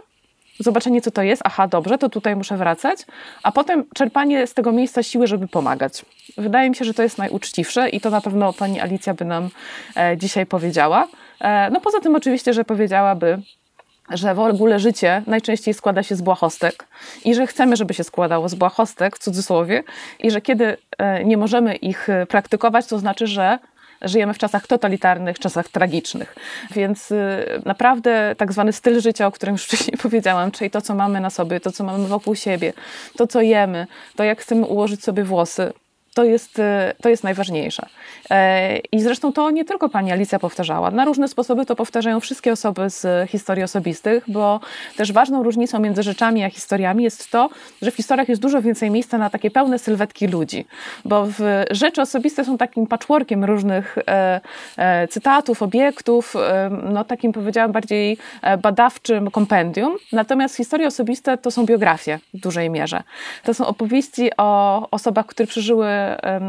zobaczenie, 0.59 1.01
co 1.01 1.11
to 1.11 1.23
jest, 1.23 1.43
aha, 1.45 1.69
dobrze, 1.69 1.99
to 1.99 2.09
tutaj 2.09 2.37
muszę 2.37 2.57
wracać, 2.57 2.99
a 3.43 3.53
potem 3.53 3.85
czerpanie 3.95 4.47
z 4.47 4.55
tego 4.55 4.73
miejsca 4.73 5.03
siły, 5.03 5.27
żeby 5.27 5.49
pomagać. 5.49 6.05
Wydaje 6.39 6.71
mi 6.71 6.77
się, 6.77 6.85
że 6.85 6.95
to 6.95 7.03
jest 7.03 7.19
najuczciwsze 7.19 7.89
i 7.89 8.01
to 8.01 8.11
na 8.11 8.21
pewno 8.21 8.53
pani 8.53 8.81
Alicja 8.81 9.15
by 9.15 9.25
nam 9.25 9.51
e, 9.97 10.17
dzisiaj 10.17 10.47
powiedziała. 10.47 11.09
E, 11.41 11.71
no 11.71 11.81
poza 11.81 12.01
tym 12.01 12.15
oczywiście, 12.15 12.53
że 12.53 12.65
powiedziałaby, 12.65 13.39
że 14.11 14.35
w 14.35 14.39
ogóle 14.39 14.81
życie 14.81 15.23
najczęściej 15.27 15.75
składa 15.75 16.03
się 16.03 16.17
z 16.17 16.23
błahostek 16.23 16.87
i 17.25 17.35
że 17.35 17.47
chcemy, 17.47 17.77
żeby 17.77 17.95
się 17.95 18.05
składało 18.05 18.49
z 18.49 18.55
błahostek, 18.55 19.17
w 19.17 19.19
cudzysłowie, 19.19 19.85
i 20.19 20.31
że 20.31 20.41
kiedy 20.41 20.77
e, 20.99 21.25
nie 21.25 21.37
możemy 21.37 21.75
ich 21.75 22.09
e, 22.09 22.27
praktykować, 22.27 22.87
to 22.87 22.99
znaczy, 22.99 23.27
że 23.27 23.59
żyjemy 24.03 24.35
w 24.35 24.39
czasach 24.39 24.67
totalitarnych, 24.67 25.39
czasach 25.39 25.69
tragicznych. 25.69 26.35
Więc 26.75 27.13
e, 27.13 27.45
naprawdę 27.65 28.35
tak 28.39 28.53
zwany 28.53 28.73
styl 28.73 29.01
życia, 29.01 29.27
o 29.27 29.33
którym 29.33 29.55
już 29.55 29.65
wcześniej 29.69 29.99
powiedziałam, 30.03 30.51
czyli 30.51 30.71
to, 30.71 30.81
co 30.81 30.95
mamy 30.95 31.21
na 31.21 31.31
sobie, 31.31 31.61
to, 31.61 31.73
co 31.73 31.85
mamy 31.85 32.07
wokół 32.07 32.35
siebie, 32.35 32.73
to, 33.17 33.27
co 33.27 33.41
jemy, 33.41 33.87
to, 34.17 34.25
jak 34.25 34.41
chcemy 34.41 34.67
ułożyć 34.67 35.05
sobie 35.05 35.25
włosy, 35.25 35.73
to 36.15 36.25
jest, 36.25 36.59
e, 36.59 36.95
to 37.03 37.09
jest 37.09 37.25
najważniejsze. 37.25 37.87
E, 38.31 38.79
I 38.79 39.01
zresztą 39.01 39.33
to 39.33 39.51
nie 39.51 39.65
tylko 39.65 39.89
pani 39.89 40.13
Alicja 40.13 40.39
powtarzała. 40.39 40.91
Na 40.91 41.05
różne 41.05 41.29
sposoby 41.29 41.67
to 41.67 41.77
powtarzają 41.77 42.21
wszystkie 42.21 42.53
osoby 42.53 42.91
z 42.91 43.31
historii 43.31 43.65
osobistych, 43.65 44.25
bo 44.29 44.61
też 44.97 45.13
ważną 45.13 45.43
różnicą 45.43 45.79
między 45.79 46.03
rzeczami 46.03 46.45
a 46.45 46.51
historiami 46.51 47.05
jest 47.05 47.31
to, 47.31 47.51
że 47.83 47.91
w 47.91 47.97
historiach 47.97 48.29
jest 48.29 48.43
dużo 48.43 48.63
więcej 48.63 48.91
miejsca 48.91 49.19
na 49.19 49.31
takie 49.31 49.51
pełne 49.51 49.79
sylwetki 49.79 50.27
ludzi. 50.27 50.67
Bo 51.05 51.29
rzeczy 51.71 52.03
osobiste 52.03 52.45
są 52.45 52.59
takim 52.59 52.87
patchworkiem 52.87 53.45
różnych 53.45 53.99
e, 54.07 55.09
cytatów, 55.09 55.63
obiektów, 55.63 56.35
no 56.85 57.05
takim 57.05 57.33
powiedziałam 57.33 57.73
bardziej 57.73 58.19
badawczym 58.63 59.31
kompendium. 59.31 59.97
Natomiast 60.13 60.57
historie 60.57 60.87
osobiste 60.87 61.39
to 61.39 61.51
są 61.51 61.67
biografie 61.67 62.19
w 62.35 62.41
dużej 62.41 62.71
mierze. 62.71 63.03
To 63.45 63.55
są 63.55 63.67
opowieści 63.67 64.31
o 64.37 64.91
osobach, 64.91 65.27
które 65.27 65.47
przeżyły 65.47 65.87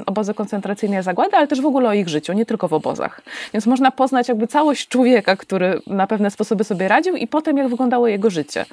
obozy 0.06 0.34
koncentracyjne 0.34 1.04
zagłady, 1.04 1.38
ale 1.38 1.47
też 1.47 1.62
w 1.62 1.66
ogóle 1.66 1.89
o 1.89 1.93
ich 1.93 2.10
życiu, 2.10 2.34
nie 2.34 2.45
tylko 2.45 2.68
w 2.68 2.74
obozach. 2.74 3.22
Więc 3.54 3.66
można 3.66 3.91
poznać 3.91 4.28
jakby 4.28 4.47
całość 4.47 4.88
człowieka, 4.88 5.36
który 5.36 5.82
na 5.88 6.08
pewne 6.08 6.32
sposoby 6.32 6.64
sobie 6.64 6.88
radził 6.88 7.16
i 7.16 7.28
potem 7.28 7.58
jak 7.58 7.68
wyglądało 7.68 8.08
jego 8.08 8.30
życie. 8.30 8.66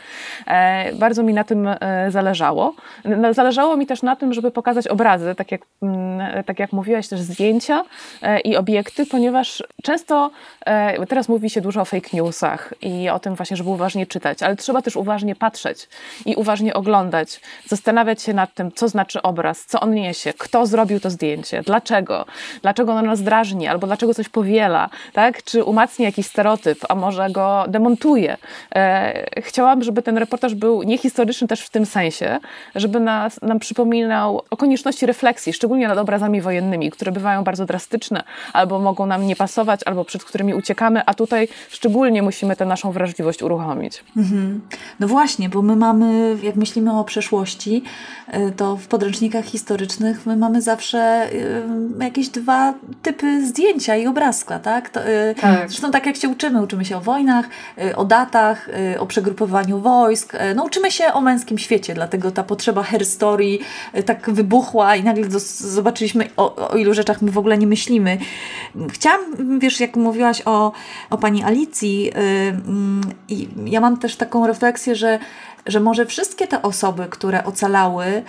E, 0.47 0.93
bardzo 0.93 1.23
mi 1.23 1.35
na 1.35 1.45
tym 1.45 1.69
e, 1.69 1.77
zależało. 2.11 2.75
Zależało 3.31 3.77
mi 3.77 3.87
też 3.87 4.03
na 4.03 4.17
tym, 4.17 4.33
żeby 4.33 4.51
pokazać 4.51 4.89
obrazy, 4.89 5.35
tak 5.35 5.53
jak, 5.53 5.61
tak 6.47 6.59
jak 6.59 6.73
mówiłaś, 6.73 7.09
też 7.09 7.21
zdjęcia 7.21 7.85
e, 8.23 8.41
i 8.41 8.57
obiekty, 8.57 9.07
ponieważ 9.07 9.63
często 9.83 10.31
teraz 11.09 11.29
mówi 11.29 11.51
się 11.51 11.61
dużo 11.61 11.81
o 11.81 11.85
fake 11.85 12.09
newsach 12.13 12.75
i 12.83 13.09
o 13.09 13.19
tym 13.19 13.35
właśnie, 13.35 13.57
żeby 13.57 13.71
uważnie 13.71 14.07
czytać, 14.07 14.43
ale 14.43 14.57
trzeba 14.57 14.83
też 14.83 14.97
uważnie 14.97 15.37
patrzeć 15.37 15.89
i 16.27 16.35
uważnie 16.35 16.75
oglądać, 16.75 17.41
zastanawiać 17.67 18.23
się 18.23 18.35
nad 18.35 18.55
tym, 18.55 18.73
co 18.73 18.89
znaczy 18.89 19.23
obraz, 19.23 19.67
co 19.67 19.81
on 19.81 19.95
niesie, 19.95 20.33
kto 20.39 20.67
zrobił 20.71 21.01
to 21.01 21.11
zdjęcie, 21.11 21.63
dlaczego, 21.63 22.25
dlaczego 22.63 22.93
ono 22.93 23.03
nas 23.03 23.23
drażni, 23.23 23.69
albo 23.69 23.87
dlaczego 23.87 24.15
coś 24.15 24.29
powiela, 24.29 24.91
tak? 25.13 25.43
czy 25.43 25.65
umacnia 25.65 26.07
jakiś 26.07 26.27
stereotyp, 26.27 26.79
a 26.89 26.95
może 26.95 27.31
go 27.31 27.65
demontuje. 27.69 28.37
E, 28.75 29.41
chciałam, 29.41 29.83
żeby 29.83 30.03
ten 30.03 30.19
reportaż 30.19 30.55
był 30.55 30.83
niehistoryczny 30.83 31.49
też 31.49 31.61
w 31.61 31.71
tym 31.71 31.87
sensie, 31.87 32.39
żeby 32.75 33.01
nas, 33.01 33.43
nam 33.43 33.59
przypominał 33.59 34.43
o 34.51 34.57
konieczności 34.57 35.07
refleksji, 35.07 35.53
szczególnie 35.53 35.89
nad 35.89 35.99
obrazami 35.99 36.41
wojennymi, 36.41 36.91
które 36.91 37.13
bywają 37.13 37.45
bardzo 37.45 37.67
drastyczne, 37.67 38.23
albo 38.53 38.79
mogą 38.79 39.07
nam 39.07 39.27
nie 39.27 39.37
pasować, 39.37 39.81
albo 39.87 40.05
przed 40.05 40.25
którymi 40.25 40.55
uciekamy, 40.55 41.03
a 41.07 41.15
tutaj 41.15 41.49
szczególnie 41.71 42.23
musimy 42.23 42.57
tę 42.57 42.67
naszą 42.67 42.93
wrażliwość 42.93 43.43
uruchomić. 43.43 44.05
Mhm. 44.17 44.61
No 45.01 45.09
właśnie, 45.09 45.49
bo 45.49 45.63
my 45.63 45.77
mamy, 45.77 46.37
jak 46.43 46.57
myślimy 46.57 46.99
o 46.99 47.05
przeszłości, 47.05 47.83
e, 48.29 48.51
to 48.51 48.77
w 48.77 48.87
podręcznikach 48.87 49.45
historycznych 49.45 50.27
my 50.27 50.37
mamy 50.37 50.60
zawsze 50.61 51.29
y, 51.33 52.05
jakieś 52.05 52.29
dwa 52.29 52.75
typy 53.03 53.47
zdjęcia 53.47 53.97
i 53.97 54.07
obrazka, 54.07 54.59
tak? 54.59 54.91
To, 54.91 55.09
y, 55.09 55.35
tak? 55.41 55.69
Zresztą 55.69 55.91
tak 55.91 56.07
jak 56.07 56.17
się 56.17 56.29
uczymy, 56.29 56.63
uczymy 56.63 56.85
się 56.85 56.97
o 56.97 57.01
wojnach, 57.01 57.47
y, 57.79 57.97
o 57.97 58.05
datach, 58.05 58.69
o 58.99 59.07
przegrupowaniu 59.07 59.79
wojsk, 59.79 60.33
no 60.55 60.65
uczymy 60.65 60.91
się 60.91 61.13
o 61.13 61.21
męskim 61.21 61.59
świecie, 61.59 61.95
dlatego 61.95 62.31
ta 62.31 62.43
potrzeba 62.43 62.83
herstory 62.83 63.59
tak 64.07 64.31
wybuchła 64.31 64.97
i 64.97 65.05
nagle 65.05 65.25
zobaczyliśmy 65.41 66.29
o, 66.37 66.69
o 66.69 66.77
ilu 66.77 66.95
rzeczach 66.95 67.23
my 67.23 67.31
w 67.31 67.39
ogóle 67.39 67.59
nie 67.59 67.67
myślimy. 67.67 68.19
Chciałam, 68.93 69.21
wiesz, 69.59 69.81
jak 69.81 69.97
mówiłaś 69.97 70.43
o, 70.45 70.73
o 71.11 71.19
pani 71.19 71.43
Alicji 71.43 72.11
mm, 72.15 73.01
i 73.29 73.49
ja 73.65 73.81
mam 73.81 73.97
też 73.97 74.17
taką 74.17 74.47
refleksję, 74.47 74.97
że, 74.97 75.19
że 75.67 75.81
może 75.81 76.07
wszystkie 76.07 76.47
te 76.47 76.63
osoby, 76.63 77.07
które 77.11 77.45
ocalały, 77.45 78.23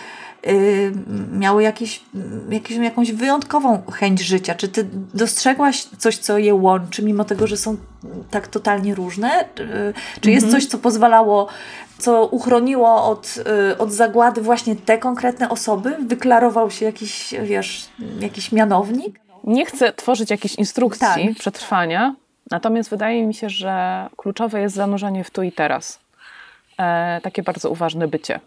miały 1.32 1.64
jakieś, 1.64 2.02
jakieś, 2.50 2.78
jakąś 2.78 3.12
wyjątkową 3.12 3.82
chęć 3.92 4.20
życia? 4.20 4.56
Czy 4.56 4.68
ty 4.68 4.88
dostrzegłaś 5.14 5.84
coś, 5.84 6.18
co 6.18 6.38
je 6.38 6.56
łączy, 6.56 7.04
mimo 7.04 7.24
tego, 7.24 7.48
że 7.48 7.58
są 7.58 7.78
tak 8.32 8.48
totalnie 8.48 8.96
różne? 8.96 9.46
Czy 10.22 10.32
jest 10.32 10.46
mhm. 10.46 10.62
coś, 10.62 10.70
co 10.70 10.78
pozwalało, 10.78 11.48
co 11.98 12.26
uchroniło 12.26 13.06
od, 13.06 13.36
y, 13.72 13.78
od 13.78 13.92
zagłady 13.92 14.42
właśnie 14.42 14.76
te 14.76 14.98
konkretne 14.98 15.50
osoby? 15.50 15.98
Wyklarował 16.08 16.72
się 16.72 16.86
jakiś, 16.86 17.34
wiesz, 17.44 17.90
jakiś 18.20 18.52
mianownik? 18.52 19.20
Nie 19.44 19.66
chcę 19.66 19.94
tworzyć 19.94 20.30
jakiejś 20.30 20.56
instrukcji 20.56 21.28
tak. 21.28 21.38
przetrwania, 21.40 22.16
natomiast 22.52 22.90
wydaje 22.90 23.28
mi 23.28 23.34
się, 23.34 23.50
że 23.50 24.08
kluczowe 24.18 24.62
jest 24.62 24.76
zanurzenie 24.76 25.24
w 25.24 25.32
tu 25.32 25.44
i 25.44 25.52
teraz. 25.52 26.00
E, 26.78 27.22
takie 27.24 27.44
bardzo 27.44 27.70
uważne 27.70 28.08
bycie 28.08 28.40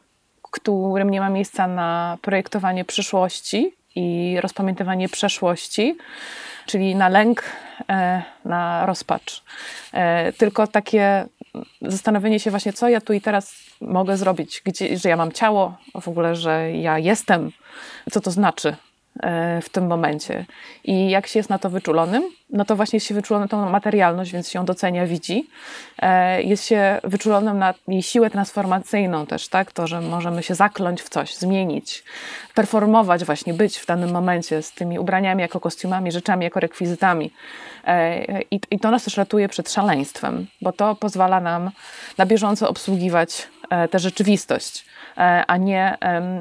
którym 0.54 1.10
nie 1.10 1.20
ma 1.20 1.30
miejsca 1.30 1.66
na 1.66 2.18
projektowanie 2.22 2.84
przyszłości 2.84 3.74
i 3.94 4.36
rozpamiętywanie 4.40 5.08
przeszłości, 5.08 5.96
czyli 6.66 6.94
na 6.94 7.08
lęk, 7.08 7.42
e, 7.88 8.22
na 8.44 8.86
rozpacz. 8.86 9.42
E, 9.92 10.32
tylko 10.32 10.66
takie 10.66 11.26
zastanowienie 11.82 12.40
się 12.40 12.50
właśnie, 12.50 12.72
co 12.72 12.88
ja 12.88 13.00
tu 13.00 13.12
i 13.12 13.20
teraz 13.20 13.54
mogę 13.80 14.16
zrobić, 14.16 14.62
gdzie, 14.64 14.98
że 14.98 15.08
ja 15.08 15.16
mam 15.16 15.32
ciało, 15.32 15.76
w 16.00 16.08
ogóle, 16.08 16.36
że 16.36 16.72
ja 16.72 16.98
jestem, 16.98 17.52
co 18.10 18.20
to 18.20 18.30
znaczy 18.30 18.76
w 19.62 19.68
tym 19.72 19.86
momencie. 19.86 20.44
I 20.84 21.10
jak 21.10 21.26
się 21.26 21.38
jest 21.38 21.50
na 21.50 21.58
to 21.58 21.70
wyczulonym, 21.70 22.22
no 22.50 22.64
to 22.64 22.76
właśnie 22.76 22.96
jest 22.96 23.06
się 23.06 23.14
wyczulonym 23.14 23.48
tą 23.48 23.70
materialność, 23.70 24.32
więc 24.32 24.50
się 24.50 24.58
ją 24.58 24.64
docenia, 24.64 25.06
widzi. 25.06 25.48
E, 25.98 26.42
jest 26.42 26.64
się 26.64 27.00
wyczulonym 27.04 27.58
na 27.58 27.74
jej 27.88 28.02
siłę 28.02 28.30
transformacyjną 28.30 29.26
też, 29.26 29.48
tak? 29.48 29.72
To, 29.72 29.86
że 29.86 30.00
możemy 30.00 30.42
się 30.42 30.54
zakląć 30.54 31.02
w 31.02 31.08
coś, 31.08 31.34
zmienić, 31.34 32.04
performować 32.54 33.24
właśnie, 33.24 33.54
być 33.54 33.78
w 33.78 33.86
danym 33.86 34.10
momencie 34.10 34.62
z 34.62 34.72
tymi 34.72 34.98
ubraniami 34.98 35.42
jako 35.42 35.60
kostiumami, 35.60 36.12
rzeczami 36.12 36.44
jako 36.44 36.60
rekwizytami. 36.60 37.30
E, 37.84 38.42
I, 38.50 38.78
to 38.80 38.90
nas 38.90 39.04
też 39.04 39.16
ratuje 39.16 39.48
przed 39.48 39.72
szaleństwem, 39.72 40.46
bo 40.62 40.72
to 40.72 40.94
pozwala 40.94 41.40
nam 41.40 41.70
na 42.18 42.26
bieżąco 42.26 42.68
obsługiwać 42.68 43.48
tę 43.90 43.98
rzeczywistość 43.98 44.84
E, 44.84 44.93
a 45.46 45.56
nie 45.56 45.98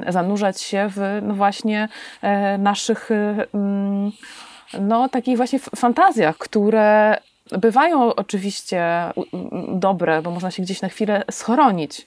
zanurzać 0.08 0.60
się 0.60 0.88
w 0.88 1.20
no 1.22 1.34
właśnie 1.34 1.88
e, 2.22 2.58
naszych 2.58 3.10
mm, 3.54 4.12
no, 4.80 5.08
takich 5.08 5.36
właśnie 5.36 5.58
fantazjach, 5.58 6.38
które 6.38 7.16
bywają 7.50 8.14
oczywiście 8.14 8.84
dobre, 9.68 10.22
bo 10.22 10.30
można 10.30 10.50
się 10.50 10.62
gdzieś 10.62 10.82
na 10.82 10.88
chwilę 10.88 11.24
schronić. 11.30 12.06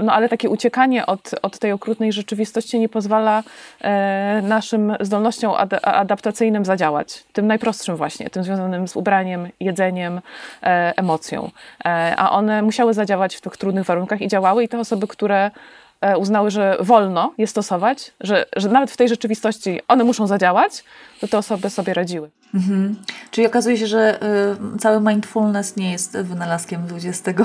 No 0.00 0.12
ale 0.12 0.28
takie 0.28 0.50
uciekanie 0.50 1.06
od, 1.06 1.30
od 1.42 1.58
tej 1.58 1.72
okrutnej 1.72 2.12
rzeczywistości 2.12 2.78
nie 2.78 2.88
pozwala 2.88 3.42
e, 3.80 4.42
naszym 4.42 4.96
zdolnościom 5.00 5.52
ad, 5.56 5.74
adaptacyjnym 5.82 6.64
zadziałać. 6.64 7.24
Tym 7.32 7.46
najprostszym 7.46 7.96
właśnie, 7.96 8.30
tym 8.30 8.44
związanym 8.44 8.88
z 8.88 8.96
ubraniem, 8.96 9.48
jedzeniem, 9.60 10.20
e, 10.62 10.92
emocją. 10.96 11.50
E, 11.84 12.14
a 12.16 12.30
one 12.30 12.62
musiały 12.62 12.94
zadziałać 12.94 13.36
w 13.36 13.40
tych 13.40 13.56
trudnych 13.56 13.86
warunkach 13.86 14.20
i 14.20 14.28
działały 14.28 14.64
i 14.64 14.68
te 14.68 14.78
osoby, 14.78 15.06
które 15.06 15.50
E, 15.83 15.83
uznały, 16.18 16.50
że 16.50 16.76
wolno 16.80 17.32
je 17.38 17.46
stosować, 17.46 18.12
że, 18.20 18.46
że 18.56 18.68
nawet 18.68 18.90
w 18.90 18.96
tej 18.96 19.08
rzeczywistości 19.08 19.80
one 19.88 20.04
muszą 20.04 20.26
zadziałać, 20.26 20.84
to 21.24 21.28
te 21.28 21.38
osoby 21.38 21.70
sobie 21.70 21.94
radziły. 21.94 22.30
Mhm. 22.54 22.96
Czyli 23.30 23.46
okazuje 23.46 23.78
się, 23.78 23.86
że 23.86 24.22
y, 24.74 24.78
cały 24.78 25.00
mindfulness 25.00 25.76
nie 25.76 25.92
jest 25.92 26.18
wynalazkiem 26.18 26.82
XXI 26.92 27.40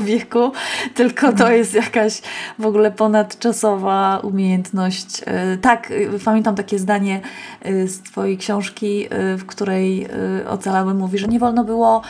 wieku, 0.00 0.52
tylko 0.94 1.26
to 1.26 1.32
mhm. 1.32 1.56
jest 1.56 1.74
jakaś 1.74 2.22
w 2.58 2.66
ogóle 2.66 2.90
ponadczasowa 2.90 4.20
umiejętność. 4.22 5.22
Y, 5.54 5.58
tak, 5.58 5.90
y, 5.90 6.10
pamiętam 6.24 6.54
takie 6.54 6.78
zdanie 6.78 7.20
y, 7.66 7.88
z 7.88 8.02
Twojej 8.02 8.38
książki, 8.38 9.04
y, 9.04 9.36
w 9.36 9.46
której 9.46 10.06
y, 10.40 10.48
Ocalały 10.48 10.94
mówi, 10.94 11.18
że 11.18 11.28
nie 11.28 11.38
wolno 11.38 11.64
było 11.64 12.02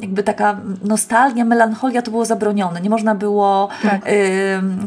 jakby 0.00 0.22
taka 0.22 0.60
nostalgia, 0.84 1.44
melancholia 1.44 2.02
to 2.02 2.10
było 2.10 2.24
zabronione. 2.24 2.80
Nie 2.80 2.90
można 2.90 3.14
było 3.14 3.68
tak. 3.82 4.02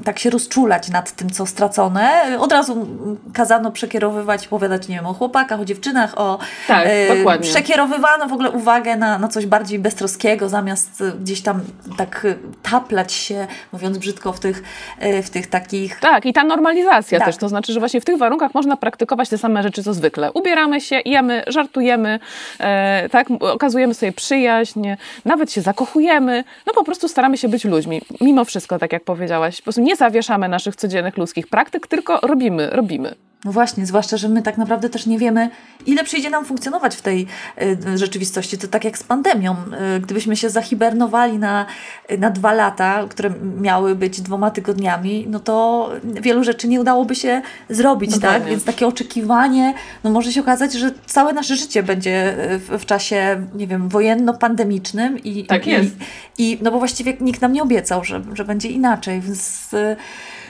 tak 0.03 0.19
się 0.19 0.29
rozczulać 0.29 0.89
nad 0.89 1.11
tym, 1.11 1.29
co 1.29 1.45
stracone. 1.45 2.37
Od 2.39 2.51
razu 2.51 2.87
kazano 3.33 3.71
przekierowywać, 3.71 4.47
opowiadać, 4.71 4.87
nie 4.87 4.95
wiem, 4.95 5.05
o 5.05 5.13
chłopakach, 5.13 5.59
o 5.59 5.65
dziewczynach, 5.65 6.17
o 6.17 6.39
tak, 6.67 6.87
e, 6.87 7.39
przekierowywano 7.39 8.27
w 8.27 8.33
ogóle 8.33 8.51
uwagę 8.51 8.95
na, 8.95 9.19
na 9.19 9.27
coś 9.27 9.45
bardziej 9.45 9.79
beztroskiego, 9.79 10.49
zamiast 10.49 11.03
gdzieś 11.21 11.41
tam 11.41 11.61
tak 11.97 12.27
taplać 12.71 13.13
się, 13.13 13.47
mówiąc 13.73 13.97
brzydko, 13.97 14.33
w 14.33 14.39
tych, 14.39 14.63
e, 14.99 15.23
w 15.23 15.29
tych 15.29 15.47
takich... 15.47 15.99
Tak, 15.99 16.25
i 16.25 16.33
ta 16.33 16.43
normalizacja 16.43 17.19
tak. 17.19 17.27
też, 17.27 17.37
to 17.37 17.49
znaczy, 17.49 17.73
że 17.73 17.79
właśnie 17.79 18.01
w 18.01 18.05
tych 18.05 18.17
warunkach 18.17 18.53
można 18.53 18.77
praktykować 18.77 19.29
te 19.29 19.37
same 19.37 19.63
rzeczy, 19.63 19.83
co 19.83 19.93
zwykle. 19.93 20.31
Ubieramy 20.31 20.81
się, 20.81 21.01
jemy, 21.05 21.43
żartujemy, 21.47 22.19
e, 22.59 23.09
tak, 23.09 23.27
okazujemy 23.39 23.93
sobie 23.93 24.11
przyjaźń, 24.11 24.87
nawet 25.25 25.51
się 25.51 25.61
zakochujemy, 25.61 26.43
no 26.67 26.73
po 26.73 26.83
prostu 26.83 27.07
staramy 27.07 27.37
się 27.37 27.47
być 27.47 27.65
ludźmi. 27.65 28.01
Mimo 28.21 28.45
wszystko, 28.45 28.79
tak 28.79 28.93
jak 28.93 29.03
powiedziałaś, 29.03 29.57
po 29.57 29.63
prostu 29.63 29.81
nie 29.81 29.95
zawieszamy 29.95 30.49
naszych 30.49 30.75
codziennych 30.75 31.17
ludzkich 31.17 31.47
praktyk, 31.47 31.87
tylko 31.87 32.19
robimy, 32.23 32.69
robimy. 32.69 33.30
No 33.45 33.51
właśnie, 33.51 33.85
zwłaszcza, 33.85 34.17
że 34.17 34.29
my 34.29 34.41
tak 34.41 34.57
naprawdę 34.57 34.89
też 34.89 35.05
nie 35.05 35.19
wiemy, 35.19 35.49
ile 35.85 36.03
przyjdzie 36.03 36.29
nam 36.29 36.45
funkcjonować 36.45 36.95
w 36.95 37.01
tej 37.01 37.27
y, 37.61 37.97
rzeczywistości. 37.97 38.57
To 38.57 38.67
tak 38.67 38.83
jak 38.83 38.97
z 38.97 39.03
pandemią. 39.03 39.55
Y, 39.97 39.99
gdybyśmy 39.99 40.35
się 40.35 40.49
zahibernowali 40.49 41.37
na, 41.37 41.65
y, 42.11 42.17
na 42.17 42.29
dwa 42.29 42.53
lata, 42.53 43.05
które 43.09 43.33
miały 43.61 43.95
być 43.95 44.21
dwoma 44.21 44.51
tygodniami, 44.51 45.25
no 45.29 45.39
to 45.39 45.89
wielu 46.03 46.43
rzeczy 46.43 46.67
nie 46.67 46.81
udałoby 46.81 47.15
się 47.15 47.41
zrobić, 47.69 48.11
no 48.11 48.17
tak? 48.17 48.43
Więc 48.45 48.63
takie 48.63 48.87
oczekiwanie, 48.87 49.73
no 50.03 50.09
może 50.09 50.31
się 50.31 50.41
okazać, 50.41 50.73
że 50.73 50.91
całe 51.05 51.33
nasze 51.33 51.55
życie 51.55 51.83
będzie 51.83 52.35
w, 52.37 52.77
w 52.81 52.85
czasie, 52.85 53.47
nie 53.55 53.67
wiem, 53.67 53.89
wojenno-pandemicznym 53.89 55.17
i, 55.23 55.45
tak 55.45 55.67
jest. 55.67 55.91
I, 56.37 56.51
I, 56.51 56.59
no 56.61 56.71
bo 56.71 56.79
właściwie 56.79 57.13
nikt 57.21 57.41
nam 57.41 57.53
nie 57.53 57.63
obiecał, 57.63 58.03
że, 58.03 58.21
że 58.33 58.45
będzie 58.45 58.69
inaczej, 58.69 59.21
więc 59.21 59.69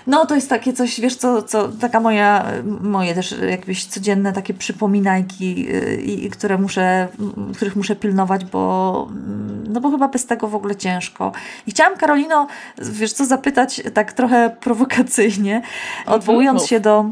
no 0.07 0.25
to 0.25 0.35
jest 0.35 0.49
takie 0.49 0.73
coś, 0.73 0.99
wiesz 0.99 1.15
co, 1.15 1.43
co 1.43 1.67
taka 1.67 1.99
moja, 1.99 2.45
moje 2.81 3.15
też 3.15 3.35
jakieś 3.49 3.85
codzienne 3.85 4.33
takie 4.33 4.53
przypominajki, 4.53 5.67
y, 5.69 6.01
i, 6.01 6.29
które 6.29 6.57
muszę, 6.57 7.07
których 7.55 7.75
muszę 7.75 7.95
pilnować, 7.95 8.45
bo 8.45 9.07
no 9.69 9.81
bo 9.81 9.91
chyba 9.91 10.07
bez 10.07 10.25
tego 10.25 10.47
w 10.47 10.55
ogóle 10.55 10.75
ciężko. 10.75 11.31
I 11.67 11.71
chciałam 11.71 11.97
Karolino, 11.97 12.47
wiesz 12.77 13.13
co, 13.13 13.25
zapytać 13.25 13.81
tak 13.93 14.13
trochę 14.13 14.55
prowokacyjnie, 14.59 15.61
odwołując 16.05 16.65
się 16.65 16.79
do 16.79 17.05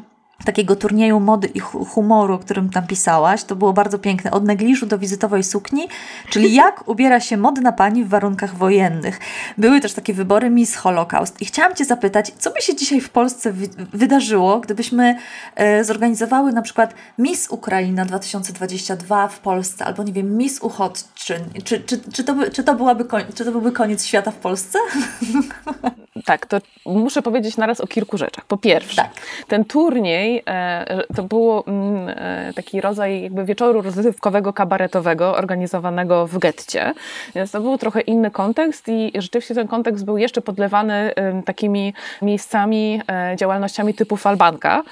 takiego 0.46 0.76
turnieju 0.76 1.20
mody 1.20 1.48
i 1.48 1.60
humoru, 1.60 2.34
o 2.34 2.40
którym 2.40 2.70
tam 2.70 2.88
pisałaś. 2.88 3.44
To 3.44 3.56
było 3.56 3.74
bardzo 3.74 4.00
piękne. 4.00 4.32
Od 4.32 4.46
negliżu 4.46 4.86
do 4.86 4.98
wizytowej 4.98 5.44
sukni, 5.44 5.88
czyli 6.30 6.54
jak 6.54 6.84
ubiera 6.90 7.20
się 7.20 7.38
modna 7.38 7.72
pani 7.72 8.04
w 8.04 8.10
warunkach 8.10 8.56
wojennych. 8.56 9.20
Były 9.58 9.82
też 9.82 9.94
takie 9.94 10.14
wybory 10.14 10.50
Miss 10.50 10.76
Holocaust. 10.76 11.42
I 11.42 11.46
chciałam 11.46 11.76
Cię 11.76 11.86
zapytać, 11.86 12.32
co 12.40 12.52
by 12.52 12.62
się 12.62 12.76
dzisiaj 12.76 13.02
w 13.02 13.10
Polsce 13.10 13.52
wy 13.52 13.70
wydarzyło, 13.94 14.60
gdybyśmy 14.60 15.16
e, 15.56 15.84
zorganizowały 15.84 16.54
na 16.54 16.62
przykład 16.62 16.94
Miss 17.18 17.50
Ukraina 17.50 18.06
2022 18.06 19.28
w 19.28 19.40
Polsce, 19.40 19.86
albo 19.86 20.04
nie 20.04 20.14
wiem, 20.14 20.38
Miss 20.38 20.60
Uchodźczyn. 20.60 21.44
Czy, 21.64 21.80
czy, 21.80 22.00
czy, 22.14 22.24
to, 22.24 22.36
by, 22.36 22.52
czy, 22.52 22.64
to, 22.64 22.76
byłaby 22.76 23.06
czy 23.36 23.46
to 23.46 23.52
byłby 23.52 23.72
koniec 23.72 24.06
świata 24.06 24.32
w 24.32 24.36
Polsce? 24.36 24.80
Tak, 26.26 26.46
to 26.46 26.58
muszę 26.86 27.22
powiedzieć 27.22 27.58
naraz 27.58 27.82
o 27.82 27.88
kilku 27.88 28.18
rzeczach. 28.18 28.46
Po 28.46 28.58
pierwsze, 28.58 28.96
tak. 28.96 29.12
ten 29.48 29.66
turniej 29.66 30.44
e, 30.48 31.04
to 31.16 31.24
był 31.24 31.64
mm, 31.68 32.10
e, 32.10 32.54
taki 32.56 32.82
rodzaj 32.82 33.22
jakby 33.22 33.46
wieczoru 33.46 33.82
rozrywkowego, 33.82 34.54
kabaretowego, 34.54 35.36
organizowanego 35.36 36.28
w 36.28 36.38
getcie. 36.38 36.94
Więc 37.36 37.52
to 37.52 37.62
był 37.62 37.78
trochę 37.78 38.02
inny 38.02 38.32
kontekst 38.32 38.88
i 38.88 39.12
rzeczywiście 39.16 39.56
ten 39.56 39.68
kontekst 39.68 40.06
był 40.06 40.18
jeszcze 40.18 40.42
podlewany 40.42 41.14
takimi 41.46 41.94
miejscami, 42.22 43.02
e, 43.12 43.36
działalnościami 43.36 43.94
typu 43.94 44.18
falbanka, 44.18 44.84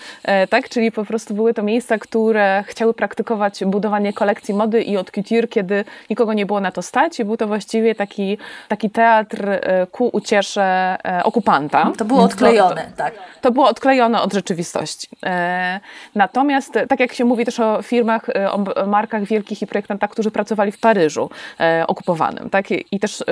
tak? 0.49 0.69
Czyli 0.69 0.91
po 0.91 1.05
prostu 1.05 1.33
były 1.33 1.53
to 1.53 1.63
miejsca, 1.63 1.97
które 1.97 2.63
chciały 2.67 2.93
praktykować 2.93 3.65
budowanie 3.65 4.13
kolekcji 4.13 4.53
mody 4.53 4.81
i 4.81 4.97
od 4.97 5.11
couture, 5.11 5.49
kiedy 5.49 5.85
nikogo 6.09 6.33
nie 6.33 6.45
było 6.45 6.61
na 6.61 6.71
to 6.71 6.81
stać 6.81 7.19
i 7.19 7.25
był 7.25 7.37
to 7.37 7.47
właściwie 7.47 7.95
taki, 7.95 8.37
taki 8.67 8.89
teatr 8.89 9.59
ku 9.91 10.09
uciesze 10.13 10.97
okupanta. 11.23 11.91
To 11.97 12.05
było 12.05 12.23
odklejone, 12.23 12.81
to, 12.81 12.97
tak. 12.97 13.13
To 13.41 13.51
było 13.51 13.67
odklejone 13.67 14.21
od 14.21 14.33
rzeczywistości. 14.33 15.07
E, 15.25 15.79
natomiast, 16.15 16.73
tak 16.89 16.99
jak 16.99 17.13
się 17.13 17.25
mówi 17.25 17.45
też 17.45 17.59
o 17.59 17.81
firmach, 17.81 18.29
e, 18.29 18.51
o 18.51 18.87
markach 18.87 19.23
wielkich 19.23 19.61
i 19.61 19.67
projektantach, 19.67 20.09
którzy 20.09 20.31
pracowali 20.31 20.71
w 20.71 20.79
Paryżu 20.79 21.29
e, 21.59 21.83
okupowanym, 21.87 22.49
tak? 22.49 22.65
I 22.91 22.99
też 22.99 23.23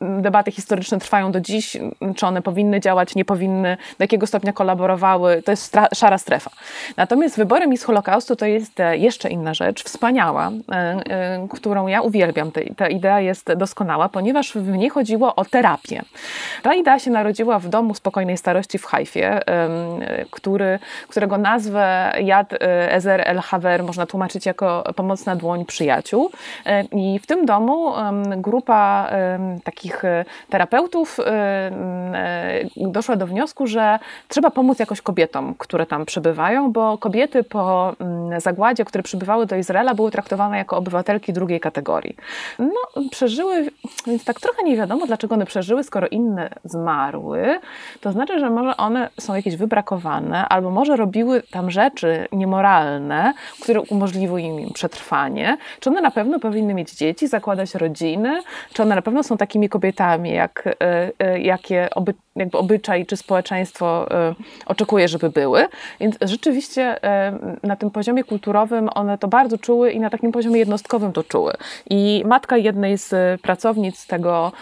debaty 0.00 0.50
historyczne 0.50 0.98
trwają 0.98 1.32
do 1.32 1.40
dziś, 1.40 1.76
czy 2.16 2.26
one 2.26 2.42
powinny 2.42 2.80
działać, 2.80 3.14
nie 3.14 3.24
powinny, 3.24 3.76
do 3.98 4.04
jakiego 4.04 4.26
stopnia 4.26 4.52
kolaborowały, 4.52 5.42
to 5.42 5.50
jest 5.50 5.76
szara 5.94 6.18
strefa. 6.18 6.50
Natomiast 6.96 7.36
wybory 7.36 7.66
Miss 7.66 7.84
Holokaustu 7.84 8.36
to 8.36 8.46
jest 8.46 8.72
jeszcze 8.92 9.28
inna 9.28 9.54
rzecz, 9.54 9.84
wspaniała, 9.84 10.50
którą 11.50 11.86
ja 11.86 12.00
uwielbiam. 12.00 12.50
Ta 12.76 12.88
idea 12.88 13.20
jest 13.20 13.52
doskonała, 13.52 14.08
ponieważ 14.08 14.52
w 14.52 14.68
niej 14.68 14.90
chodziło 14.90 15.34
o 15.34 15.44
terapię. 15.44 16.02
Ta 16.62 16.74
idea 16.74 16.98
się 16.98 17.10
narodziła 17.22 17.58
w 17.58 17.68
domu 17.68 17.94
spokojnej 17.94 18.38
starości 18.38 18.78
w 18.78 18.84
Hajfie, 18.84 19.40
który, 20.30 20.78
którego 21.08 21.38
nazwę 21.38 22.12
Yad 22.20 22.52
e, 22.52 22.92
Ezer 22.92 23.22
El 23.24 23.38
Haver 23.38 23.84
można 23.84 24.06
tłumaczyć 24.06 24.46
jako 24.46 24.84
pomocna 24.96 25.36
dłoń 25.36 25.64
przyjaciół. 25.64 26.30
E, 26.66 26.82
I 26.82 27.18
w 27.18 27.26
tym 27.26 27.46
domu 27.46 27.92
grupa 28.36 29.10
takich 29.64 30.04
e, 30.04 30.24
terapeutów 30.50 31.18
doszła 32.76 33.16
do 33.16 33.26
wniosku, 33.26 33.66
że 33.66 33.98
trzeba 34.28 34.50
pomóc 34.50 34.78
jakoś 34.78 35.00
kobietom, 35.00 35.54
które 35.58 35.86
tam 35.86 36.06
przebywają, 36.06 36.72
bo 36.72 36.98
kobiety 36.98 37.44
po 37.44 37.92
zagładzie, 38.38 38.84
które 38.84 39.02
przybywały 39.02 39.46
do 39.46 39.56
Izraela, 39.56 39.94
były 39.94 40.10
traktowane 40.10 40.58
jako 40.58 40.76
obywatelki 40.76 41.32
drugiej 41.32 41.60
kategorii. 41.60 42.16
No, 42.58 43.02
przeżyły, 43.10 43.70
więc 44.06 44.24
tak 44.24 44.40
trochę 44.40 44.62
nie 44.62 44.76
wiadomo, 44.76 45.06
dlaczego 45.06 45.34
one 45.34 45.46
przeżyły, 45.46 45.84
skoro 45.84 46.08
inne 46.08 46.50
zmarły 46.64 47.11
to 48.00 48.12
znaczy, 48.12 48.40
że 48.40 48.50
może 48.50 48.76
one 48.76 49.08
są 49.20 49.34
jakieś 49.34 49.56
wybrakowane, 49.56 50.48
albo 50.48 50.70
może 50.70 50.96
robiły 50.96 51.42
tam 51.50 51.70
rzeczy 51.70 52.28
niemoralne, 52.32 53.32
które 53.62 53.80
umożliwiły 53.80 54.42
im 54.42 54.72
przetrwanie. 54.72 55.56
Czy 55.80 55.90
one 55.90 56.00
na 56.00 56.10
pewno 56.10 56.40
powinny 56.40 56.74
mieć 56.74 56.94
dzieci, 56.94 57.28
zakładać 57.28 57.74
rodziny? 57.74 58.42
Czy 58.72 58.82
one 58.82 58.94
na 58.94 59.02
pewno 59.02 59.22
są 59.22 59.36
takimi 59.36 59.68
kobietami, 59.68 60.32
jak, 60.32 60.66
e, 60.66 61.10
e, 61.18 61.40
jakie 61.40 61.88
oby, 61.94 62.14
jakby 62.36 62.58
obyczaj 62.58 63.06
czy 63.06 63.16
społeczeństwo 63.16 64.10
e, 64.10 64.34
oczekuje, 64.66 65.08
żeby 65.08 65.30
były? 65.30 65.66
Więc 66.00 66.16
rzeczywiście 66.20 66.96
na 67.62 67.76
tym 67.76 67.90
poziomie 67.90 68.24
kulturowym 68.24 68.88
one 68.94 69.18
to 69.18 69.28
bardzo 69.28 69.58
czuły 69.58 69.90
i 69.90 70.00
na 70.00 70.10
takim 70.10 70.32
poziomie 70.32 70.58
jednostkowym 70.58 71.12
to 71.12 71.24
czuły. 71.24 71.52
I 71.90 72.22
matka 72.26 72.56
jednej 72.56 72.98
z 72.98 73.40
pracownic 73.40 74.06
tego, 74.06 74.52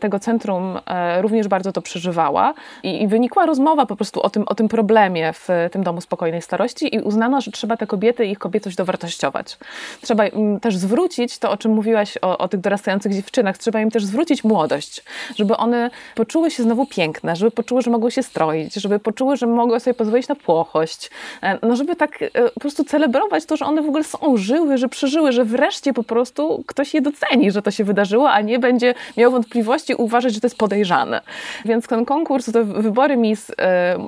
tego 0.00 0.18
centrum 0.18 0.78
również 1.20 1.48
bardzo 1.48 1.72
to 1.72 1.82
przeżywała 1.98 2.54
i, 2.82 3.02
i 3.02 3.08
wynikła 3.08 3.46
rozmowa 3.46 3.86
po 3.86 3.96
prostu 3.96 4.22
o 4.22 4.30
tym, 4.30 4.44
o 4.46 4.54
tym 4.54 4.68
problemie 4.68 5.32
w 5.32 5.48
tym 5.72 5.82
domu 5.82 6.00
spokojnej 6.00 6.42
starości 6.42 6.94
i 6.94 7.00
uznano, 7.00 7.40
że 7.40 7.50
trzeba 7.50 7.76
te 7.76 7.86
kobiety 7.86 8.26
i 8.26 8.30
ich 8.30 8.38
kobiecość 8.38 8.76
dowartościować. 8.76 9.58
Trzeba 10.02 10.26
im 10.26 10.60
też 10.60 10.76
zwrócić 10.76 11.38
to, 11.38 11.50
o 11.50 11.56
czym 11.56 11.72
mówiłaś 11.72 12.18
o, 12.22 12.38
o 12.38 12.48
tych 12.48 12.60
dorastających 12.60 13.14
dziewczynach, 13.14 13.58
trzeba 13.58 13.80
im 13.80 13.90
też 13.90 14.04
zwrócić 14.04 14.44
młodość, 14.44 15.02
żeby 15.36 15.56
one 15.56 15.90
poczuły 16.14 16.50
się 16.50 16.62
znowu 16.62 16.86
piękne, 16.86 17.36
żeby 17.36 17.50
poczuły, 17.50 17.82
że 17.82 17.90
mogą 17.90 18.10
się 18.10 18.22
stroić, 18.22 18.74
żeby 18.74 18.98
poczuły, 18.98 19.36
że 19.36 19.46
mogą 19.46 19.80
sobie 19.80 19.94
pozwolić 19.94 20.28
na 20.28 20.34
płochość, 20.34 21.10
e, 21.42 21.58
no 21.62 21.76
żeby 21.76 21.96
tak 21.96 22.22
e, 22.22 22.28
po 22.54 22.60
prostu 22.60 22.84
celebrować 22.84 23.46
to, 23.46 23.56
że 23.56 23.64
one 23.64 23.82
w 23.82 23.88
ogóle 23.88 24.04
są, 24.04 24.36
żyły, 24.36 24.78
że 24.78 24.88
przeżyły, 24.88 25.32
że 25.32 25.44
wreszcie 25.44 25.92
po 25.92 26.04
prostu 26.04 26.64
ktoś 26.66 26.94
je 26.94 27.00
doceni, 27.00 27.50
że 27.50 27.62
to 27.62 27.70
się 27.70 27.84
wydarzyło, 27.84 28.30
a 28.30 28.40
nie 28.40 28.58
będzie 28.58 28.94
miał 29.16 29.30
wątpliwości 29.30 29.94
uważać, 29.94 30.34
że 30.34 30.40
to 30.40 30.46
jest 30.46 30.58
podejrzane. 30.58 31.20
Więc 31.64 31.87
ten 31.88 32.04
konkurs, 32.04 32.52
te 32.52 32.64
wybory 32.64 33.16
Miss, 33.16 33.52
e, 33.58 33.98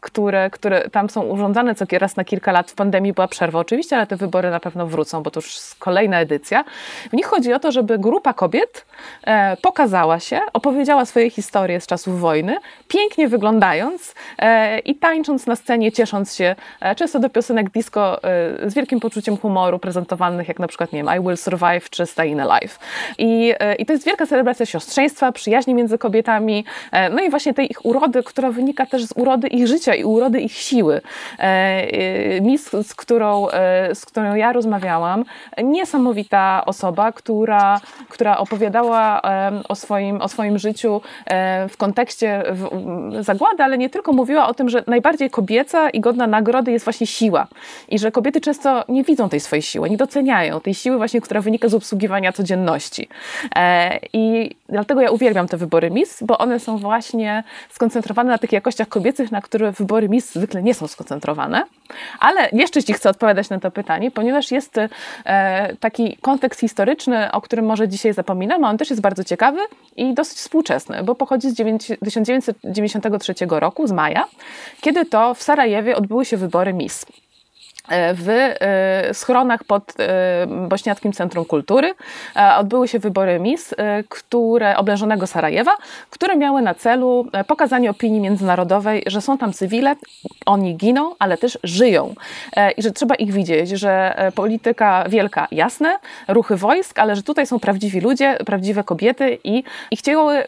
które, 0.00 0.50
które 0.50 0.90
tam 0.90 1.10
są 1.10 1.22
urządzane 1.22 1.74
co 1.74 1.84
raz 1.98 2.16
na 2.16 2.24
kilka 2.24 2.52
lat, 2.52 2.70
w 2.70 2.74
pandemii 2.74 3.12
była 3.12 3.28
przerwa 3.28 3.58
oczywiście, 3.58 3.96
ale 3.96 4.06
te 4.06 4.16
wybory 4.16 4.50
na 4.50 4.60
pewno 4.60 4.86
wrócą, 4.86 5.22
bo 5.22 5.30
to 5.30 5.40
już 5.40 5.58
kolejna 5.78 6.20
edycja. 6.20 6.64
W 7.10 7.12
nich 7.12 7.26
chodzi 7.26 7.52
o 7.52 7.58
to, 7.58 7.72
żeby 7.72 7.98
grupa 7.98 8.32
kobiet 8.32 8.86
e, 9.24 9.56
pokazała 9.56 10.20
się, 10.20 10.40
opowiedziała 10.52 11.04
swoje 11.04 11.30
historie 11.30 11.80
z 11.80 11.86
czasów 11.86 12.20
wojny, 12.20 12.56
pięknie 12.88 13.28
wyglądając 13.28 14.14
e, 14.38 14.78
i 14.78 14.94
tańcząc 14.94 15.46
na 15.46 15.56
scenie, 15.56 15.92
ciesząc 15.92 16.34
się 16.34 16.56
e, 16.80 16.94
często 16.94 17.18
do 17.18 17.30
piosenek 17.30 17.70
disco 17.70 18.20
z 18.66 18.74
wielkim 18.74 19.00
poczuciem 19.00 19.36
humoru, 19.36 19.78
prezentowanych 19.78 20.48
jak 20.48 20.58
na 20.58 20.68
przykład, 20.68 20.92
nie 20.92 21.04
wiem, 21.04 21.14
I 21.18 21.20
Will 21.20 21.36
Survive 21.36 21.90
czy 21.90 22.06
Stay 22.06 22.40
Alive. 22.40 22.78
I, 23.18 23.54
I 23.78 23.86
to 23.86 23.92
jest 23.92 24.06
wielka 24.06 24.26
celebracja 24.26 24.66
siostrzeństwa, 24.66 25.32
przyjaźni 25.32 25.74
między 25.74 25.98
kobietami, 25.98 26.64
no 27.10 27.22
i 27.22 27.30
właśnie 27.30 27.54
tej 27.54 27.70
ich 27.70 27.84
urody, 27.86 28.22
która 28.22 28.50
wynika 28.50 28.86
też 28.86 29.04
z 29.04 29.12
urody 29.16 29.48
ich 29.48 29.66
życia 29.66 29.94
i 29.94 30.04
urody 30.04 30.40
ich 30.40 30.52
siły. 30.52 31.00
Miss, 32.40 32.70
z 32.82 32.94
którą, 32.94 33.46
z 33.94 34.06
którą 34.06 34.34
ja 34.34 34.52
rozmawiałam, 34.52 35.24
niesamowita 35.62 36.62
osoba, 36.66 37.12
która, 37.12 37.80
która 38.08 38.38
opowiadała 38.38 39.22
o 39.68 39.74
swoim, 39.74 40.20
o 40.20 40.28
swoim 40.28 40.58
życiu 40.58 41.00
w 41.68 41.76
kontekście 41.76 42.42
zagłady, 43.20 43.62
ale 43.62 43.78
nie 43.78 43.90
tylko 43.90 44.12
mówiła 44.12 44.48
o 44.48 44.54
tym, 44.54 44.68
że 44.68 44.84
najbardziej 44.86 45.30
kobieca 45.30 45.90
i 45.90 46.00
godna 46.00 46.26
nagrody 46.26 46.72
jest 46.72 46.84
właśnie 46.84 47.06
siła. 47.06 47.46
I 47.88 47.98
że 47.98 48.12
kobiety 48.12 48.40
często 48.40 48.84
nie 48.88 49.04
widzą 49.04 49.28
tej 49.28 49.40
swojej 49.40 49.62
siły, 49.62 49.90
nie 49.90 49.96
doceniają 49.96 50.60
tej 50.60 50.74
siły 50.74 50.96
właśnie, 50.96 51.20
która 51.20 51.40
wynika 51.40 51.68
z 51.68 51.74
obsługiwania 51.74 52.32
codzienności. 52.32 53.08
E, 53.56 53.98
I 54.12 54.50
dlatego 54.68 55.00
ja 55.00 55.10
uwielbiam 55.10 55.48
te 55.48 55.56
wybory 55.56 55.90
Miss, 55.90 56.22
bo 56.22 56.38
one 56.38 56.60
są 56.60 56.78
właśnie 56.78 56.99
skoncentrowane 57.70 58.30
na 58.30 58.38
tych 58.38 58.52
jakościach 58.52 58.88
kobiecych, 58.88 59.32
na 59.32 59.40
które 59.40 59.72
wybory 59.72 60.08
Miss 60.08 60.32
zwykle 60.32 60.62
nie 60.62 60.74
są 60.74 60.88
skoncentrowane. 60.88 61.64
Ale 62.20 62.48
jeszcze 62.52 62.82
Ci 62.82 62.92
chcę 62.92 63.10
odpowiadać 63.10 63.50
na 63.50 63.60
to 63.60 63.70
pytanie, 63.70 64.10
ponieważ 64.10 64.50
jest 64.50 64.78
e, 64.78 65.76
taki 65.80 66.16
kontekst 66.16 66.60
historyczny, 66.60 67.32
o 67.32 67.40
którym 67.40 67.64
może 67.64 67.88
dzisiaj 67.88 68.12
zapominam, 68.12 68.64
a 68.64 68.70
on 68.70 68.78
też 68.78 68.90
jest 68.90 69.02
bardzo 69.02 69.24
ciekawy 69.24 69.60
i 69.96 70.14
dosyć 70.14 70.38
współczesny, 70.38 71.02
bo 71.02 71.14
pochodzi 71.14 71.50
z 71.50 71.56
1993 72.04 73.34
roku, 73.50 73.86
z 73.86 73.92
maja, 73.92 74.24
kiedy 74.80 75.04
to 75.04 75.34
w 75.34 75.42
Sarajewie 75.42 75.96
odbyły 75.96 76.24
się 76.24 76.36
wybory 76.36 76.72
Miss. 76.72 77.06
E, 77.88 78.14
w 78.14 78.28
e, 78.28 79.14
schronach 79.14 79.64
pod 79.64 79.94
e, 79.98 80.46
Bośniackim 80.68 81.12
Centrum 81.12 81.44
Kultury 81.44 81.94
odbyły 82.58 82.88
się 82.88 82.98
wybory 82.98 83.40
MIS, 83.40 83.74
które, 84.08 84.76
oblężonego 84.76 85.26
Sarajewa, 85.26 85.76
które 86.10 86.36
miały 86.36 86.62
na 86.62 86.74
celu 86.74 87.26
pokazanie 87.46 87.90
opinii 87.90 88.20
międzynarodowej, 88.20 89.02
że 89.06 89.20
są 89.20 89.38
tam 89.38 89.52
cywile, 89.52 89.96
oni 90.46 90.76
giną, 90.76 91.14
ale 91.18 91.38
też 91.38 91.58
żyją 91.62 92.14
i 92.76 92.82
że 92.82 92.90
trzeba 92.90 93.14
ich 93.14 93.32
widzieć, 93.32 93.68
że 93.70 94.14
polityka 94.34 95.04
wielka, 95.08 95.48
jasne, 95.52 95.98
ruchy 96.28 96.56
wojsk, 96.56 96.98
ale 96.98 97.16
że 97.16 97.22
tutaj 97.22 97.46
są 97.46 97.60
prawdziwi 97.60 98.00
ludzie, 98.00 98.38
prawdziwe 98.46 98.84
kobiety 98.84 99.38
i, 99.44 99.64
i 99.90 99.96
chciały 99.96 100.44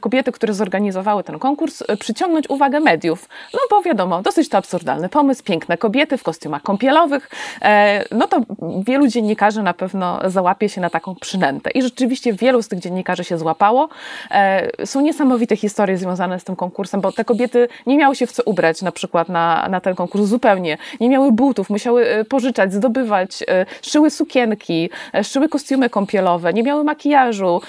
kobiety, 0.00 0.32
które 0.32 0.54
zorganizowały 0.54 1.24
ten 1.24 1.38
konkurs, 1.38 1.82
przyciągnąć 2.00 2.50
uwagę 2.50 2.80
mediów. 2.80 3.28
No 3.54 3.60
bo 3.70 3.82
wiadomo, 3.82 4.22
dosyć 4.22 4.48
to 4.48 4.58
absurdalny 4.58 5.08
pomysł, 5.08 5.44
piękne 5.44 5.78
kobiety 5.78 6.18
w 6.18 6.22
kostiumach 6.22 6.62
kąpielowych, 6.70 7.30
e, 7.62 8.04
no 8.10 8.26
to 8.28 8.40
wielu 8.86 9.06
dziennikarzy 9.06 9.62
na 9.62 9.74
pewno 9.74 10.20
załapie 10.24 10.68
się 10.68 10.80
na 10.80 10.90
taką 10.90 11.14
przynętę. 11.14 11.70
I 11.70 11.82
rzeczywiście 11.82 12.32
wielu 12.32 12.62
z 12.62 12.68
tych 12.68 12.78
dziennikarzy 12.78 13.24
się 13.24 13.38
złapało. 13.38 13.88
E, 14.30 14.86
są 14.86 15.00
niesamowite 15.00 15.56
historie 15.56 15.96
związane 15.96 16.40
z 16.40 16.44
tym 16.44 16.56
konkursem, 16.56 17.00
bo 17.00 17.12
te 17.12 17.24
kobiety 17.24 17.68
nie 17.86 17.96
miały 17.96 18.16
się 18.16 18.26
w 18.26 18.32
co 18.32 18.42
ubrać 18.42 18.82
na 18.82 18.92
przykład 18.92 19.28
na, 19.28 19.68
na 19.70 19.80
ten 19.80 19.94
konkurs 19.94 20.24
zupełnie. 20.24 20.78
Nie 21.00 21.08
miały 21.08 21.32
butów, 21.32 21.70
musiały 21.70 22.06
e, 22.06 22.24
pożyczać, 22.24 22.72
zdobywać, 22.72 23.44
szyły 23.82 24.10
sukienki, 24.10 24.90
szyły 25.22 25.48
kostiumy 25.48 25.90
kąpielowe, 25.90 26.52
nie 26.52 26.62
miały 26.62 26.84
makijażu. 26.84 27.60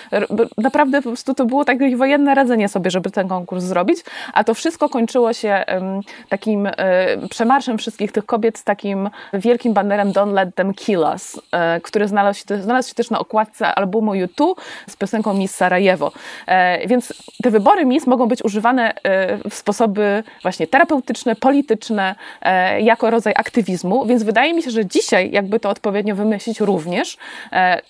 Naprawdę 0.58 1.02
po 1.02 1.10
prostu 1.10 1.34
to 1.34 1.46
było 1.46 1.66
takie 1.66 1.98
wojenne 1.98 2.36
radzenie 2.36 2.70
sobie, 2.70 2.92
żeby 2.92 3.12
ten 3.12 3.28
konkurs 3.28 3.64
zrobić, 3.64 4.00
a 4.34 4.44
to 4.44 4.54
wszystko 4.54 4.90
kończyło 4.90 5.34
się 5.34 5.64
takim 6.30 6.70
przemarszem 7.30 7.78
wszystkich 7.78 8.12
tych 8.12 8.26
kobiet 8.26 8.58
z 8.58 8.64
takim 8.64 8.91
takim 8.92 9.10
wielkim 9.34 9.74
banerem 9.74 10.12
Don't 10.12 10.34
Let 10.34 10.56
Them 10.56 10.74
Kill 10.74 11.00
Us, 11.00 11.42
e, 11.52 11.82
który 11.82 12.08
znalazł 12.08 12.40
się, 12.40 12.62
znalazł 12.62 12.90
się 12.90 12.96
też 12.96 13.10
na 13.10 13.20
okładce 13.20 13.76
albumu 13.76 14.12
U2 14.12 14.54
z 14.90 14.96
piosenką 14.96 15.34
Miss 15.34 15.56
Sarajewo. 15.56 16.12
E, 16.48 16.88
więc 16.88 17.14
te 17.44 17.50
wybory 17.50 17.86
Miss 17.86 18.08
mogą 18.08 18.28
być 18.28 18.44
używane 18.44 18.94
e, 19.04 19.50
w 19.50 19.56
sposoby 19.56 20.24
właśnie 20.42 20.68
terapeutyczne, 20.68 21.36
polityczne, 21.36 22.16
jako 22.80 23.10
rodzaj 23.10 23.34
aktywizmu, 23.38 24.06
więc 24.06 24.24
wydaje 24.24 24.54
mi 24.54 24.64
się, 24.64 24.72
że 24.72 24.86
dzisiaj, 24.86 25.32
jakby 25.32 25.60
to 25.60 25.70
odpowiednio 25.70 26.16
wymyślić 26.16 26.60
również, 26.60 27.18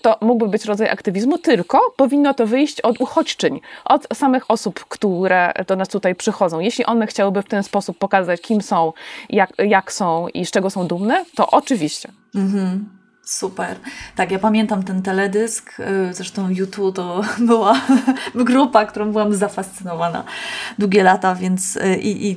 to 0.02 0.16
mógłby 0.20 0.48
być 0.48 0.64
rodzaj 0.64 0.88
aktywizmu, 0.88 1.38
tylko 1.38 1.80
powinno 1.96 2.34
to 2.34 2.46
wyjść 2.46 2.80
od 2.80 3.00
uchodźczyń, 3.00 3.60
od 3.84 4.06
samych 4.14 4.50
osób, 4.50 4.84
które 4.84 5.52
do 5.66 5.76
nas 5.76 5.88
tutaj 5.88 6.14
przychodzą. 6.14 6.60
Jeśli 6.60 6.84
one 6.86 7.06
chciałyby 7.06 7.42
w 7.42 7.48
ten 7.48 7.62
sposób 7.62 7.98
pokazać, 7.98 8.40
kim 8.40 8.62
są, 8.62 8.92
jak, 9.30 9.52
jak 9.58 9.92
są 9.92 10.28
i 10.28 10.46
z 10.46 10.50
czego 10.50 10.70
są 10.70 10.86
dumne, 10.92 11.24
to 11.34 11.50
oczywiście. 11.50 12.12
Mhm. 12.34 13.01
Super. 13.24 13.76
Tak, 14.16 14.30
ja 14.30 14.38
pamiętam 14.38 14.82
ten 14.82 15.02
teledysk. 15.02 15.80
Y, 15.80 16.14
zresztą 16.14 16.48
YouTube 16.48 16.96
to 16.96 17.22
była 17.38 17.80
grupa, 18.34 18.86
którą 18.86 19.12
byłam 19.12 19.34
zafascynowana 19.34 20.24
długie 20.78 21.02
lata, 21.02 21.34
więc 21.34 21.76
y, 21.76 21.96
i, 21.96 22.30
i 22.30 22.32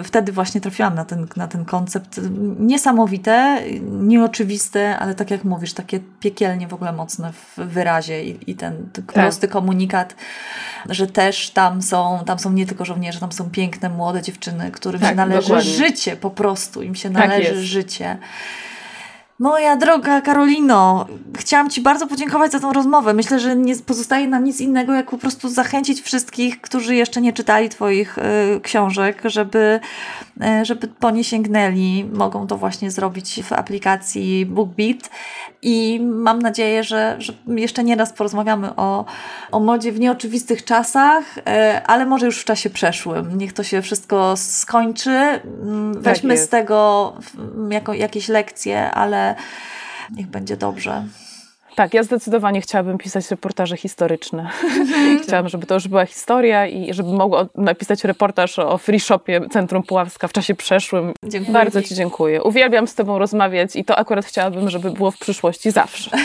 y, 0.00 0.04
wtedy 0.04 0.32
właśnie 0.32 0.60
trafiłam 0.60 0.94
na 0.94 1.04
ten, 1.04 1.26
na 1.36 1.48
ten 1.48 1.64
koncept. 1.64 2.20
Niesamowite, 2.58 3.62
nieoczywiste, 3.82 4.98
ale 4.98 5.14
tak 5.14 5.30
jak 5.30 5.44
mówisz, 5.44 5.72
takie 5.72 6.00
piekielnie 6.20 6.68
w 6.68 6.74
ogóle 6.74 6.92
mocne 6.92 7.32
w 7.32 7.56
wyrazie 7.56 8.24
i, 8.24 8.50
i 8.50 8.54
ten, 8.54 8.90
tak. 8.92 9.04
prosty 9.04 9.48
komunikat, 9.48 10.14
że 10.88 11.06
też 11.06 11.50
tam 11.50 11.82
są, 11.82 12.22
tam 12.26 12.38
są 12.38 12.52
nie 12.52 12.66
tylko 12.66 12.84
żołnierze, 12.84 13.20
tam 13.20 13.32
są 13.32 13.50
piękne, 13.50 13.88
młode 13.88 14.22
dziewczyny, 14.22 14.70
którym 14.70 15.00
tak, 15.00 15.10
się 15.10 15.16
należy 15.16 15.48
dokładnie. 15.48 15.70
życie 15.70 16.16
po 16.16 16.30
prostu, 16.30 16.82
im 16.82 16.94
się 16.94 17.12
tak 17.12 17.28
należy 17.28 17.50
tak 17.50 17.62
życie. 17.62 18.18
Moja 19.38 19.76
droga 19.76 20.20
Karolino, 20.20 21.06
chciałam 21.38 21.70
Ci 21.70 21.80
bardzo 21.80 22.06
podziękować 22.06 22.52
za 22.52 22.60
tą 22.60 22.72
rozmowę. 22.72 23.12
Myślę, 23.12 23.40
że 23.40 23.56
nie 23.56 23.76
pozostaje 23.76 24.28
nam 24.28 24.44
nic 24.44 24.60
innego, 24.60 24.92
jak 24.92 25.10
po 25.10 25.18
prostu 25.18 25.48
zachęcić 25.48 26.00
wszystkich, 26.00 26.60
którzy 26.60 26.94
jeszcze 26.94 27.20
nie 27.20 27.32
czytali 27.32 27.68
Twoich 27.68 28.18
y, 28.18 28.22
książek, 28.60 29.22
żeby, 29.24 29.80
y, 30.60 30.64
żeby 30.64 30.88
po 30.88 31.10
nie 31.10 31.24
sięgnęli. 31.24 32.04
Mogą 32.12 32.46
to 32.46 32.56
właśnie 32.56 32.90
zrobić 32.90 33.42
w 33.42 33.52
aplikacji 33.52 34.46
BookBeat 34.46 35.10
i 35.62 36.00
mam 36.00 36.38
nadzieję, 36.38 36.84
że, 36.84 37.16
że 37.18 37.32
jeszcze 37.46 37.84
nie 37.84 37.96
raz 37.96 38.12
porozmawiamy 38.12 38.76
o, 38.76 39.04
o 39.52 39.60
modzie 39.60 39.92
w 39.92 40.00
nieoczywistych 40.00 40.64
czasach, 40.64 41.38
y, 41.38 41.42
ale 41.86 42.06
może 42.06 42.26
już 42.26 42.40
w 42.40 42.44
czasie 42.44 42.70
przeszłym. 42.70 43.38
Niech 43.38 43.52
to 43.52 43.62
się 43.62 43.82
wszystko 43.82 44.34
skończy. 44.36 45.10
Mm, 45.10 45.94
tak 45.94 46.02
weźmy 46.02 46.34
tak 46.34 46.44
z 46.44 46.48
tego 46.48 47.12
jako, 47.70 47.94
jakieś 47.94 48.28
lekcje, 48.28 48.90
ale 48.90 49.34
niech 50.10 50.26
będzie 50.26 50.56
dobrze. 50.56 51.04
Tak, 51.76 51.94
ja 51.94 52.02
zdecydowanie 52.02 52.60
chciałabym 52.60 52.98
pisać 52.98 53.30
reportaże 53.30 53.76
historyczne. 53.76 54.50
Chciałam, 55.22 55.48
żeby 55.48 55.66
to 55.66 55.74
już 55.74 55.88
była 55.88 56.06
historia 56.06 56.66
i 56.66 56.94
żeby 56.94 57.12
mogła 57.12 57.46
napisać 57.54 58.04
reportaż 58.04 58.58
o 58.58 58.78
free 58.78 59.00
shopie 59.00 59.40
Centrum 59.50 59.82
Puławska 59.82 60.28
w 60.28 60.32
czasie 60.32 60.54
przeszłym. 60.54 61.12
Dziękuję 61.24 61.52
Bardzo 61.52 61.82
Ci 61.82 61.94
dziękuję. 61.94 62.42
Uwielbiam 62.42 62.86
z 62.86 62.94
Tobą 62.94 63.18
rozmawiać 63.18 63.76
i 63.76 63.84
to 63.84 63.98
akurat 63.98 64.24
chciałabym, 64.24 64.70
żeby 64.70 64.90
było 64.90 65.10
w 65.10 65.18
przyszłości 65.18 65.70
zawsze. 65.70 66.10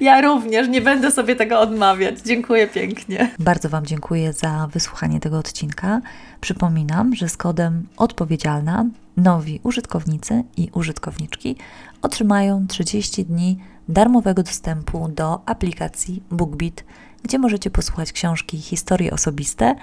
Ja 0.00 0.20
również, 0.20 0.68
nie 0.68 0.80
będę 0.80 1.10
sobie 1.10 1.36
tego 1.36 1.60
odmawiać. 1.60 2.20
Dziękuję 2.20 2.66
pięknie. 2.66 3.30
Bardzo 3.38 3.68
Wam 3.68 3.86
dziękuję 3.86 4.32
za 4.32 4.68
wysłuchanie 4.72 5.20
tego 5.20 5.38
odcinka. 5.38 6.00
Przypominam, 6.40 7.14
że 7.14 7.28
z 7.28 7.36
kodem 7.36 7.86
odpowiedzialna 7.96 8.86
nowi 9.16 9.60
użytkownicy 9.62 10.44
i 10.56 10.70
użytkowniczki 10.74 11.56
otrzymają 12.02 12.66
30 12.68 13.24
dni 13.24 13.58
darmowego 13.88 14.42
dostępu 14.42 15.08
do 15.08 15.48
aplikacji 15.48 16.22
BookBeat, 16.30 16.84
gdzie 17.22 17.38
możecie 17.38 17.70
posłuchać 17.70 18.12
książki 18.12 18.58
Historie 18.58 19.10
osobiste, 19.10 19.74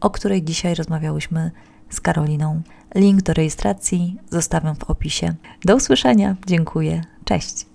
o 0.00 0.10
której 0.10 0.42
dzisiaj 0.42 0.74
rozmawiałyśmy 0.74 1.50
z 1.90 2.00
Karoliną. 2.00 2.62
Link 2.94 3.22
do 3.22 3.32
rejestracji 3.32 4.16
zostawiam 4.30 4.76
w 4.76 4.84
opisie. 4.84 5.34
Do 5.64 5.76
usłyszenia. 5.76 6.36
Dziękuję. 6.46 7.04
Cześć. 7.24 7.66